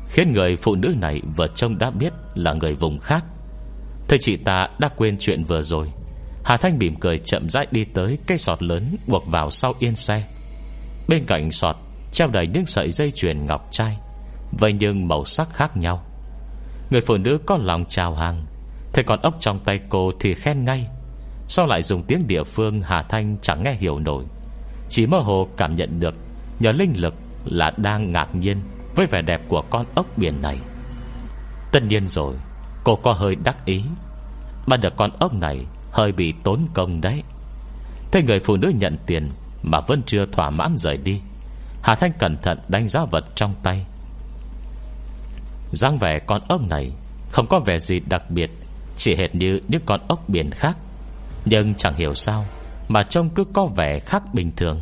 Khiến 0.10 0.34
người 0.34 0.56
phụ 0.56 0.76
nữ 0.76 0.96
này 1.02 1.22
vợ 1.36 1.48
trông 1.56 1.78
đã 1.78 1.90
biết 1.90 2.14
Là 2.36 2.54
người 2.54 2.74
vùng 2.74 3.00
khác. 3.00 3.26
Thầy 4.08 4.20
chị 4.20 4.38
ta 4.38 4.68
đã 4.80 4.90
quên 4.98 5.18
chuyện 5.20 5.44
vừa 5.44 5.62
rồi. 5.62 5.92
Hà 6.44 6.58
Thanh 6.58 6.78
mỉm 6.78 6.96
cười 6.96 7.18
chậm 7.18 7.50
rãi 7.50 7.68
đi 7.72 7.86
tới 7.86 8.18
Cây 8.28 8.38
sọt 8.38 8.64
lớn 8.64 8.96
buộc 9.08 9.28
vào 9.28 9.52
sau 9.52 9.74
yên 9.80 9.96
xe. 9.96 10.24
Bên 11.08 11.24
cạnh 11.28 11.52
sọt 11.52 11.76
Treo 12.12 12.28
đầy 12.28 12.48
những 12.48 12.66
sợi 12.66 12.92
dây 12.92 13.12
chuyền 13.12 13.46
ngọc 13.46 13.68
trai. 13.72 13.98
Vậy 14.52 14.74
nhưng 14.74 15.08
màu 15.08 15.26
sắc 15.26 15.54
khác 15.54 15.78
nhau. 15.78 16.04
Người 16.90 17.02
phụ 17.02 17.18
nữ 17.18 17.40
có 17.46 17.58
lòng 17.58 17.86
chào 17.90 18.16
hàng, 18.16 18.46
Thế 18.94 19.04
còn 19.04 19.22
ốc 19.22 19.36
trong 19.40 19.60
tay 19.60 19.80
cô 19.90 20.12
thì 20.20 20.34
khen 20.34 20.66
ngay. 20.66 20.88
Sao 21.48 21.66
lại 21.66 21.82
dùng 21.82 22.04
tiếng 22.04 22.28
địa 22.28 22.44
phương 22.44 22.82
Hà 22.82 23.02
Thanh 23.02 23.38
chẳng 23.42 23.64
nghe 23.64 23.74
hiểu 23.74 24.00
nổi? 24.00 24.26
Chỉ 24.90 25.06
mơ 25.06 25.20
hồ 25.20 25.48
cảm 25.58 25.76
nhận 25.76 26.00
được 26.00 26.16
Nhờ 26.60 26.72
linh 26.72 26.94
lực 26.96 27.14
là 27.46 27.72
đang 27.78 28.12
ngạc 28.12 28.36
nhiên 28.36 28.62
Với 28.96 29.08
vẻ 29.08 29.22
đẹp 29.22 29.42
của 29.48 29.64
con 29.70 29.86
ốc 29.96 30.06
biển 30.18 30.42
này. 30.42 30.58
Tất 31.72 31.84
nhiên 31.84 32.08
rồi, 32.08 32.36
Cô 32.84 32.96
có 32.96 33.14
hơi 33.14 33.36
đắc 33.36 33.66
ý. 33.66 33.84
Mà 34.68 34.78
được 34.78 34.94
con 34.98 35.12
ốc 35.20 35.34
này 35.34 35.66
Hơi 35.92 36.12
bị 36.12 36.34
tốn 36.44 36.68
công 36.74 37.02
đấy. 37.02 37.24
Thế 38.12 38.24
người 38.24 38.40
phụ 38.40 38.58
nữ 38.58 38.72
nhận 38.76 38.98
tiền 39.06 39.30
Mà 39.64 39.80
vẫn 39.80 40.02
chưa 40.06 40.26
thỏa 40.26 40.50
mãn 40.50 40.78
rời 40.78 40.98
đi. 40.98 41.22
Hà 41.82 41.96
Thanh 41.96 42.12
cẩn 42.20 42.38
thận 42.38 42.60
đánh 42.68 42.88
giá 42.88 43.06
vật 43.12 43.26
trong 43.36 43.54
tay 43.64 43.86
dáng 45.72 45.98
vẻ 45.98 46.20
con 46.20 46.42
ốc 46.48 46.62
này 46.62 46.92
Không 47.32 47.48
có 47.48 47.60
vẻ 47.60 47.78
gì 47.78 48.00
đặc 48.00 48.32
biệt, 48.32 48.52
Chỉ 48.98 49.16
hệt 49.16 49.36
như 49.36 49.60
những 49.68 49.82
con 49.86 50.00
ốc 50.08 50.30
biển 50.30 50.52
khác. 50.52 50.78
Nhưng 51.46 51.76
chẳng 51.76 51.96
hiểu 51.96 52.14
sao 52.14 52.46
Mà 52.88 53.04
trông 53.04 53.30
cứ 53.30 53.44
có 53.54 53.66
vẻ 53.66 54.00
khác 54.00 54.24
bình 54.34 54.52
thường. 54.56 54.80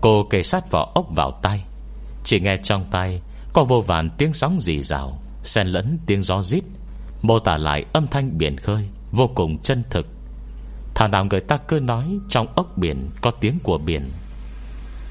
Cô 0.00 0.26
kề 0.30 0.42
sát 0.42 0.70
vỏ 0.70 0.92
ốc 0.94 1.06
vào 1.16 1.38
tay 1.42 1.64
Chỉ 2.24 2.40
nghe 2.40 2.56
trong 2.62 2.84
tay 2.90 3.22
Có 3.52 3.64
vô 3.64 3.80
vàn 3.86 4.10
tiếng 4.18 4.32
sóng 4.32 4.60
rì 4.60 4.82
rào, 4.82 5.18
Xen 5.42 5.66
lẫn 5.66 5.98
tiếng 6.06 6.22
gió 6.22 6.42
rít, 6.42 6.64
Mô 7.22 7.38
tả 7.38 7.56
lại 7.56 7.84
âm 7.92 8.06
thanh 8.06 8.38
biển 8.38 8.56
khơi 8.56 8.88
Vô 9.12 9.30
cùng 9.34 9.58
chân 9.62 9.82
thực. 9.90 10.06
Thảo 10.94 11.08
nào 11.08 11.24
người 11.24 11.40
ta 11.40 11.56
cứ 11.56 11.80
nói 11.80 12.18
Trong 12.28 12.46
ốc 12.54 12.78
biển 12.78 13.10
có 13.20 13.30
tiếng 13.30 13.58
của 13.62 13.78
biển. 13.78 14.10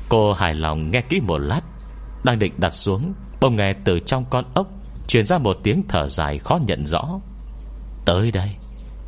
Cô 0.09 0.33
hài 0.33 0.55
lòng 0.55 0.91
nghe 0.91 1.01
kỹ 1.01 1.19
một 1.19 1.37
lát, 1.37 1.61
Đang 2.23 2.39
định 2.39 2.53
đặt 2.57 2.73
xuống 2.73 3.13
Bông 3.41 3.55
nghe 3.55 3.73
từ 3.83 3.99
trong 3.99 4.25
con 4.29 4.45
ốc 4.53 4.67
Truyền 5.07 5.25
ra 5.25 5.37
một 5.37 5.57
tiếng 5.63 5.83
thở 5.87 6.07
dài 6.07 6.39
khó 6.39 6.59
nhận 6.67 6.85
rõ. 6.85 7.19
Tới 8.05 8.31
đây 8.31 8.49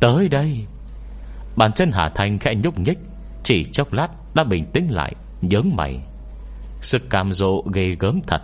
Tới 0.00 0.28
đây. 0.28 0.66
Bàn 1.56 1.72
chân 1.72 1.90
Hà 1.92 2.08
Thanh 2.08 2.38
khẽ 2.38 2.54
nhúc 2.54 2.78
nhích, 2.78 2.98
Chỉ 3.42 3.64
chốc 3.64 3.92
lát 3.92 4.08
đã 4.34 4.44
bình 4.44 4.66
tĩnh 4.72 4.90
lại 4.90 5.14
Nhớ 5.40 5.62
mày. 5.62 6.00
Sự 6.80 6.98
cam 6.98 7.32
dỗ 7.32 7.62
ghê 7.72 7.96
gớm 7.98 8.20
thật. 8.26 8.40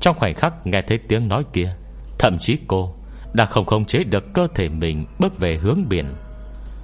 Trong 0.00 0.16
khoảnh 0.18 0.34
khắc 0.34 0.66
nghe 0.66 0.82
thấy 0.82 0.98
tiếng 0.98 1.28
nói 1.28 1.44
kia, 1.52 1.76
Thậm 2.18 2.38
chí 2.38 2.58
cô 2.66 2.94
Đã 3.32 3.44
không 3.44 3.66
khống 3.66 3.84
chế 3.84 4.04
được 4.04 4.24
cơ 4.34 4.46
thể 4.54 4.68
mình 4.68 5.06
Bước 5.18 5.38
về 5.38 5.56
hướng 5.56 5.88
biển. 5.88 6.14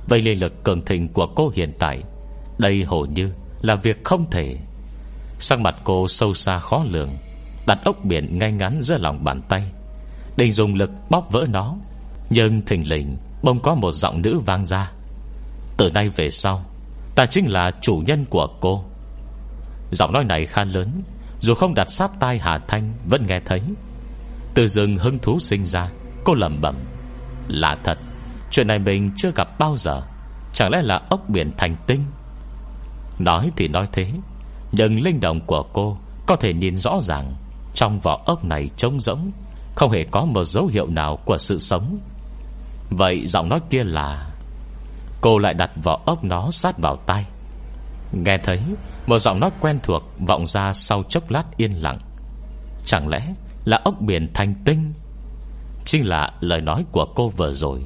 Vậy 0.09 0.23
liên 0.23 0.41
lực 0.41 0.65
cường 0.65 0.85
thịnh 0.85 1.09
của 1.09 1.27
cô 1.37 1.51
hiện 1.55 1.73
tại, 1.79 2.03
Đây 2.59 2.85
hầu 2.85 3.07
như 3.07 3.33
là 3.63 3.75
việc 3.75 4.05
không 4.05 4.31
thể. 4.31 4.57
Sang 5.39 5.63
mặt 5.63 5.75
cô 5.85 6.09
sâu 6.09 6.35
xa 6.35 6.59
khó 6.59 6.85
lường, 6.91 7.11
Đặt 7.67 7.79
ốc 7.85 8.05
biển 8.05 8.39
ngay 8.39 8.53
ngắn 8.53 8.83
giữa 8.83 8.99
lòng 8.99 9.25
bàn 9.25 9.41
tay 9.49 9.73
Định 10.37 10.53
dùng 10.53 10.75
lực 10.75 10.91
bóp 11.11 11.33
vỡ 11.33 11.47
nó. 11.49 11.77
Nhưng 12.31 12.63
thình 12.63 12.89
lình 12.89 13.17
Bông 13.43 13.61
có 13.61 13.75
một 13.75 13.93
giọng 13.93 14.23
nữ 14.23 14.39
vang 14.39 14.65
ra. 14.65 14.93
Từ 15.77 15.91
nay 15.91 16.09
về 16.09 16.31
sau, 16.31 16.65
Ta 17.15 17.27
chính 17.27 17.51
là 17.51 17.71
chủ 17.81 18.03
nhân 18.07 18.25
của 18.31 18.49
cô. 18.61 18.85
Giọng 19.91 20.13
nói 20.13 20.25
này 20.25 20.47
khan 20.47 20.69
lớn, 20.69 21.03
Dù 21.41 21.55
không 21.55 21.75
đặt 21.75 21.91
sát 21.91 22.11
tai 22.21 22.39
Hà 22.39 22.59
Thanh, 22.59 22.95
Vẫn 23.05 23.27
nghe 23.27 23.41
thấy. 23.45 23.63
Từ 24.55 24.69
rừng 24.69 24.97
hứng 24.97 25.19
thú 25.19 25.39
sinh 25.39 25.67
ra, 25.67 25.91
Cô 26.25 26.35
lầm 26.35 26.61
bẩm, 26.61 26.77
Là 27.49 27.77
thật, 27.85 27.99
Chuyện 28.51 28.67
này 28.67 28.79
mình 28.79 29.11
chưa 29.17 29.33
gặp 29.35 29.59
bao 29.59 29.77
giờ. 29.77 30.03
Chẳng 30.53 30.71
lẽ 30.71 30.83
là 30.83 31.01
ốc 31.09 31.29
biển 31.29 31.53
thành 31.57 31.77
tinh? 31.87 32.05
Nói 33.19 33.51
thì 33.57 33.69
nói 33.69 33.89
thế, 33.93 34.11
Nhưng 34.73 35.01
linh 35.03 35.21
động 35.21 35.41
của 35.47 35.63
cô 35.73 35.99
Có 36.27 36.37
thể 36.37 36.55
nhìn 36.55 36.77
rõ 36.77 37.01
ràng 37.03 37.35
Trong 37.75 38.01
vỏ 38.01 38.23
ốc 38.25 38.45
này 38.45 38.71
trống 38.77 39.01
rỗng. 39.01 39.31
Không 39.77 39.91
hề 39.91 40.05
có 40.05 40.25
một 40.25 40.45
dấu 40.45 40.67
hiệu 40.67 40.87
nào 40.87 41.19
của 41.25 41.39
sự 41.39 41.59
sống. 41.59 41.99
Vậy 42.91 43.27
giọng 43.27 43.49
nói 43.49 43.61
kia 43.71 43.85
là, 43.85 44.31
Cô 45.21 45.39
lại 45.39 45.55
đặt 45.55 45.71
vỏ 45.83 46.01
ốc 46.05 46.25
nó 46.25 46.51
sát 46.51 46.79
vào 46.79 46.97
tay 46.97 47.27
Nghe 48.13 48.39
thấy, 48.39 48.61
Một 49.07 49.19
giọng 49.19 49.41
nói 49.41 49.51
quen 49.61 49.79
thuộc 49.83 50.03
Vọng 50.19 50.47
ra 50.47 50.73
sau 50.73 51.03
chốc 51.03 51.31
lát 51.31 51.45
yên 51.57 51.73
lặng. 51.73 51.99
Chẳng 52.85 53.09
lẽ 53.09 53.35
là 53.65 53.81
ốc 53.85 54.01
biển 54.01 54.29
thanh 54.35 54.55
tinh? 54.65 54.93
Chính 55.85 56.07
là 56.07 56.33
lời 56.41 56.61
nói 56.61 56.85
của 56.93 57.07
cô 57.15 57.29
vừa 57.29 57.53
rồi. 57.53 57.85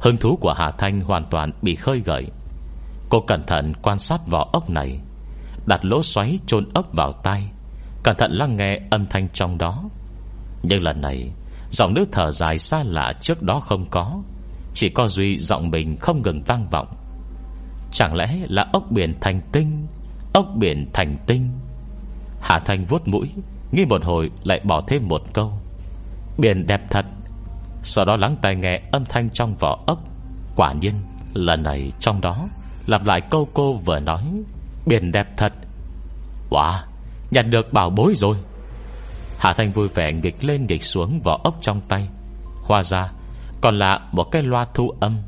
Hứng 0.00 0.16
thú 0.16 0.38
của 0.40 0.52
Hà 0.52 0.70
Thanh 0.70 1.00
hoàn 1.00 1.24
toàn 1.30 1.50
bị 1.62 1.74
khơi 1.74 2.00
gợi. 2.04 2.26
Cô 3.08 3.20
cẩn 3.20 3.42
thận 3.46 3.72
quan 3.82 3.98
sát 3.98 4.26
vỏ 4.26 4.48
ốc 4.52 4.70
này, 4.70 4.98
Đặt 5.66 5.84
lỗ 5.84 6.02
xoáy 6.02 6.38
chôn 6.46 6.68
ốc 6.74 6.86
vào 6.92 7.12
tay 7.12 7.48
Cẩn 8.02 8.16
thận 8.16 8.32
lắng 8.32 8.56
nghe 8.56 8.80
âm 8.90 9.06
thanh 9.06 9.28
trong 9.28 9.58
đó. 9.58 9.84
Nhưng 10.64 10.82
lần 10.82 11.00
này, 11.00 11.30
Giọng 11.70 11.94
nữ 11.94 12.04
thở 12.12 12.30
dài 12.30 12.58
xa 12.58 12.82
lạ 12.84 13.12
trước 13.20 13.42
đó 13.42 13.60
không 13.60 13.86
có. 13.90 14.22
Chỉ 14.74 14.88
có 14.88 15.08
Duy 15.08 15.38
giọng 15.38 15.70
mình 15.70 15.96
không 15.96 16.22
ngừng 16.22 16.42
vang 16.42 16.68
vọng. 16.70 16.88
Chẳng 17.92 18.14
lẽ 18.14 18.38
là 18.48 18.66
ốc 18.72 18.90
biển 18.90 19.14
thành 19.20 19.40
tinh? 19.52 19.86
Ốc 20.32 20.46
biển 20.56 20.90
thành 20.92 21.16
tinh. 21.26 21.50
Hà 22.40 22.58
Thanh 22.58 22.84
vuốt 22.84 23.08
mũi, 23.08 23.30
Nghĩ 23.72 23.84
một 23.84 24.04
hồi 24.04 24.30
lại 24.44 24.60
bỏ 24.64 24.82
thêm 24.86 25.08
một 25.08 25.22
câu. 25.32 25.52
Biển 26.38 26.66
đẹp 26.66 26.80
thật. 26.90 27.06
Sau 27.82 28.04
đó 28.04 28.16
lắng 28.16 28.36
tai 28.42 28.56
nghe 28.56 28.80
âm 28.92 29.04
thanh 29.04 29.30
trong 29.30 29.54
vỏ 29.56 29.78
ốc. 29.86 29.98
Quả 30.56 30.72
nhiên, 30.72 30.94
Lần 31.34 31.62
này 31.62 31.92
trong 32.00 32.20
đó, 32.20 32.48
Lặp 32.86 33.04
lại 33.04 33.20
câu 33.20 33.48
cô 33.54 33.74
vừa 33.74 34.00
nói. 34.00 34.24
Biển 34.86 35.12
đẹp 35.12 35.28
thật. 35.36 35.52
Wow 36.50 36.80
Nhặt 37.30 37.46
được 37.50 37.72
bảo 37.72 37.90
bối 37.90 38.12
rồi. 38.16 38.36
Hạ 39.38 39.52
Thanh 39.52 39.72
vui 39.72 39.88
vẻ 39.88 40.12
nghịch 40.12 40.44
lên 40.44 40.66
nghịch 40.66 40.82
xuống 40.82 41.20
vỏ 41.24 41.40
ốc 41.44 41.58
trong 41.62 41.80
tay. 41.88 42.08
Hoa 42.62 42.82
ra, 42.82 43.12
Còn 43.60 43.78
là 43.78 44.00
một 44.12 44.24
cái 44.24 44.42
loa 44.42 44.66
thu 44.74 44.90
âm. 45.00 45.18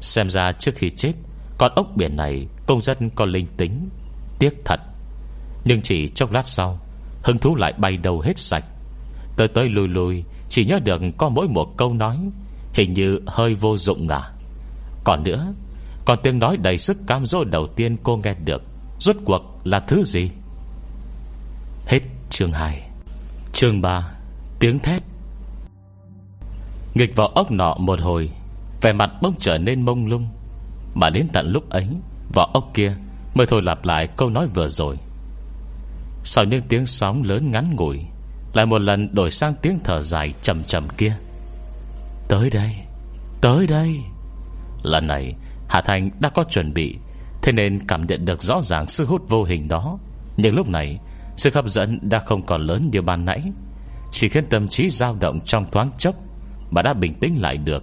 Xem 0.00 0.30
ra 0.30 0.52
trước 0.52 0.74
khi 0.74 0.90
chết, 0.90 1.12
Con 1.58 1.72
ốc 1.74 1.86
biển 1.96 2.16
này 2.16 2.46
công 2.66 2.80
dân 2.80 3.10
có 3.10 3.24
linh 3.24 3.46
tính, 3.56 3.88
Tiếc 4.38 4.64
thật. 4.64 4.80
Nhưng 5.64 5.82
chỉ 5.82 6.08
trong 6.08 6.32
lát 6.32 6.46
sau, 6.46 6.78
Hứng 7.22 7.38
thú 7.38 7.56
lại 7.56 7.72
bay 7.78 7.96
đầu 7.96 8.20
hết 8.20 8.38
sạch. 8.38 8.64
Tới 9.36 9.48
tới 9.48 9.68
lùi 9.68 9.88
lùi 9.88 10.24
Chỉ 10.48 10.64
nhớ 10.64 10.78
được 10.84 11.02
có 11.18 11.28
mỗi 11.28 11.48
một 11.48 11.76
câu 11.76 11.94
nói, 11.94 12.18
Hình 12.74 12.94
như 12.94 13.20
hơi 13.26 13.54
vô 13.54 13.76
dụng 13.76 14.08
à. 14.08 14.30
Còn 15.04 15.24
nữa, 15.24 15.52
Còn 16.04 16.18
tiếng 16.22 16.38
nói 16.38 16.56
đầy 16.56 16.78
sức 16.78 16.96
cam 17.06 17.26
dỗ 17.26 17.44
đầu 17.44 17.66
tiên 17.66 17.96
cô 18.02 18.16
nghe 18.16 18.34
được, 18.44 18.62
Rốt 18.98 19.16
cuộc 19.24 19.42
là 19.64 19.80
thứ 19.80 20.04
gì? 20.04 20.30
Hết 21.86 22.00
chương 22.30 22.52
2 22.52 22.89
Chương 23.52 23.80
3 23.80 24.10
Tiếng 24.58 24.78
thét. 24.78 25.02
Nghịch 26.94 27.16
vào 27.16 27.26
ốc 27.26 27.50
nọ 27.50 27.74
một 27.78 28.00
hồi, 28.00 28.30
Vẻ 28.82 28.92
mặt 28.92 29.10
bỗng 29.22 29.34
trở 29.38 29.58
nên 29.58 29.84
mông 29.84 30.06
lung. 30.06 30.28
Mà 30.94 31.10
đến 31.10 31.26
tận 31.32 31.50
lúc 31.52 31.70
ấy 31.70 31.88
Vỏ 32.34 32.50
ốc 32.54 32.70
kia, 32.74 32.96
mới 33.34 33.46
thôi 33.46 33.62
lặp 33.62 33.84
lại 33.84 34.08
câu 34.16 34.30
nói 34.30 34.46
vừa 34.54 34.68
rồi. 34.68 34.96
Sau 36.24 36.44
những 36.44 36.62
tiếng 36.68 36.86
sóng 36.86 37.22
lớn 37.22 37.50
ngắn 37.50 37.76
ngủi, 37.76 38.00
Lại 38.54 38.66
một 38.66 38.80
lần 38.80 39.14
đổi 39.14 39.30
sang 39.30 39.54
tiếng 39.62 39.78
thở 39.84 40.00
dài 40.00 40.34
trầm 40.42 40.64
trầm 40.64 40.88
kia. 40.96 41.16
Tới 42.28 42.50
đây 42.50 42.74
Tới 43.40 43.66
đây. 43.66 44.00
Lần 44.82 45.06
này, 45.06 45.34
Hà 45.68 45.80
Thành 45.80 46.10
đã 46.20 46.28
có 46.28 46.44
chuẩn 46.50 46.74
bị, 46.74 46.96
Thế 47.42 47.52
nên 47.52 47.86
cảm 47.86 48.06
nhận 48.06 48.24
được 48.24 48.42
rõ 48.42 48.62
ràng 48.62 48.86
sức 48.86 49.08
hút 49.08 49.28
vô 49.28 49.44
hình 49.44 49.68
đó. 49.68 49.98
Nhưng 50.36 50.54
lúc 50.54 50.68
này 50.68 50.98
Sức 51.40 51.54
hấp 51.54 51.68
dẫn 51.68 51.98
đã 52.02 52.18
không 52.18 52.46
còn 52.46 52.60
lớn 52.60 52.90
như 52.92 53.02
ban 53.02 53.24
nãy. 53.24 53.42
Chỉ 54.10 54.28
khiến 54.28 54.44
tâm 54.50 54.68
trí 54.68 54.90
dao 54.90 55.16
động 55.20 55.40
trong 55.44 55.70
thoáng 55.70 55.90
chốc, 55.98 56.14
Mà 56.70 56.82
đã 56.82 56.94
bình 56.94 57.14
tĩnh 57.20 57.40
lại 57.40 57.56
được. 57.56 57.82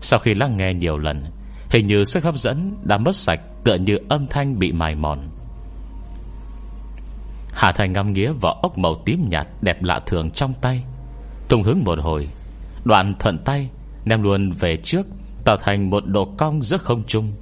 Sau 0.00 0.20
khi 0.20 0.34
lắng 0.34 0.56
nghe 0.56 0.74
nhiều 0.74 0.98
lần, 0.98 1.24
Hình 1.70 1.86
như 1.86 2.04
sức 2.04 2.24
hấp 2.24 2.38
dẫn 2.38 2.76
đã 2.84 2.98
mất 2.98 3.16
sạch 3.16 3.40
Tựa 3.64 3.74
như 3.74 3.98
âm 4.08 4.26
thanh 4.26 4.58
bị 4.58 4.72
mài 4.72 4.94
mòn. 4.94 5.18
Hạ 7.52 7.72
Thành 7.72 7.92
ngắm 7.92 8.12
nghía 8.12 8.32
vỏ 8.32 8.58
ốc 8.62 8.78
màu 8.78 9.02
tím 9.04 9.28
nhạt 9.28 9.46
Đẹp 9.60 9.82
lạ 9.82 9.98
thường 10.06 10.30
trong 10.30 10.54
tay. 10.60 10.84
Tung 11.48 11.62
hứng 11.62 11.84
một 11.84 11.98
hồi, 11.98 12.28
Đoạn 12.84 13.14
thuận 13.18 13.38
tay 13.38 13.70
Ném 14.04 14.22
luôn 14.22 14.50
về 14.50 14.76
trước, 14.76 15.06
Tạo 15.44 15.56
thành 15.56 15.90
một 15.90 16.06
độ 16.06 16.34
cong 16.38 16.62
giữa 16.62 16.78
không 16.78 17.04
trung. 17.04 17.32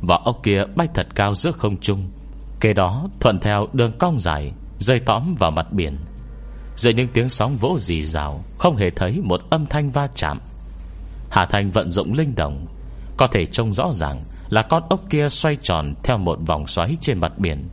Vỏ 0.00 0.22
ốc 0.24 0.40
kia 0.42 0.64
bay 0.76 0.88
thật 0.94 1.06
cao 1.14 1.34
giữa 1.34 1.52
không 1.52 1.80
trung, 1.80 2.10
Kế 2.60 2.72
đó 2.72 3.08
thuận 3.20 3.40
theo 3.40 3.66
đường 3.72 3.92
cong 3.98 4.20
dài. 4.20 4.52
Rơi 4.84 5.00
tõm 5.00 5.34
vào 5.34 5.50
mặt 5.50 5.72
biển. 5.72 5.96
Dưới 6.76 6.94
những 6.94 7.08
tiếng 7.08 7.28
sóng 7.28 7.56
vỗ 7.56 7.78
dì 7.78 8.02
rào, 8.02 8.44
Không 8.58 8.76
hề 8.76 8.90
thấy 8.90 9.20
một 9.22 9.40
âm 9.50 9.66
thanh 9.66 9.90
va 9.90 10.08
chạm. 10.14 10.40
Hà 11.30 11.46
Thành 11.46 11.70
vận 11.70 11.90
dụng 11.90 12.12
linh 12.12 12.34
động 12.34 12.66
Có 13.16 13.26
thể 13.26 13.46
trông 13.46 13.72
rõ 13.72 13.92
ràng 13.94 14.22
Là 14.48 14.62
con 14.62 14.82
ốc 14.88 15.00
kia 15.10 15.28
xoay 15.28 15.56
tròn 15.62 15.94
Theo 16.02 16.18
một 16.18 16.38
vòng 16.46 16.66
xoáy 16.66 16.96
trên 17.00 17.18
mặt 17.18 17.38
biển. 17.38 17.68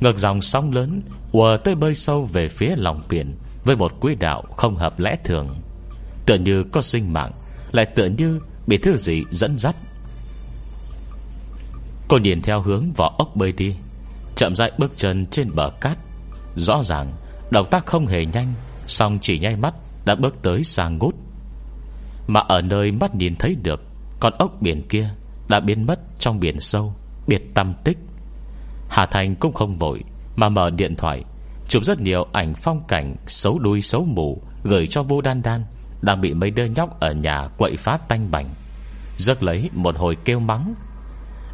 Ngược 0.00 0.18
dòng 0.18 0.40
sóng 0.40 0.72
lớn, 0.72 1.02
ùa 1.32 1.56
tới 1.56 1.74
bơi 1.74 1.94
sâu 1.94 2.24
về 2.32 2.48
phía 2.48 2.74
lòng 2.76 3.02
biển 3.08 3.34
Với 3.64 3.76
một 3.76 4.00
quỹ 4.00 4.14
đạo 4.14 4.42
không 4.56 4.76
hợp 4.76 4.98
lẽ 4.98 5.16
thường. 5.24 5.56
Tựa 6.26 6.36
như 6.36 6.64
có 6.72 6.80
sinh 6.80 7.12
mạng, 7.12 7.32
Lại 7.72 7.86
tựa 7.86 8.06
như 8.06 8.40
bị 8.66 8.78
thứ 8.78 8.96
gì 8.96 9.22
dẫn 9.30 9.58
dắt. 9.58 9.76
Cô 12.08 12.18
nhìn 12.18 12.42
theo 12.42 12.60
hướng 12.60 12.92
vỏ 12.92 13.14
ốc 13.18 13.36
bơi 13.36 13.52
đi, 13.52 13.74
Chậm 14.34 14.54
rãi 14.54 14.72
bước 14.78 14.92
chân 14.96 15.26
trên 15.26 15.50
bờ 15.54 15.70
cát. 15.80 15.98
Rõ 16.56 16.82
ràng, 16.82 17.12
Động 17.50 17.66
tác 17.70 17.86
không 17.86 18.06
hề 18.06 18.24
nhanh 18.24 18.54
Xong 18.86 19.18
chỉ 19.20 19.38
nhay 19.38 19.56
mắt 19.56 19.74
đã 20.04 20.14
bước 20.14 20.42
tới 20.42 20.62
sang 20.62 20.98
ngút. 20.98 21.14
Mà 22.26 22.40
ở 22.40 22.60
nơi 22.60 22.92
mắt 22.92 23.14
nhìn 23.14 23.36
thấy 23.36 23.56
được, 23.62 23.82
Con 24.20 24.32
ốc 24.38 24.56
biển 24.60 24.88
kia 24.88 25.10
Đã 25.48 25.60
biến 25.60 25.86
mất 25.86 26.00
trong 26.18 26.40
biển 26.40 26.60
sâu, 26.60 26.94
Biệt 27.26 27.54
tâm 27.54 27.74
tích. 27.84 27.98
Hà 28.88 29.06
Thành 29.06 29.34
cũng 29.36 29.52
không 29.52 29.78
vội 29.78 30.04
Mà 30.36 30.48
mở 30.48 30.70
điện 30.70 30.96
thoại, 30.96 31.24
Chụp 31.68 31.84
rất 31.84 32.00
nhiều 32.00 32.26
ảnh 32.32 32.54
phong 32.54 32.80
cảnh 32.88 33.16
Xấu 33.26 33.58
đuôi 33.58 33.82
xấu 33.82 34.04
mù 34.04 34.42
Gửi 34.62 34.86
cho 34.86 35.02
vô 35.02 35.20
đan 35.20 35.42
đan 35.42 35.64
Đang 36.02 36.20
bị 36.20 36.34
mấy 36.34 36.50
đứa 36.50 36.64
nhóc 36.64 37.00
ở 37.00 37.12
nhà 37.12 37.48
quậy 37.58 37.76
phá 37.76 37.98
tanh 38.08 38.30
bành. 38.30 38.48
Giấc 39.16 39.42
lấy 39.42 39.70
một 39.72 39.96
hồi 39.96 40.16
kêu 40.24 40.40
mắng. 40.40 40.74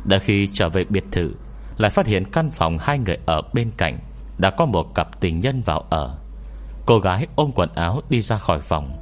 Đã 0.04 0.18
khi 0.18 0.48
trở 0.52 0.68
về 0.68 0.84
biệt 0.84 1.04
thự, 1.12 1.34
Lại 1.76 1.90
phát 1.90 2.06
hiện 2.06 2.24
căn 2.32 2.50
phòng 2.50 2.78
hai 2.80 2.98
người 2.98 3.18
ở 3.26 3.42
bên 3.52 3.70
cạnh 3.76 3.98
đã 4.40 4.50
có 4.50 4.64
một 4.64 4.94
cặp 4.94 5.20
tình 5.20 5.40
nhân 5.40 5.62
vào 5.62 5.84
ở. 5.90 6.16
Cô 6.86 6.98
gái 6.98 7.26
ôm 7.34 7.52
quần 7.54 7.68
áo 7.74 8.00
đi 8.10 8.20
ra 8.20 8.38
khỏi 8.38 8.60
phòng. 8.60 8.92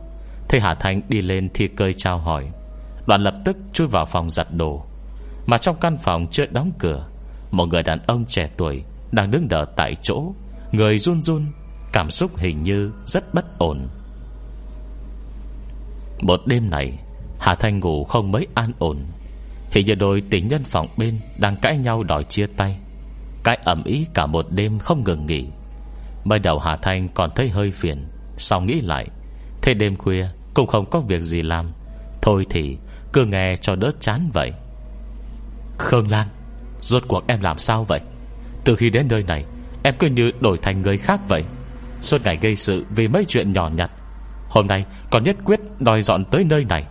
Thấy 0.49 0.61
Hà 0.61 0.75
Thanh 0.75 1.03
đi 1.09 1.23
lên 1.23 1.49
thi 1.55 1.69
cơi 1.69 1.93
trao 1.93 2.19
hỏi. 2.19 2.51
Đoàn 3.07 3.23
lập 3.23 3.35
tức 3.45 3.57
chui 3.73 3.87
vào 3.87 4.07
phòng 4.07 4.31
giặt 4.31 4.47
đồ. 4.53 4.85
Mà 5.47 5.59
trong 5.59 5.77
căn 5.81 5.99
phòng 5.99 6.27
chưa 6.31 6.47
đóng 6.47 6.73
cửa, 6.79 7.09
Một 7.51 7.67
người 7.67 7.83
đàn 7.83 7.99
ông 8.07 8.25
trẻ 8.25 8.51
tuổi 8.57 8.83
Đang 9.13 9.31
đứng 9.31 9.49
đợi 9.49 9.67
tại 9.77 9.97
chỗ, 10.03 10.33
Người 10.73 10.99
run 10.99 11.23
run, 11.23 11.47
Cảm 11.93 12.11
xúc 12.11 12.37
hình 12.37 12.63
như 12.63 12.93
rất 13.07 13.35
bất 13.35 13.59
ổn. 13.59 13.89
Một 16.21 16.41
đêm 16.47 16.71
này, 16.71 16.99
Hà 17.39 17.55
Thanh 17.55 17.81
ngủ 17.81 18.05
không 18.05 18.33
mấy 18.33 18.47
an 18.55 18.73
ổn. 18.79 18.99
Hình 19.71 19.87
như 19.87 19.95
đôi 19.95 20.23
tình 20.31 20.49
nhân 20.49 20.65
phòng 20.65 20.89
bên 20.97 21.21
Đang 21.39 21.57
cãi 21.57 21.77
nhau 21.77 22.03
đòi 22.03 22.25
chia 22.25 22.47
tay. 22.47 22.79
Cái 23.49 23.59
ẩm 23.65 23.85
ý 23.85 24.07
cả 24.15 24.27
một 24.27 24.47
đêm 24.51 24.79
không 24.79 25.05
ngừng 25.05 25.27
nghỉ. 25.27 25.47
Mới 26.25 26.39
đầu 26.39 26.59
Hà 26.59 26.77
Thanh 26.77 27.09
còn 27.09 27.31
thấy 27.37 27.49
hơi 27.49 27.71
phiền, 27.71 28.07
Sau 28.37 28.61
nghĩ 28.61 28.81
lại, 28.81 29.07
Thế 29.63 29.75
đêm 29.75 29.97
khuya 29.97 30.29
cũng 30.55 30.67
không 30.67 30.91
có 30.91 31.01
việc 31.01 31.23
gì 31.23 31.43
làm, 31.43 31.73
Thôi 32.23 32.47
thì 32.51 32.79
cứ 33.13 33.25
nghe 33.25 33.57
cho 33.61 33.77
đỡ 33.77 33.93
chán 34.01 34.31
vậy. 34.35 34.53
Khương 35.79 36.11
Lan, 36.11 36.29
Rốt 36.81 37.03
cuộc 37.09 37.27
em 37.27 37.41
làm 37.41 37.59
sao 37.59 37.85
vậy? 37.85 38.01
Từ 38.65 38.77
khi 38.77 38.91
đến 38.91 39.09
nơi 39.09 39.23
này, 39.23 39.45
Em 39.83 39.95
cứ 39.99 40.07
như 40.07 40.31
đổi 40.41 40.59
thành 40.63 40.83
người 40.83 40.99
khác 40.99 41.21
vậy. 41.29 41.45
Suốt 42.01 42.25
ngày 42.25 42.39
gây 42.41 42.57
sự 42.57 42.85
vì 42.91 43.09
mấy 43.09 43.25
chuyện 43.29 43.53
nhỏ 43.53 43.71
nhặt. 43.75 43.91
Hôm 44.49 44.67
nay 44.67 44.85
còn 45.11 45.25
nhất 45.25 45.37
quyết 45.45 45.61
đòi 45.79 46.03
dọn 46.03 46.25
tới 46.25 46.45
nơi 46.45 46.65
này. 46.65 46.85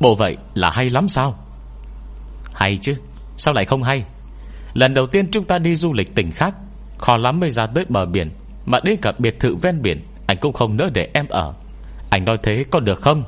Bộ 0.00 0.14
vậy 0.14 0.36
là 0.54 0.70
hay 0.70 0.90
lắm 0.90 1.08
sao? 1.08 1.38
Hay 2.54 2.78
chứ, 2.80 2.96
Sao 3.36 3.54
lại 3.54 3.64
không 3.64 3.82
hay? 3.82 4.04
Lần 4.74 4.94
đầu 4.94 5.06
tiên 5.06 5.30
chúng 5.30 5.44
ta 5.44 5.58
đi 5.58 5.76
du 5.76 5.92
lịch 5.92 6.14
tỉnh 6.14 6.30
khác, 6.30 6.54
Khó 6.98 7.16
lắm 7.16 7.40
mới 7.40 7.50
ra 7.50 7.66
tới 7.66 7.84
bờ 7.88 8.06
biển, 8.06 8.30
Mà 8.66 8.80
đến 8.84 8.98
cả 9.02 9.12
biệt 9.18 9.40
thự 9.40 9.54
ven 9.54 9.82
biển, 9.82 10.04
Anh 10.26 10.36
cũng 10.40 10.52
không 10.52 10.76
nỡ 10.76 10.90
để 10.94 11.08
em 11.14 11.28
ở. 11.28 11.54
Anh 12.10 12.24
nói 12.24 12.38
thế 12.42 12.64
có 12.70 12.80
được 12.80 13.00
không? 13.00 13.24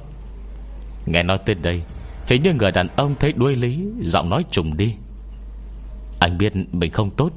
Nghe 1.07 1.23
nói 1.23 1.39
tới 1.47 1.55
đây, 1.55 1.83
Hình 2.27 2.43
như 2.43 2.53
người 2.55 2.73
đàn 2.73 2.89
ông 2.97 3.15
thấy 3.21 3.33
đuôi 3.33 3.57
lý, 3.57 3.85
Giọng 4.01 4.31
nói 4.31 4.45
trùng 4.51 4.77
đi. 4.77 4.95
Anh 6.21 6.39
biết 6.39 6.53
mình 6.73 6.93
không 6.93 7.11
tốt, 7.11 7.31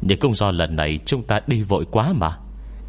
Nhưng 0.00 0.18
cũng 0.18 0.34
do 0.34 0.50
lần 0.50 0.76
này 0.76 0.98
chúng 1.06 1.22
ta 1.22 1.40
đi 1.46 1.62
vội 1.62 1.84
quá 1.90 2.12
mà. 2.12 2.36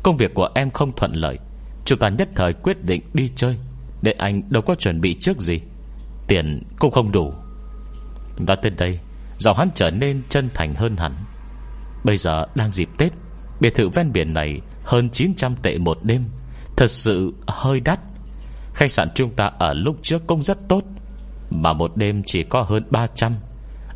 Công 0.04 0.18
việc 0.18 0.34
của 0.34 0.50
em 0.56 0.72
không 0.72 0.92
thuận 0.96 1.14
lợi, 1.14 1.38
Chúng 1.86 2.00
ta 2.00 2.10
nhất 2.10 2.30
thời 2.36 2.54
quyết 2.54 2.84
định 2.84 3.02
đi 3.14 3.30
chơi, 3.36 3.58
Để 4.02 4.12
anh 4.12 4.42
đâu 4.50 4.62
có 4.62 4.76
chuẩn 4.76 5.02
bị 5.02 5.14
trước 5.20 5.42
gì. 5.42 5.62
Tiền 6.28 6.64
cũng 6.80 6.92
không 6.92 7.12
đủ. 7.12 7.34
Nói 8.40 8.58
tới 8.62 8.72
đây 8.78 9.00
Giọng 9.38 9.58
hắn 9.58 9.70
trở 9.76 9.90
nên 9.90 10.22
chân 10.30 10.50
thành 10.54 10.76
hơn 10.76 10.98
hẳn. 10.98 11.14
Bây 12.04 12.18
giờ 12.18 12.46
đang 12.56 12.72
dịp 12.72 12.90
Tết, 12.98 13.12
Biệt 13.60 13.76
thự 13.76 13.90
ven 13.90 14.12
biển 14.12 14.34
này 14.34 14.62
Hơn 14.84 15.10
900 15.10 15.56
tệ 15.56 15.78
một 15.78 15.98
đêm, 16.04 16.30
Thật 16.78 16.88
sự 16.88 17.34
hơi 17.48 17.80
đắt. 17.80 18.00
Khách 18.74 18.92
sạn 18.92 19.10
chúng 19.16 19.36
ta 19.36 19.52
ở 19.60 19.74
lúc 19.74 19.96
trước 20.02 20.28
cũng 20.28 20.44
rất 20.44 20.58
tốt, 20.70 20.84
Mà 21.50 21.74
một 21.74 21.98
đêm 21.98 22.24
chỉ 22.26 22.44
có 22.44 22.62
hơn 22.62 22.84
300 22.90 23.36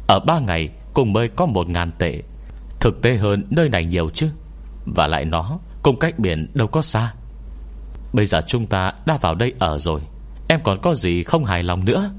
Ở 0.08 0.20
3 0.20 0.39
ngày 0.39 0.70
Cùng 0.94 1.14
mới 1.14 1.28
có 1.28 1.46
1.000 1.46 1.92
tệ. 1.98 2.22
Thực 2.80 3.02
tế 3.02 3.16
hơn 3.16 3.44
nơi 3.50 3.70
này 3.70 3.86
nhiều 3.86 4.10
chứ, 4.10 4.30
Và 4.96 5.08
lại 5.08 5.26
nó 5.26 5.60
Cùng 5.84 6.00
cách 6.00 6.20
biển 6.20 6.52
đâu 6.54 6.68
có 6.68 6.82
xa. 6.82 7.14
Bây 8.14 8.26
giờ 8.26 8.42
chúng 8.48 8.66
ta 8.66 8.92
đã 9.06 9.18
vào 9.22 9.36
đây 9.36 9.54
ở 9.60 9.78
rồi, 9.78 10.02
Em 10.48 10.60
còn 10.64 10.82
có 10.82 10.96
gì 10.96 11.24
không 11.24 11.46
hài 11.46 11.64
lòng 11.64 11.86
nữa? 11.86 12.12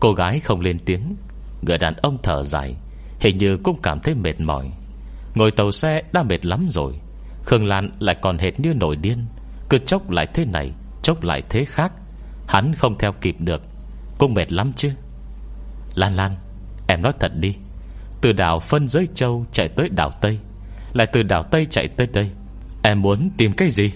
Cô 0.00 0.12
gái 0.12 0.40
không 0.40 0.60
lên 0.60 0.78
tiếng. 0.78 1.16
Người 1.66 1.78
đàn 1.78 1.94
ông 1.96 2.18
thở 2.22 2.42
dài, 2.42 2.74
Hình 3.20 3.38
như 3.38 3.56
cũng 3.56 3.82
cảm 3.82 4.00
thấy 4.00 4.14
mệt 4.14 4.40
mỏi. 4.40 4.70
Ngồi 5.34 5.50
tàu 5.50 5.70
xe 5.70 6.02
đã 6.12 6.22
mệt 6.22 6.46
lắm 6.46 6.66
rồi, 6.70 6.94
Khương 7.44 7.66
Lan 7.66 7.90
lại 7.98 8.16
còn 8.22 8.38
hệt 8.38 8.60
như 8.60 8.74
nổi 8.74 8.96
điên. 8.96 9.26
Cứ 9.70 9.78
chốc 9.78 10.10
lại 10.10 10.26
thế 10.34 10.44
này, 10.44 10.72
Chốc 11.02 11.24
lại 11.24 11.42
thế 11.48 11.64
khác, 11.64 11.92
Hắn 12.48 12.74
không 12.74 12.98
theo 12.98 13.12
kịp 13.12 13.36
được, 13.38 13.62
Cũng 14.18 14.34
mệt 14.34 14.52
lắm 14.52 14.72
chứ. 14.76 14.92
Lan 15.94 16.14
Lan, 16.14 16.36
Em 16.88 17.02
nói 17.02 17.12
thật 17.20 17.32
đi, 17.40 17.54
Từ 18.20 18.32
đảo 18.32 18.60
phân 18.60 18.88
giới 18.88 19.08
châu 19.14 19.46
chạy 19.52 19.68
tới 19.68 19.88
đảo 19.88 20.10
Tây, 20.20 20.38
Lại 20.92 21.06
từ 21.12 21.22
đảo 21.22 21.42
Tây 21.42 21.66
chạy 21.70 21.88
tới 21.88 22.06
đây, 22.06 22.30
Em 22.82 23.02
muốn 23.02 23.30
tìm 23.36 23.52
cái 23.52 23.70
gì? 23.70 23.92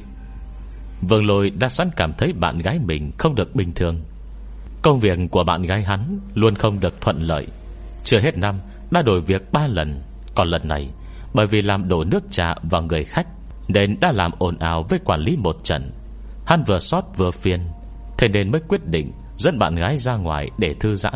Vương 1.09 1.27
Lôi 1.27 1.51
đã 1.51 1.69
sẵn 1.69 1.91
cảm 1.97 2.13
thấy 2.19 2.33
bạn 2.33 2.59
gái 2.59 2.79
mình 2.79 3.11
Không 3.19 3.35
được 3.35 3.55
bình 3.55 3.73
thường. 3.75 4.01
Công 4.83 5.01
việc 5.01 5.19
của 5.31 5.45
bạn 5.45 5.63
gái 5.63 5.83
hắn 5.83 6.19
Luôn 6.35 6.55
không 6.55 6.81
được 6.81 7.01
thuận 7.01 7.23
lợi. 7.23 7.47
Chưa 8.11 8.21
hết 8.21 8.39
năm, 8.39 8.61
đã 8.91 9.03
đổi 9.03 9.21
việc 9.21 9.53
ba 9.53 9.67
lần. 9.67 10.03
Còn 10.35 10.49
lần 10.49 10.69
này, 10.69 10.89
Bởi 11.35 11.47
vì 11.47 11.63
làm 11.63 11.89
đổ 11.89 12.05
nước 12.05 12.23
trà 12.31 12.55
vào 12.63 12.83
người 12.83 13.05
khách, 13.05 13.27
Nên 13.69 14.01
đã 14.01 14.13
làm 14.13 14.31
ồn 14.39 14.59
ào 14.59 14.83
với 14.89 14.99
quản 15.05 15.21
lý 15.21 15.37
một 15.37 15.57
trận. 15.65 15.91
Hắn 16.47 16.63
vừa 16.67 16.79
sót 16.79 17.05
vừa 17.17 17.31
phiền, 17.31 17.61
Thế 18.19 18.29
nên 18.29 18.53
mới 18.53 18.61
quyết 18.69 18.87
định 18.87 19.13
Dẫn 19.37 19.59
bạn 19.59 19.75
gái 19.75 19.99
ra 19.99 20.17
ngoài 20.17 20.51
để 20.59 20.75
thư 20.81 20.95
giãn. 20.95 21.15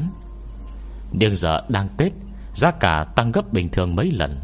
Nhưng 1.12 1.34
giờ 1.34 1.61
đang 1.68 1.88
Tết, 1.99 2.12
Giá 2.53 2.70
cả 2.70 3.05
tăng 3.16 3.32
gấp 3.32 3.53
bình 3.53 3.68
thường 3.68 3.97
mấy 3.97 4.11
lần. 4.11 4.40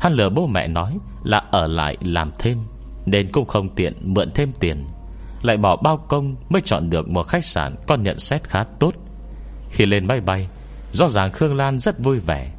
Hắn 0.00 0.12
lừa 0.12 0.28
bố 0.28 0.46
mẹ 0.46 0.68
nói 0.68 0.98
Là 1.22 1.38
ở 1.50 1.66
lại 1.66 1.96
làm 2.00 2.30
thêm, 2.38 2.58
Nên 3.06 3.32
cũng 3.32 3.46
không 3.46 3.74
tiện 3.74 4.14
mượn 4.14 4.30
thêm 4.34 4.52
tiền. 4.60 4.86
Lại 5.42 5.56
bỏ 5.56 5.76
bao 5.76 5.96
công 6.08 6.36
mới 6.48 6.62
chọn 6.64 6.90
được 6.90 7.08
Một 7.08 7.22
khách 7.22 7.44
sạn 7.44 7.76
có 7.86 7.96
nhận 7.96 8.18
xét 8.18 8.44
khá 8.44 8.64
tốt. 8.64 8.94
Khi 9.70 9.86
lên 9.86 10.06
máy 10.06 10.20
bay 10.20 10.48
Rõ 10.94 11.08
ràng 11.08 11.32
Khương 11.32 11.56
Lan 11.56 11.78
rất 11.78 11.98
vui 11.98 12.18
vẻ. 12.18 12.50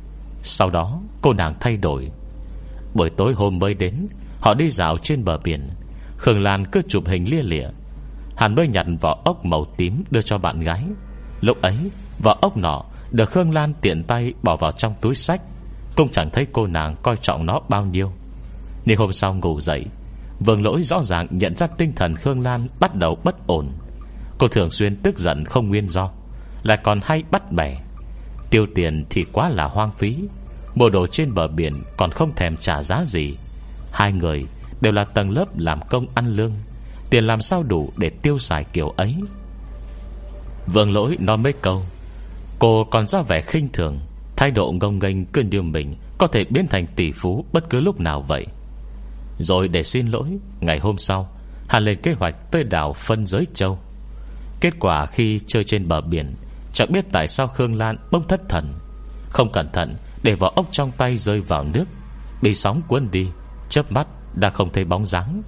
Sau 0.41 0.69
đó, 0.69 1.01
cô 1.21 1.33
nàng 1.33 1.55
thay 1.59 1.77
đổi. 1.77 2.11
Buổi 2.93 3.09
tối 3.09 3.33
hôm 3.33 3.59
mới 3.59 3.73
đến, 3.73 4.07
Họ 4.39 4.53
đi 4.53 4.69
dạo 4.69 4.97
trên 4.97 5.23
bờ 5.23 5.37
biển. 5.37 5.69
Khương 6.17 6.41
Lan 6.41 6.65
cứ 6.65 6.81
chụp 6.87 7.03
hình 7.07 7.29
lia 7.29 7.43
lịa. 7.43 7.67
Hàn 8.35 8.55
mới 8.55 8.67
nhặt 8.67 8.85
vỏ 9.01 9.21
ốc 9.25 9.45
màu 9.45 9.65
tím 9.77 10.03
Đưa 10.11 10.21
cho 10.21 10.37
bạn 10.37 10.59
gái. 10.59 10.83
Lúc 11.41 11.61
ấy, 11.61 11.77
vỏ 12.19 12.37
ốc 12.41 12.57
nọ 12.57 12.83
Được 13.11 13.29
Khương 13.29 13.53
Lan 13.53 13.73
tiện 13.81 14.03
tay 14.03 14.33
bỏ 14.43 14.55
vào 14.55 14.71
trong 14.71 14.93
túi 15.01 15.15
sách. 15.15 15.41
Cũng 15.95 16.09
chẳng 16.09 16.29
thấy 16.29 16.47
cô 16.51 16.67
nàng 16.67 16.95
coi 17.03 17.17
trọng 17.17 17.45
nó 17.45 17.59
bao 17.69 17.85
nhiêu. 17.85 18.11
Nhưng 18.85 18.97
hôm 18.97 19.11
sau 19.11 19.33
ngủ 19.33 19.59
dậy, 19.59 19.85
Vương 20.39 20.63
lỗi 20.63 20.83
rõ 20.83 21.03
ràng 21.03 21.27
nhận 21.31 21.55
ra 21.55 21.67
tinh 21.67 21.93
thần 21.95 22.15
Khương 22.15 22.41
Lan 22.41 22.67
Bắt 22.79 22.95
đầu 22.95 23.17
bất 23.23 23.47
ổn. 23.47 23.71
Cô 24.37 24.47
thường 24.47 24.71
xuyên 24.71 24.95
tức 24.95 25.19
giận 25.19 25.45
không 25.45 25.69
nguyên 25.69 25.89
do, 25.89 26.09
Lại 26.63 26.77
còn 26.83 26.99
hay 27.03 27.23
bắt 27.31 27.51
bẻ. 27.51 27.84
Tiêu 28.55 28.67
tiền 28.75 29.05
thì 29.09 29.25
quá 29.31 29.49
là 29.49 29.65
hoang 29.65 29.91
phí. 29.91 30.17
Mua 30.75 30.89
đồ 30.89 31.07
trên 31.07 31.33
bờ 31.33 31.47
biển 31.47 31.83
Còn 31.97 32.11
không 32.11 32.35
thèm 32.35 32.57
trả 32.57 32.83
giá 32.83 33.03
gì. 33.05 33.37
Hai 33.91 34.11
người 34.11 34.45
Đều 34.81 34.93
là 34.93 35.03
tầng 35.03 35.31
lớp 35.31 35.45
làm 35.57 35.79
công 35.89 36.05
ăn 36.15 36.35
lương. 36.35 36.51
Tiền 37.09 37.27
làm 37.27 37.41
sao 37.41 37.63
đủ 37.63 37.89
để 37.97 38.09
tiêu 38.09 38.39
xài 38.39 38.63
kiểu 38.63 38.89
ấy? 38.89 39.15
Vương 40.67 40.93
lỗi 40.93 41.17
nói 41.19 41.37
mấy 41.37 41.53
câu. 41.53 41.83
Cô 42.59 42.83
còn 42.91 43.07
ra 43.07 43.21
vẻ 43.21 43.41
khinh 43.41 43.69
thường. 43.73 43.99
Thái 44.35 44.51
độ 44.51 44.71
ngông 44.81 44.99
nghênh 44.99 45.25
cơn 45.25 45.49
điều 45.49 45.63
mình 45.63 45.95
Có 46.17 46.27
thể 46.27 46.43
biến 46.49 46.67
thành 46.67 46.87
tỷ 46.95 47.11
phú 47.11 47.45
bất 47.53 47.69
cứ 47.69 47.79
lúc 47.79 47.99
nào 47.99 48.21
vậy. 48.21 48.45
Rồi 49.39 49.67
để 49.67 49.83
xin 49.83 50.07
lỗi, 50.07 50.37
Ngày 50.59 50.79
hôm 50.79 50.97
sau, 50.97 51.29
Hà 51.67 51.79
lên 51.79 52.01
kế 52.01 52.13
hoạch 52.13 52.51
tới 52.51 52.63
đảo 52.63 52.93
phân 52.93 53.25
giới 53.25 53.47
châu. 53.53 53.79
Kết 54.61 54.73
quả 54.79 55.05
khi 55.05 55.39
chơi 55.47 55.63
trên 55.63 55.87
bờ 55.87 56.01
biển 56.01 56.35
Chẳng 56.75 56.91
biết 56.91 57.05
tại 57.11 57.27
sao 57.27 57.47
Khương 57.47 57.75
Lan 57.75 57.97
bỗng 58.11 58.27
thất 58.27 58.41
thần. 58.49 58.73
Không 59.29 59.51
cẩn 59.51 59.69
thận, 59.73 59.95
để 60.23 60.35
vỏ 60.35 60.51
ốc 60.55 60.65
trong 60.71 60.91
tay 60.91 61.17
rơi 61.17 61.41
vào 61.41 61.63
nước. 61.63 61.85
Bị 62.41 62.55
sóng 62.55 62.81
cuốn 62.87 63.07
đi, 63.11 63.27
Chớp 63.69 63.91
mắt 63.91 64.07
đã 64.35 64.49
không 64.49 64.69
thấy 64.73 64.85
bóng 64.85 65.05
dáng. 65.05 65.41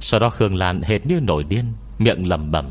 Sau 0.00 0.20
đó 0.20 0.30
Khương 0.30 0.56
Lan 0.56 0.82
hệt 0.82 1.06
như 1.06 1.20
nổi 1.20 1.44
điên, 1.44 1.72
Miệng 1.98 2.28
lầm 2.28 2.50
bẩm, 2.50 2.70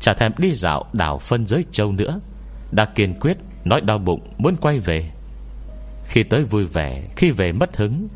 Chả 0.00 0.14
thèm 0.14 0.32
đi 0.38 0.54
dạo 0.54 0.84
đảo 0.92 1.18
phân 1.18 1.46
giới 1.46 1.64
châu 1.70 1.92
nữa. 1.92 2.20
Đã 2.72 2.84
kiên 2.84 3.20
quyết, 3.20 3.36
nói 3.64 3.80
đau 3.80 3.98
bụng, 3.98 4.20
Muốn 4.38 4.56
quay 4.56 4.78
về. 4.78 5.10
Khi 6.04 6.22
tới 6.22 6.44
vui 6.44 6.64
vẻ, 6.64 7.08
Khi 7.16 7.30
về 7.30 7.52
mất 7.52 7.76
hứng, 7.76 8.08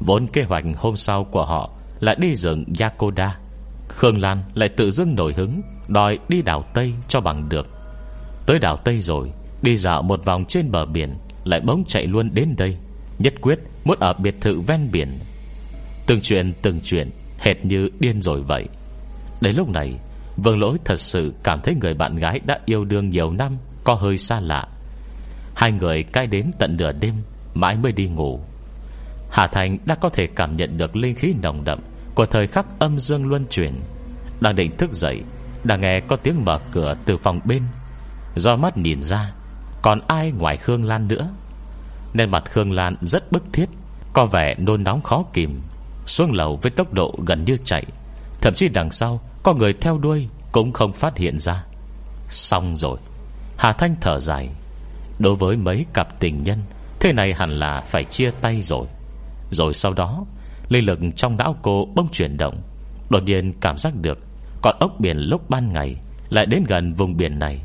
Vốn 0.00 0.26
kế 0.26 0.42
hoạch 0.42 0.64
hôm 0.76 0.96
sau 0.96 1.24
của 1.24 1.44
họ 1.44 1.70
Là 2.00 2.14
đi 2.14 2.34
rừng 2.34 2.64
Yakoda. 2.78 3.38
Khương 3.88 4.18
Lan 4.18 4.42
lại 4.54 4.68
tự 4.68 4.90
dưng 4.90 5.14
nổi 5.14 5.32
hứng, 5.32 5.62
Đòi 5.88 6.18
đi 6.28 6.42
đảo 6.42 6.64
Tây 6.74 6.94
cho 7.08 7.20
bằng 7.20 7.48
được. 7.48 7.73
Tới 8.46 8.58
đảo 8.58 8.76
Tây 8.76 9.00
rồi, 9.00 9.32
Đi 9.62 9.76
dạo 9.76 10.02
một 10.02 10.24
vòng 10.24 10.44
trên 10.44 10.70
bờ 10.70 10.86
biển, 10.86 11.14
Lại 11.44 11.60
bỗng 11.60 11.84
chạy 11.88 12.06
luôn 12.06 12.34
đến 12.34 12.54
đây, 12.58 12.76
Nhất 13.18 13.34
quyết 13.40 13.58
muốn 13.84 13.98
ở 14.00 14.12
biệt 14.12 14.34
thự 14.40 14.60
ven 14.60 14.88
biển. 14.92 15.18
Từng 16.06 16.20
chuyện 16.20 16.52
từng 16.62 16.80
chuyện, 16.84 17.10
Hệt 17.38 17.64
như 17.64 17.88
điên 18.00 18.22
rồi 18.22 18.42
vậy. 18.42 18.68
Đến 19.40 19.56
lúc 19.56 19.68
này, 19.68 19.94
Vương 20.36 20.60
lỗi 20.60 20.78
thật 20.84 21.00
sự 21.00 21.32
cảm 21.42 21.60
thấy 21.60 21.74
người 21.80 21.94
bạn 21.94 22.16
gái 22.16 22.40
đã 22.44 22.60
yêu 22.64 22.84
đương 22.84 23.08
nhiều 23.08 23.32
năm 23.32 23.56
Có 23.84 23.94
hơi 23.94 24.18
xa 24.18 24.40
lạ. 24.40 24.68
Hai 25.54 25.72
người 25.72 26.02
cai 26.02 26.26
đến 26.26 26.50
tận 26.58 26.76
nửa 26.76 26.92
đêm, 26.92 27.14
Mãi 27.54 27.76
mới 27.76 27.92
đi 27.92 28.08
ngủ. 28.08 28.40
Hà 29.30 29.46
Thành 29.46 29.78
đã 29.86 29.94
có 29.94 30.08
thể 30.08 30.26
cảm 30.26 30.56
nhận 30.56 30.76
được 30.76 30.96
linh 30.96 31.14
khí 31.14 31.34
nồng 31.42 31.64
đậm 31.64 31.80
Của 32.14 32.26
thời 32.26 32.46
khắc 32.46 32.66
âm 32.78 32.98
dương 32.98 33.26
luân 33.26 33.46
chuyển. 33.50 33.72
Đang 34.40 34.56
định 34.56 34.76
thức 34.76 34.92
dậy 34.92 35.22
Đang 35.64 35.80
nghe 35.80 36.00
có 36.00 36.16
tiếng 36.16 36.44
mở 36.44 36.58
cửa 36.72 36.96
từ 37.06 37.16
phòng 37.16 37.40
bên. 37.44 37.62
Do 38.36 38.56
mắt 38.56 38.76
nhìn 38.76 39.02
ra, 39.02 39.32
Còn 39.82 40.00
ai 40.06 40.30
ngoài 40.30 40.56
Khương 40.56 40.84
Lan 40.84 41.08
nữa. 41.08 41.30
Nên 42.14 42.30
mặt 42.30 42.44
Khương 42.50 42.72
Lan 42.72 42.96
rất 43.00 43.32
bức 43.32 43.44
thiết, 43.52 43.66
Có 44.12 44.26
vẻ 44.26 44.54
nôn 44.58 44.84
nóng 44.84 45.02
khó 45.02 45.24
kìm, 45.32 45.60
Xuống 46.06 46.32
lầu 46.32 46.58
với 46.62 46.70
tốc 46.70 46.92
độ 46.92 47.14
gần 47.26 47.44
như 47.44 47.56
chạy. 47.64 47.84
Thậm 48.40 48.54
chí 48.54 48.68
đằng 48.68 48.90
sau, 48.90 49.20
Có 49.42 49.54
người 49.54 49.72
theo 49.72 49.98
đuôi 49.98 50.28
Cũng 50.52 50.72
không 50.72 50.92
phát 50.92 51.16
hiện 51.16 51.38
ra. 51.38 51.64
Xong 52.28 52.76
rồi, 52.76 52.98
Hà 53.56 53.72
Thanh 53.72 53.96
thở 54.00 54.20
dài. 54.20 54.48
Đối 55.18 55.34
với 55.34 55.56
mấy 55.56 55.86
cặp 55.92 56.20
tình 56.20 56.44
nhân, 56.44 56.58
Thế 57.00 57.12
này 57.12 57.34
hẳn 57.34 57.50
là 57.50 57.80
phải 57.80 58.04
chia 58.04 58.30
tay 58.40 58.62
rồi. 58.62 58.86
Rồi 59.50 59.74
sau 59.74 59.92
đó, 59.92 60.24
Linh 60.68 60.86
lực 60.86 60.98
trong 61.16 61.36
não 61.36 61.56
cô 61.62 61.88
bông 61.94 62.08
chuyển 62.12 62.36
động. 62.36 62.62
Đột 63.10 63.22
nhiên 63.22 63.52
cảm 63.60 63.76
giác 63.76 63.94
được, 63.94 64.18
con 64.62 64.76
ốc 64.80 64.92
biển 64.98 65.16
lúc 65.16 65.50
ban 65.50 65.72
ngày 65.72 65.96
Lại 66.30 66.46
đến 66.46 66.64
gần 66.68 66.94
vùng 66.94 67.16
biển 67.16 67.38
này. 67.38 67.60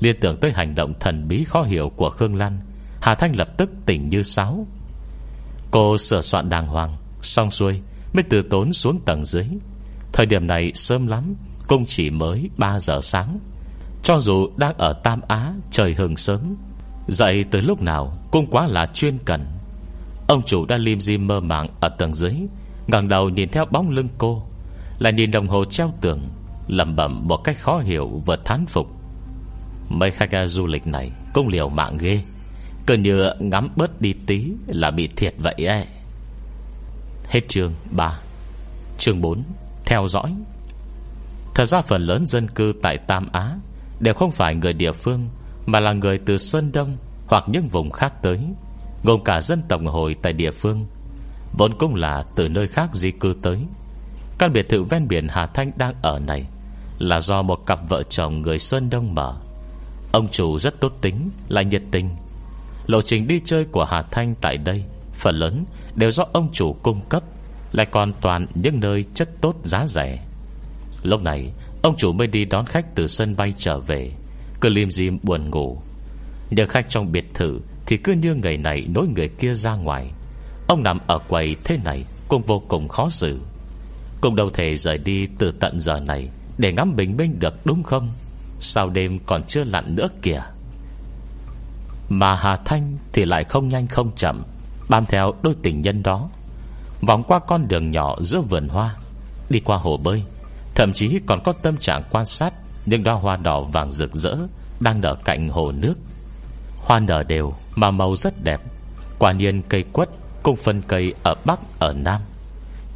Liên 0.00 0.16
tưởng 0.20 0.36
tới 0.36 0.52
hành 0.52 0.74
động 0.74 0.94
thần 1.00 1.28
bí 1.28 1.44
khó 1.44 1.62
hiểu 1.62 1.92
của 1.96 2.10
Khương 2.10 2.36
Lan, 2.36 2.60
Hà 3.00 3.14
Thanh 3.14 3.36
lập 3.36 3.48
tức 3.56 3.70
tỉnh 3.86 4.08
như 4.08 4.22
sáo. 4.22 4.66
Cô 5.70 5.98
sửa 5.98 6.20
soạn 6.20 6.48
đàng 6.48 6.66
hoàng, 6.66 6.96
Xong 7.22 7.50
xuôi 7.50 7.80
Mới 8.12 8.22
từ 8.30 8.42
tốn 8.42 8.72
xuống 8.72 9.00
tầng 9.06 9.24
dưới. 9.24 9.46
Thời 10.12 10.26
điểm 10.26 10.46
này 10.46 10.72
sớm 10.74 11.06
lắm, 11.06 11.34
Cũng 11.68 11.86
chỉ 11.86 12.10
mới 12.10 12.50
3 12.56 12.78
giờ 12.78 13.00
sáng. 13.02 13.38
Cho 14.02 14.20
dù 14.20 14.48
đang 14.56 14.78
ở 14.78 14.92
Tam 14.92 15.20
Á, 15.28 15.54
Trời 15.70 15.94
hừng 15.94 16.16
sớm, 16.16 16.56
Dậy 17.08 17.44
từ 17.50 17.60
lúc 17.60 17.82
nào 17.82 18.18
cũng 18.30 18.46
quá 18.50 18.66
là 18.66 18.86
chuyên 18.94 19.18
cần. 19.24 19.46
Ông 20.28 20.42
chủ 20.42 20.66
đã 20.66 20.76
lim 20.76 21.00
di 21.00 21.18
mơ 21.18 21.40
màng 21.40 21.68
Ở 21.80 21.88
tầng 21.88 22.14
dưới, 22.14 22.34
ngẩng 22.86 23.08
đầu 23.08 23.28
nhìn 23.28 23.48
theo 23.48 23.64
bóng 23.70 23.90
lưng 23.90 24.08
cô, 24.18 24.42
Lại 24.98 25.12
nhìn 25.12 25.30
đồng 25.30 25.48
hồ 25.48 25.64
treo 25.64 25.92
tường, 26.00 26.20
lẩm 26.68 26.96
bẩm 26.96 27.28
một 27.28 27.36
cách 27.36 27.58
khó 27.60 27.78
hiểu 27.78 28.22
và 28.26 28.36
thán 28.44 28.66
phục. 28.66 28.97
Mấy 29.88 30.10
khách 30.10 30.34
à, 30.34 30.46
du 30.46 30.66
lịch 30.66 30.86
này 30.86 31.12
Cũng 31.34 31.48
liều 31.48 31.68
mạng 31.68 31.96
ghê. 32.00 32.22
Cứ 32.86 32.94
như 32.94 33.30
ngắm 33.40 33.68
bớt 33.76 34.00
đi 34.00 34.14
tí 34.26 34.52
Là 34.66 34.90
bị 34.90 35.08
thiệt 35.16 35.34
vậy 35.38 35.54
ấy. 35.66 35.86
Hết 37.28 37.40
chương 37.48 37.72
3 37.90 38.18
Chương 38.98 39.20
4 39.20 39.42
Theo 39.86 40.08
dõi. 40.08 40.34
Thật 41.54 41.64
ra 41.64 41.80
phần 41.80 42.02
lớn 42.02 42.26
dân 42.26 42.48
cư 42.48 42.72
tại 42.82 42.98
Tam 43.06 43.28
Á 43.32 43.56
Đều 44.00 44.14
không 44.14 44.30
phải 44.30 44.54
người 44.54 44.72
địa 44.72 44.92
phương, 44.92 45.28
Mà 45.66 45.80
là 45.80 45.92
người 45.92 46.18
từ 46.26 46.38
Sơn 46.38 46.72
Đông 46.72 46.96
Hoặc 47.26 47.44
những 47.46 47.68
vùng 47.68 47.90
khác 47.90 48.12
tới, 48.22 48.38
Gồm 49.04 49.24
cả 49.24 49.40
dân 49.40 49.62
tộc 49.68 49.80
hồi 49.84 50.16
tại 50.22 50.32
địa 50.32 50.50
phương, 50.50 50.86
Vốn 51.58 51.78
cũng 51.78 51.94
là 51.94 52.24
từ 52.36 52.48
nơi 52.48 52.68
khác 52.68 52.90
di 52.94 53.10
cư 53.10 53.34
tới. 53.42 53.58
Căn 54.38 54.52
biệt 54.52 54.68
thự 54.68 54.82
ven 54.82 55.08
biển 55.08 55.26
Hà 55.30 55.46
Thanh 55.46 55.70
đang 55.76 55.94
ở 56.02 56.18
này 56.18 56.46
Là 56.98 57.20
do 57.20 57.42
một 57.42 57.66
cặp 57.66 57.78
vợ 57.88 58.02
chồng 58.02 58.40
người 58.40 58.58
Sơn 58.58 58.90
Đông 58.90 59.14
mở. 59.14 59.36
Ông 60.12 60.28
chủ 60.28 60.58
rất 60.58 60.80
tốt 60.80 60.92
tính, 61.00 61.30
Là 61.48 61.62
nhiệt 61.62 61.82
tình. 61.90 62.10
Lộ 62.86 63.02
trình 63.02 63.28
đi 63.28 63.40
chơi 63.44 63.64
của 63.64 63.84
Hà 63.84 64.02
Thanh 64.02 64.34
tại 64.40 64.56
đây, 64.56 64.84
Phần 65.12 65.34
lớn 65.34 65.64
đều 65.94 66.10
do 66.10 66.24
ông 66.32 66.48
chủ 66.52 66.72
cung 66.82 67.00
cấp, 67.08 67.22
Lại 67.72 67.86
còn 67.86 68.12
toàn 68.20 68.46
những 68.54 68.80
nơi 68.80 69.04
chất 69.14 69.28
tốt 69.40 69.56
giá 69.64 69.86
rẻ. 69.86 70.18
Lúc 71.02 71.22
này, 71.22 71.52
Ông 71.82 71.96
chủ 71.96 72.12
mới 72.12 72.26
đi 72.26 72.44
đón 72.44 72.66
khách 72.66 72.94
từ 72.94 73.06
sân 73.06 73.36
bay 73.36 73.54
trở 73.56 73.78
về, 73.78 74.12
Cứ 74.60 74.68
lim 74.68 74.90
dim 74.90 75.18
buồn 75.22 75.50
ngủ. 75.50 75.78
Nhưng 76.50 76.68
khách 76.68 76.88
trong 76.88 77.12
biệt 77.12 77.34
thự 77.34 77.60
Thì 77.86 77.96
cứ 77.96 78.12
như 78.12 78.34
người 78.34 78.56
này 78.56 78.86
nối 78.94 79.06
người 79.16 79.28
kia 79.28 79.54
ra 79.54 79.74
ngoài. 79.74 80.10
Ông 80.68 80.82
nằm 80.82 80.98
ở 81.06 81.18
quầy 81.18 81.56
thế 81.64 81.78
này 81.84 82.04
Cũng 82.28 82.42
vô 82.42 82.62
cùng 82.68 82.88
khó 82.88 83.08
xử. 83.08 83.38
Cũng 84.20 84.36
đâu 84.36 84.50
thể 84.54 84.76
rời 84.76 84.98
đi 84.98 85.26
từ 85.38 85.52
tận 85.60 85.80
giờ 85.80 86.00
này 86.00 86.28
Để 86.58 86.72
ngắm 86.72 86.96
bình 86.96 87.16
minh 87.16 87.38
được 87.40 87.66
đúng 87.66 87.82
không? 87.82 88.10
Sao 88.60 88.88
đêm 88.88 89.18
còn 89.26 89.42
chưa 89.42 89.64
lặn 89.64 89.96
nữa 89.96 90.08
kìa? 90.22 90.42
Mà 92.08 92.34
Hà 92.34 92.56
Thanh 92.64 92.98
Thì 93.12 93.24
lại 93.24 93.44
không 93.44 93.68
nhanh 93.68 93.86
không 93.86 94.10
chậm, 94.16 94.42
Bám 94.88 95.06
theo 95.06 95.32
đôi 95.42 95.54
tình 95.62 95.82
nhân 95.82 96.02
đó. 96.02 96.28
Vòng 97.00 97.22
qua 97.22 97.38
con 97.38 97.68
đường 97.68 97.90
nhỏ 97.90 98.16
giữa 98.20 98.40
vườn 98.40 98.68
hoa, 98.68 98.94
Đi 99.50 99.60
qua 99.60 99.76
hồ 99.76 99.96
bơi, 99.96 100.22
Thậm 100.74 100.92
chí 100.92 101.20
còn 101.26 101.40
có 101.44 101.52
tâm 101.52 101.76
trạng 101.76 102.02
quan 102.10 102.24
sát 102.24 102.54
Những 102.86 103.04
đóa 103.04 103.14
hoa 103.14 103.36
đỏ 103.36 103.60
vàng 103.60 103.92
rực 103.92 104.14
rỡ 104.14 104.36
Đang 104.80 105.00
nở 105.00 105.16
cạnh 105.24 105.48
hồ 105.48 105.72
nước. 105.72 105.94
Hoa 106.76 107.00
nở 107.00 107.22
đều 107.22 107.52
mà 107.74 107.90
màu 107.90 108.16
rất 108.16 108.44
đẹp, 108.44 108.60
Quả 109.18 109.32
nhiên 109.32 109.62
cây 109.62 109.84
quất 109.92 110.08
Cũng 110.42 110.56
phân 110.56 110.82
cây 110.82 111.14
ở 111.22 111.34
Bắc, 111.44 111.60
ở 111.78 111.92
Nam. 111.92 112.20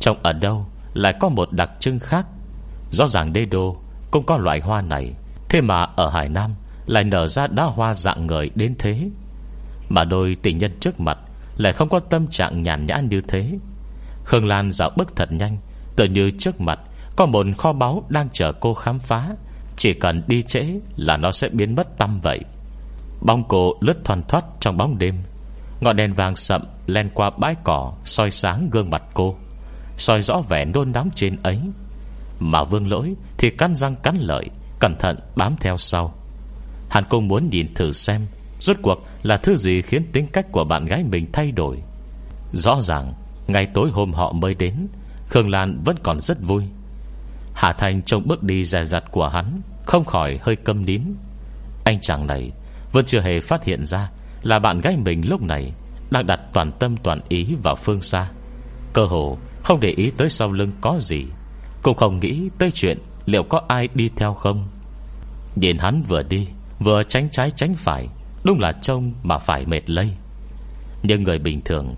Trong 0.01 0.17
ở 0.23 0.33
đâu 0.33 0.67
lại 0.95 1.15
có 1.21 1.29
một 1.29 1.53
đặc 1.53 1.71
trưng 1.81 1.99
khác. 1.99 2.27
Rõ 2.91 3.07
ràng 3.07 3.33
đê 3.33 3.45
đô 3.45 3.77
Cũng 4.11 4.27
có 4.27 4.37
loại 4.37 4.61
hoa 4.61 4.81
này 4.81 5.15
Thế 5.53 5.61
mà 5.61 5.87
ở 5.97 6.09
Hải 6.09 6.29
Nam 6.29 6.55
Lại 6.87 7.05
nở 7.05 7.29
ra 7.29 7.47
đá 7.47 7.65
hoa 7.65 7.95
dạng 7.95 8.27
người 8.27 8.51
đến 8.55 8.75
thế. 8.79 9.11
Mà 9.89 10.05
đôi 10.05 10.37
tình 10.43 10.59
nhân 10.59 10.71
trước 10.81 11.01
mặt 11.01 11.19
Lại 11.57 11.73
không 11.73 11.89
có 11.89 12.01
tâm 12.01 12.27
trạng 12.27 12.63
nhàn 12.63 12.87
nhã 12.87 12.97
như 13.11 13.21
thế. 13.29 13.59
Khương 14.25 14.47
Lan 14.47 14.71
dạo 14.71 14.91
bước 14.97 15.17
thật 15.17 15.33
nhanh 15.33 15.59
tự 15.97 16.05
như 16.05 16.31
trước 16.39 16.61
mặt 16.61 16.81
Có 17.17 17.27
một 17.27 17.47
kho 17.59 17.73
báu 17.73 18.05
đang 18.09 18.29
chờ 18.33 18.53
cô 18.53 18.75
khám 18.75 18.99
phá. 18.99 19.29
Chỉ 19.77 19.95
cần 19.95 20.23
đi 20.27 20.43
trễ 20.43 20.65
Là 20.97 21.17
nó 21.17 21.33
sẽ 21.33 21.49
biến 21.49 21.75
mất 21.75 21.99
tâm 21.99 22.21
vậy. 22.21 22.41
Bóng 23.21 23.45
cô 23.49 23.75
lướt 23.81 24.05
thoăn 24.05 24.23
thoát 24.23 24.45
trong 24.61 24.77
bóng 24.77 24.99
đêm. 24.99 25.15
Ngọn 25.81 25.97
đèn 25.97 26.15
vàng 26.15 26.37
sậm 26.37 26.63
Len 26.87 27.11
qua 27.15 27.31
bãi 27.39 27.55
cỏ 27.65 27.93
soi 28.05 28.31
sáng 28.31 28.69
gương 28.73 28.91
mặt 28.91 29.03
cô, 29.15 29.37
soi 29.97 30.23
rõ 30.23 30.43
vẻ 30.49 30.65
nôn 30.65 30.93
nóng 30.93 31.11
trên 31.15 31.37
ấy. 31.43 31.61
Mà 32.39 32.65
vương 32.65 32.91
lỗi 32.91 33.15
Thì 33.39 33.51
cắn 33.51 33.77
răng 33.77 33.97
cắn 34.03 34.17
lợi 34.17 34.51
Cẩn 34.83 34.97
thận 34.97 35.17
bám 35.37 35.57
theo 35.61 35.77
sau. 35.77 36.15
Hắn 36.91 37.05
cũng 37.09 37.29
muốn 37.29 37.49
nhìn 37.51 37.75
thử 37.75 37.93
xem 37.93 38.27
Rốt 38.61 38.77
cuộc 38.83 39.07
là 39.23 39.37
thứ 39.37 39.57
gì 39.57 39.83
khiến 39.83 40.13
tính 40.13 40.27
cách 40.33 40.47
của 40.53 40.65
bạn 40.65 40.85
gái 40.85 41.05
mình 41.05 41.27
thay 41.33 41.53
đổi. 41.53 41.83
Rõ 42.53 42.81
ràng 42.83 43.15
Ngày 43.47 43.69
tối 43.75 43.91
hôm 43.93 44.13
họ 44.13 44.33
mới 44.33 44.55
đến, 44.55 44.87
Khương 45.29 45.51
Lan 45.51 45.83
vẫn 45.85 45.97
còn 46.03 46.21
rất 46.21 46.39
vui. 46.43 46.65
Hà 47.55 47.73
Thành 47.73 48.03
trong 48.03 48.23
bước 48.27 48.43
đi 48.43 48.65
dài 48.65 48.85
dặt 48.85 49.05
của 49.11 49.29
hắn, 49.29 49.61
Không 49.87 50.05
khỏi 50.05 50.39
hơi 50.43 50.57
câm 50.57 50.85
nín. 50.85 51.03
Anh 51.85 52.01
chàng 52.01 52.27
này 52.27 52.51
Vẫn 52.93 53.05
chưa 53.05 53.21
hề 53.21 53.41
phát 53.41 53.65
hiện 53.65 53.87
ra 53.87 54.11
Là 54.43 54.59
bạn 54.59 54.81
gái 54.81 54.97
mình 54.97 55.29
lúc 55.29 55.43
này 55.43 55.73
Đang 56.11 56.27
đặt 56.27 56.41
toàn 56.53 56.73
tâm 56.73 56.97
toàn 56.97 57.21
ý 57.29 57.55
vào 57.63 57.75
phương 57.75 58.01
xa. 58.01 58.31
Cơ 58.93 59.05
hồ 59.05 59.39
không 59.63 59.81
để 59.81 59.89
ý 59.89 60.11
tới 60.17 60.29
sau 60.29 60.53
lưng 60.53 60.73
có 60.81 60.99
gì, 61.01 61.25
Cũng 61.83 61.97
không 61.97 62.21
nghĩ 62.21 62.49
tới 62.59 62.71
chuyện 62.71 62.99
Liệu 63.27 63.43
có 63.43 63.61
ai 63.69 63.89
đi 63.95 64.11
theo 64.17 64.35
không? 64.35 64.69
Nhìn 65.57 65.79
hắn 65.79 66.03
vừa 66.03 66.23
đi, 66.23 66.49
Vừa 66.79 67.03
tránh 67.03 67.29
trái 67.31 67.51
tránh 67.57 67.75
phải, 67.77 68.09
Đúng 68.45 68.61
là 68.61 68.73
trông 68.73 69.13
mà 69.23 69.39
phải 69.39 69.67
mệt 69.67 69.91
lây. 69.91 70.11
Nhưng 71.03 71.23
người 71.23 71.39
bình 71.39 71.61
thường, 71.65 71.95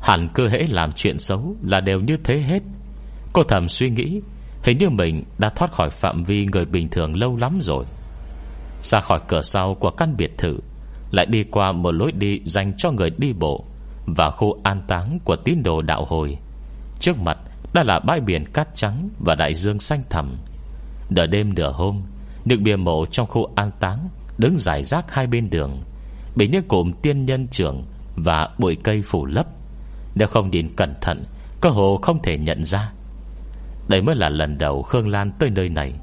Hẳn 0.00 0.28
cơ 0.34 0.48
hễ 0.48 0.66
làm 0.68 0.92
chuyện 0.92 1.18
xấu 1.18 1.56
Là 1.62 1.80
đều 1.80 2.00
như 2.00 2.16
thế 2.24 2.38
hết. 2.38 2.62
Cô 3.32 3.42
thầm 3.42 3.68
suy 3.68 3.90
nghĩ, 3.90 4.20
Hình 4.62 4.78
như 4.78 4.90
mình 4.90 5.24
đã 5.38 5.48
thoát 5.48 5.72
khỏi 5.72 5.90
phạm 5.90 6.24
vi 6.24 6.46
người 6.52 6.64
bình 6.64 6.88
thường 6.88 7.16
lâu 7.16 7.36
lắm 7.36 7.58
rồi. 7.62 7.84
Ra 8.82 9.00
khỏi 9.00 9.20
cửa 9.28 9.42
sau 9.42 9.74
của 9.74 9.90
căn 9.90 10.16
biệt 10.16 10.38
thự, 10.38 10.58
Lại 11.10 11.26
đi 11.26 11.44
qua 11.44 11.72
một 11.72 11.90
lối 11.90 12.12
đi 12.12 12.40
Dành 12.44 12.72
cho 12.76 12.90
người 12.90 13.10
đi 13.18 13.32
bộ 13.32 13.64
Và 14.06 14.30
khu 14.30 14.60
an 14.62 14.82
táng 14.88 15.18
của 15.24 15.36
tín 15.36 15.62
đồ 15.62 15.82
đạo 15.82 16.04
hồi. 16.08 16.38
Trước 17.00 17.18
mặt 17.18 17.38
đã 17.74 17.84
là 17.84 17.98
bãi 17.98 18.20
biển 18.20 18.44
cát 18.52 18.68
trắng 18.74 19.08
Và 19.24 19.34
đại 19.34 19.54
dương 19.54 19.80
xanh 19.80 20.02
thẳm. 20.10 20.36
Nửa 21.10 21.26
đêm 21.26 21.54
nửa 21.54 21.72
hôm 21.72 22.02
Những 22.44 22.62
bia 22.62 22.76
mộ 22.76 23.06
trong 23.06 23.26
khu 23.26 23.52
an 23.54 23.70
táng 23.80 24.08
Đứng 24.38 24.58
giải 24.58 24.82
rác 24.82 25.10
hai 25.10 25.26
bên 25.26 25.50
đường. 25.50 25.82
Bị 26.36 26.48
những 26.48 26.68
cụm 26.68 26.92
tiên 27.02 27.26
nhân 27.26 27.48
trưởng 27.48 27.84
Và 28.16 28.48
bụi 28.58 28.76
cây 28.82 29.02
phủ 29.02 29.26
lấp. 29.26 29.46
Nếu 30.14 30.28
không 30.28 30.50
nhìn 30.50 30.68
cẩn 30.76 30.94
thận, 31.00 31.24
Cơ 31.60 31.70
hồ 31.70 31.98
không 32.02 32.22
thể 32.22 32.38
nhận 32.38 32.64
ra. 32.64 32.92
Đây 33.88 34.02
mới 34.02 34.16
là 34.16 34.28
lần 34.28 34.58
đầu 34.58 34.82
Khương 34.82 35.08
Lan 35.08 35.32
tới 35.38 35.50
nơi 35.50 35.68
này. 35.68 35.94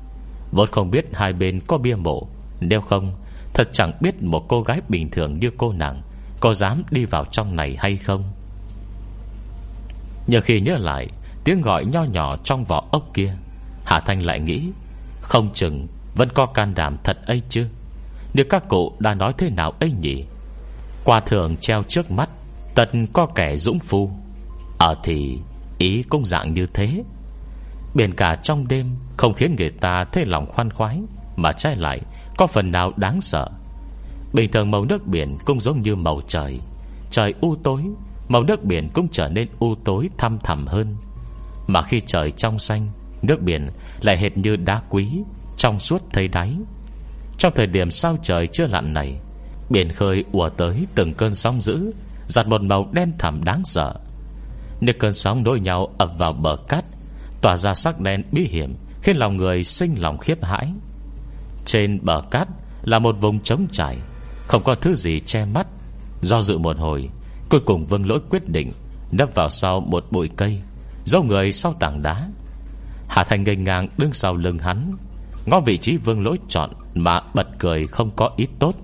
Vốn 0.51 0.67
không 0.71 0.91
biết 0.91 1.05
hai 1.13 1.33
bên 1.33 1.59
có 1.67 1.77
bia 1.77 1.95
mộ. 1.95 2.27
Nếu 2.59 2.81
không, 2.81 3.15
Thật 3.53 3.69
chẳng 3.71 3.91
biết 4.01 4.23
một 4.23 4.45
cô 4.47 4.61
gái 4.61 4.81
bình 4.89 5.09
thường 5.11 5.39
như 5.39 5.51
cô 5.57 5.73
nàng 5.73 6.01
Có 6.39 6.53
dám 6.53 6.83
đi 6.91 7.05
vào 7.05 7.25
trong 7.25 7.55
này 7.55 7.75
hay 7.79 7.97
không. 7.97 8.23
Nhờ 10.27 10.41
khi 10.41 10.61
nhớ 10.61 10.77
lại, 10.77 11.07
Tiếng 11.43 11.61
gọi 11.61 11.85
nho 11.85 12.03
nhỏ 12.03 12.37
trong 12.37 12.65
vỏ 12.65 12.85
ốc 12.91 13.03
kia, 13.13 13.35
Hà 13.85 13.99
Thanh 13.99 14.25
lại 14.25 14.39
nghĩ 14.39 14.71
không 15.27 15.53
chừng 15.53 15.87
vẫn 16.15 16.29
có 16.33 16.45
can 16.45 16.73
đảm 16.75 16.97
thật 17.03 17.17
ấy 17.25 17.41
chứ. 17.49 17.67
Nếu 18.33 18.45
các 18.49 18.63
cụ 18.69 18.93
đã 18.99 19.13
nói 19.13 19.33
thế 19.37 19.49
nào 19.49 19.73
ấy 19.79 19.91
nhỉ? 19.91 20.25
Qua 21.03 21.19
thường 21.19 21.57
treo 21.57 21.83
trước 21.83 22.11
mắt 22.11 22.29
Tật 22.75 22.89
có 23.13 23.27
kẻ 23.35 23.57
dũng 23.57 23.79
phu. 23.79 24.11
Ở 24.77 24.95
thì 25.03 25.39
ý 25.77 26.03
cũng 26.09 26.25
dạng 26.25 26.53
như 26.53 26.65
thế. 26.73 27.03
Biển 27.95 28.11
cả 28.11 28.35
trong 28.43 28.67
đêm 28.67 28.95
Không 29.17 29.33
khiến 29.33 29.55
người 29.57 29.69
ta 29.69 30.05
thấy 30.11 30.25
lòng 30.25 30.45
khoan 30.45 30.69
khoái, 30.71 30.99
Mà 31.35 31.51
trái 31.51 31.75
lại 31.75 32.01
có 32.37 32.47
phần 32.47 32.71
nào 32.71 32.93
đáng 32.95 33.21
sợ. 33.21 33.49
Bình 34.33 34.51
thường 34.51 34.71
màu 34.71 34.85
nước 34.85 35.07
biển 35.07 35.37
Cũng 35.45 35.61
giống 35.61 35.81
như 35.81 35.95
màu 35.95 36.21
trời. 36.27 36.59
Trời 37.09 37.33
u 37.41 37.55
tối, 37.63 37.83
Màu 38.27 38.43
nước 38.43 38.63
biển 38.63 38.89
cũng 38.93 39.07
trở 39.11 39.27
nên 39.27 39.47
u 39.59 39.75
tối 39.75 40.09
thăm 40.17 40.39
thẳm 40.39 40.67
hơn. 40.67 40.95
Mà 41.67 41.81
khi 41.81 42.01
trời 42.05 42.31
trong 42.31 42.59
xanh 42.59 42.87
Nước 43.21 43.41
biển 43.41 43.69
lại 44.01 44.17
hệt 44.17 44.37
như 44.37 44.55
đá 44.55 44.81
quý 44.89 45.09
Trong 45.57 45.79
suốt 45.79 46.01
thấy 46.13 46.27
đáy. 46.27 46.53
Trong 47.37 47.53
thời 47.55 47.67
điểm 47.67 47.91
sao 47.91 48.17
trời 48.23 48.47
chưa 48.47 48.67
lặn 48.67 48.93
này, 48.93 49.19
Biển 49.69 49.91
khơi 49.91 50.23
ùa 50.31 50.49
tới 50.49 50.87
từng 50.95 51.13
cơn 51.13 51.33
sóng 51.33 51.61
dữ, 51.61 51.91
Giặt 52.27 52.47
một 52.47 52.61
màu 52.61 52.89
đen 52.91 53.13
thẳm 53.19 53.43
đáng 53.43 53.61
sợ. 53.65 53.93
Những 54.81 54.97
cơn 54.99 55.13
sóng 55.13 55.43
đối 55.43 55.59
nhau 55.59 55.93
ập 55.97 56.09
vào 56.17 56.33
bờ 56.33 56.55
cát, 56.69 56.85
Tỏa 57.41 57.57
ra 57.57 57.73
sắc 57.73 57.99
đen 57.99 58.23
bí 58.31 58.47
hiểm, 58.47 58.75
Khiến 59.01 59.17
lòng 59.17 59.37
người 59.37 59.63
sinh 59.63 59.95
lòng 59.99 60.17
khiếp 60.17 60.43
hãi. 60.43 60.73
Trên 61.65 61.99
bờ 62.05 62.21
cát 62.31 62.47
Là 62.83 62.99
một 62.99 63.15
vùng 63.21 63.39
trống 63.39 63.67
trải, 63.71 63.97
Không 64.47 64.63
có 64.63 64.75
thứ 64.75 64.95
gì 64.95 65.19
che 65.19 65.45
mắt. 65.45 65.67
Do 66.21 66.41
dự 66.41 66.57
một 66.57 66.77
hồi, 66.77 67.09
Cuối 67.49 67.59
cùng 67.65 67.85
vương 67.85 68.09
lỗi 68.09 68.19
quyết 68.29 68.49
định 68.49 68.73
Nấp 69.11 69.29
vào 69.35 69.49
sau 69.49 69.79
một 69.79 70.05
bụi 70.11 70.29
cây 70.37 70.61
Dấu 71.05 71.23
người 71.23 71.51
sau 71.51 71.73
tảng 71.79 72.01
đá. 72.01 72.29
Hà 73.07 73.23
Thành 73.23 73.43
ngây 73.43 73.55
ngang 73.55 73.87
đứng 73.97 74.13
sau 74.13 74.35
lưng 74.35 74.59
hắn. 74.59 74.97
Ngó 75.45 75.59
vị 75.59 75.77
trí 75.77 75.97
vương 75.97 76.23
lỗi 76.23 76.37
chọn 76.49 76.69
Mà 76.93 77.21
bật 77.33 77.47
cười 77.59 77.87
không 77.87 78.11
có 78.15 78.29
ít 78.37 78.49
tốt. 78.59 78.75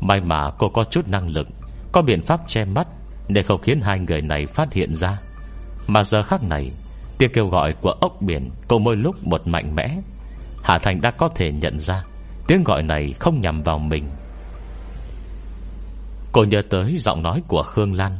May 0.00 0.20
mà 0.20 0.50
cô 0.50 0.68
có 0.68 0.84
chút 0.90 1.08
năng 1.08 1.28
lực, 1.28 1.48
Có 1.92 2.02
biện 2.02 2.22
pháp 2.22 2.40
che 2.46 2.64
mắt 2.64 2.86
Để 3.28 3.42
không 3.42 3.60
khiến 3.60 3.80
hai 3.80 3.98
người 3.98 4.22
này 4.22 4.46
phát 4.46 4.72
hiện 4.72 4.94
ra. 4.94 5.18
Mà 5.86 6.02
giờ 6.02 6.22
khắc 6.22 6.42
này, 6.42 6.70
Tiếng 7.18 7.30
kêu 7.32 7.46
gọi 7.46 7.72
của 7.72 7.90
ốc 7.90 8.22
biển 8.22 8.50
Cùng 8.68 8.84
mỗi 8.84 8.96
lúc 8.96 9.26
một 9.26 9.46
mạnh 9.46 9.74
mẽ. 9.74 9.98
Hà 10.62 10.78
Thành 10.78 11.00
đã 11.00 11.10
có 11.10 11.28
thể 11.28 11.52
nhận 11.52 11.78
ra 11.78 12.04
Tiếng 12.46 12.64
gọi 12.64 12.82
này 12.82 13.14
không 13.20 13.40
nhằm 13.40 13.62
vào 13.62 13.78
mình. 13.78 14.04
Cô 16.32 16.44
nhớ 16.44 16.62
tới 16.70 16.96
giọng 16.98 17.22
nói 17.22 17.42
của 17.48 17.62
Khương 17.62 17.94
Lan, 17.94 18.18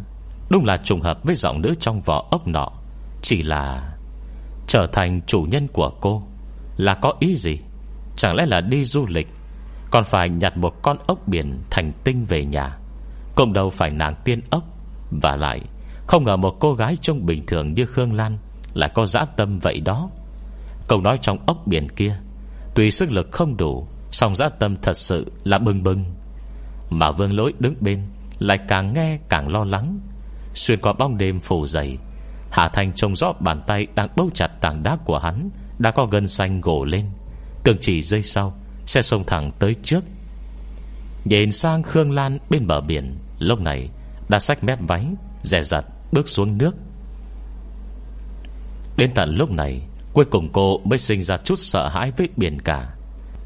Đúng 0.50 0.64
là 0.64 0.76
trùng 0.76 1.00
hợp 1.00 1.24
với 1.24 1.34
giọng 1.34 1.62
nữ 1.62 1.74
trong 1.80 2.00
vỏ 2.00 2.28
ốc 2.30 2.46
nọ, 2.48 2.68
Chỉ 3.22 3.42
là 3.42 3.91
Trở 4.72 4.86
thành 4.86 5.20
chủ 5.26 5.42
nhân 5.42 5.68
của 5.72 5.90
cô. 6.00 6.22
Là 6.76 6.94
có 6.94 7.12
ý 7.20 7.36
gì? 7.36 7.58
Chẳng 8.16 8.34
lẽ 8.34 8.46
là 8.46 8.60
đi 8.60 8.84
du 8.84 9.06
lịch? 9.08 9.28
Còn 9.90 10.04
phải 10.04 10.28
nhặt 10.28 10.56
một 10.56 10.82
con 10.82 10.96
ốc 11.06 11.28
biển 11.28 11.60
thành 11.70 11.92
tinh 12.04 12.24
về 12.24 12.44
nhà. 12.44 12.78
Cũng 13.34 13.52
đầu 13.52 13.70
phải 13.70 13.90
nàng 13.90 14.14
tiên 14.24 14.40
ốc. 14.50 14.62
Và 15.22 15.36
lại, 15.36 15.60
Không 16.06 16.24
ngờ 16.24 16.36
một 16.36 16.56
cô 16.60 16.74
gái 16.74 16.96
trông 17.00 17.26
bình 17.26 17.46
thường 17.46 17.74
như 17.74 17.86
Khương 17.86 18.12
Lan 18.12 18.38
Lại 18.74 18.90
có 18.94 19.06
dã 19.06 19.24
tâm 19.36 19.58
vậy 19.58 19.80
đó. 19.80 20.10
Câu 20.88 21.00
nói 21.00 21.18
trong 21.22 21.38
ốc 21.46 21.66
biển 21.66 21.88
kia, 21.88 22.16
Tuy 22.74 22.90
sức 22.90 23.10
lực 23.10 23.32
không 23.32 23.56
đủ, 23.56 23.86
song 24.10 24.36
dã 24.36 24.48
tâm 24.48 24.76
thật 24.82 24.96
sự 24.96 25.32
là 25.44 25.58
bừng 25.58 25.82
bừng. 25.82 26.04
Mà 26.90 27.10
vương 27.10 27.36
lỗi 27.36 27.52
đứng 27.58 27.74
bên, 27.80 28.02
Lại 28.38 28.58
càng 28.68 28.92
nghe 28.92 29.18
càng 29.28 29.48
lo 29.48 29.64
lắng. 29.64 30.00
Xuyên 30.54 30.80
qua 30.80 30.92
bóng 30.92 31.18
đêm 31.18 31.40
phủ 31.40 31.66
dày 31.66 31.98
Hạ 32.52 32.68
Thành 32.72 32.92
trông 32.92 33.16
rõ 33.16 33.32
bàn 33.40 33.62
tay 33.66 33.86
đang 33.94 34.08
bấu 34.16 34.30
chặt 34.34 34.48
tảng 34.60 34.82
đá 34.82 34.96
của 35.04 35.18
hắn 35.18 35.50
Đã 35.78 35.90
có 35.90 36.06
gân 36.06 36.26
xanh 36.28 36.60
gồ 36.60 36.84
lên. 36.84 37.06
Tưởng 37.64 37.76
chỉ 37.80 38.02
dây 38.02 38.22
sau, 38.22 38.54
Sẽ 38.86 39.02
xông 39.02 39.24
thẳng 39.26 39.50
tới 39.58 39.74
trước. 39.82 40.04
Nhìn 41.24 41.52
sang 41.52 41.82
Khương 41.82 42.12
Lan 42.12 42.38
bên 42.50 42.66
bờ 42.66 42.80
biển, 42.80 43.16
Lúc 43.38 43.60
này 43.60 43.88
đã 44.28 44.38
xách 44.38 44.64
mép 44.64 44.78
váy 44.88 45.06
rẻ 45.42 45.62
rặt 45.62 45.84
bước 46.12 46.28
xuống 46.28 46.58
nước. 46.58 46.76
Đến 48.96 49.10
tận 49.14 49.34
lúc 49.36 49.50
này, 49.50 49.82
Cuối 50.12 50.24
cùng 50.24 50.48
cô 50.52 50.80
mới 50.84 50.98
sinh 50.98 51.22
ra 51.22 51.36
chút 51.44 51.58
sợ 51.58 51.88
hãi 51.88 52.12
với 52.16 52.28
biển 52.36 52.60
cả. 52.60 52.94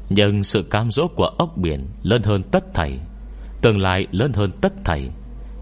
Nhưng 0.09 0.43
sự 0.43 0.63
cam 0.63 0.91
dỗ 0.91 1.07
của 1.07 1.31
ốc 1.37 1.57
biển 1.57 1.87
Lớn 2.03 2.23
hơn 2.23 2.43
tất 2.43 2.73
thảy, 2.73 2.99
Tương 3.61 3.79
lai 3.79 4.07
lớn 4.11 4.33
hơn 4.33 4.51
tất 4.61 4.73
thảy. 4.83 5.09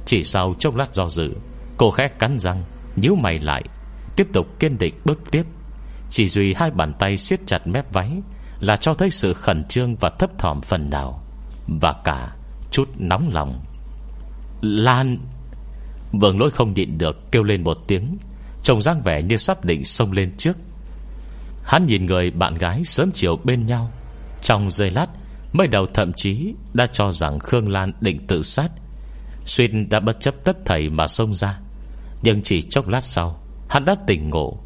Chỉ 0.06 0.24
sau 0.24 0.54
chốc 0.60 0.76
lát 0.76 0.94
do 0.94 1.10
dự, 1.10 1.34
Cô 1.78 1.92
khẽ 1.92 2.08
cắn 2.20 2.40
răng 2.40 2.64
nhíu 2.96 3.16
mày 3.16 3.40
lại, 3.40 3.64
Tiếp 4.16 4.28
tục 4.34 4.60
kiên 4.60 4.78
định 4.78 4.96
bước 5.06 5.32
tiếp. 5.32 5.44
Chỉ 6.10 6.28
duy 6.28 6.54
hai 6.54 6.72
bàn 6.72 6.94
tay 7.00 7.18
siết 7.18 7.40
chặt 7.46 7.68
mép 7.68 7.94
váy 7.94 8.12
Là 8.60 8.76
cho 8.76 8.94
thấy 8.94 9.10
sự 9.10 9.34
khẩn 9.34 9.64
trương 9.64 9.96
Và 9.96 10.10
thấp 10.20 10.30
thỏm 10.38 10.62
phần 10.62 10.90
nào. 10.90 11.24
Và 11.82 11.94
cả 12.04 12.36
chút 12.72 12.90
nóng 12.98 13.30
lòng. 13.34 13.64
Lan! 14.62 15.18
Vương 16.12 16.40
lỗi 16.40 16.52
không 16.52 16.74
nhịn 16.74 16.98
được 16.98 17.32
kêu 17.32 17.44
lên 17.44 17.64
một 17.64 17.78
tiếng, 17.88 18.18
Trông 18.64 18.82
dáng 18.82 19.02
vẻ 19.02 19.22
như 19.22 19.38
sắp 19.38 19.66
định 19.66 19.86
xông 19.86 20.12
lên 20.12 20.38
trước. 20.38 20.58
Hắn 21.64 21.86
nhìn 21.86 22.06
người 22.06 22.32
bạn 22.32 22.58
gái 22.58 22.84
sớm 22.84 23.12
chiều 23.14 23.40
bên 23.44 23.66
nhau. 23.66 23.92
Trong 24.42 24.72
giây 24.72 24.92
lát, 24.92 25.08
Mới 25.54 25.68
đầu 25.68 25.88
thậm 25.94 26.14
chí 26.14 26.54
đã 26.74 26.88
cho 26.88 27.12
rằng 27.12 27.40
Khương 27.40 27.70
Lan 27.70 27.94
định 28.02 28.28
tự 28.28 28.44
sát. 28.44 28.72
Xuyên 29.46 29.90
đã 29.90 30.00
bất 30.00 30.20
chấp 30.20 30.36
tất 30.44 30.58
thầy 30.66 30.90
mà 30.90 31.08
xông 31.08 31.34
ra. 31.34 31.60
Nhưng 32.22 32.42
chỉ 32.42 32.62
chốc 32.62 32.88
lát 32.88 33.02
sau, 33.04 33.40
Hắn 33.70 33.86
đã 33.86 33.96
tỉnh 34.08 34.30
ngộ. 34.30 34.58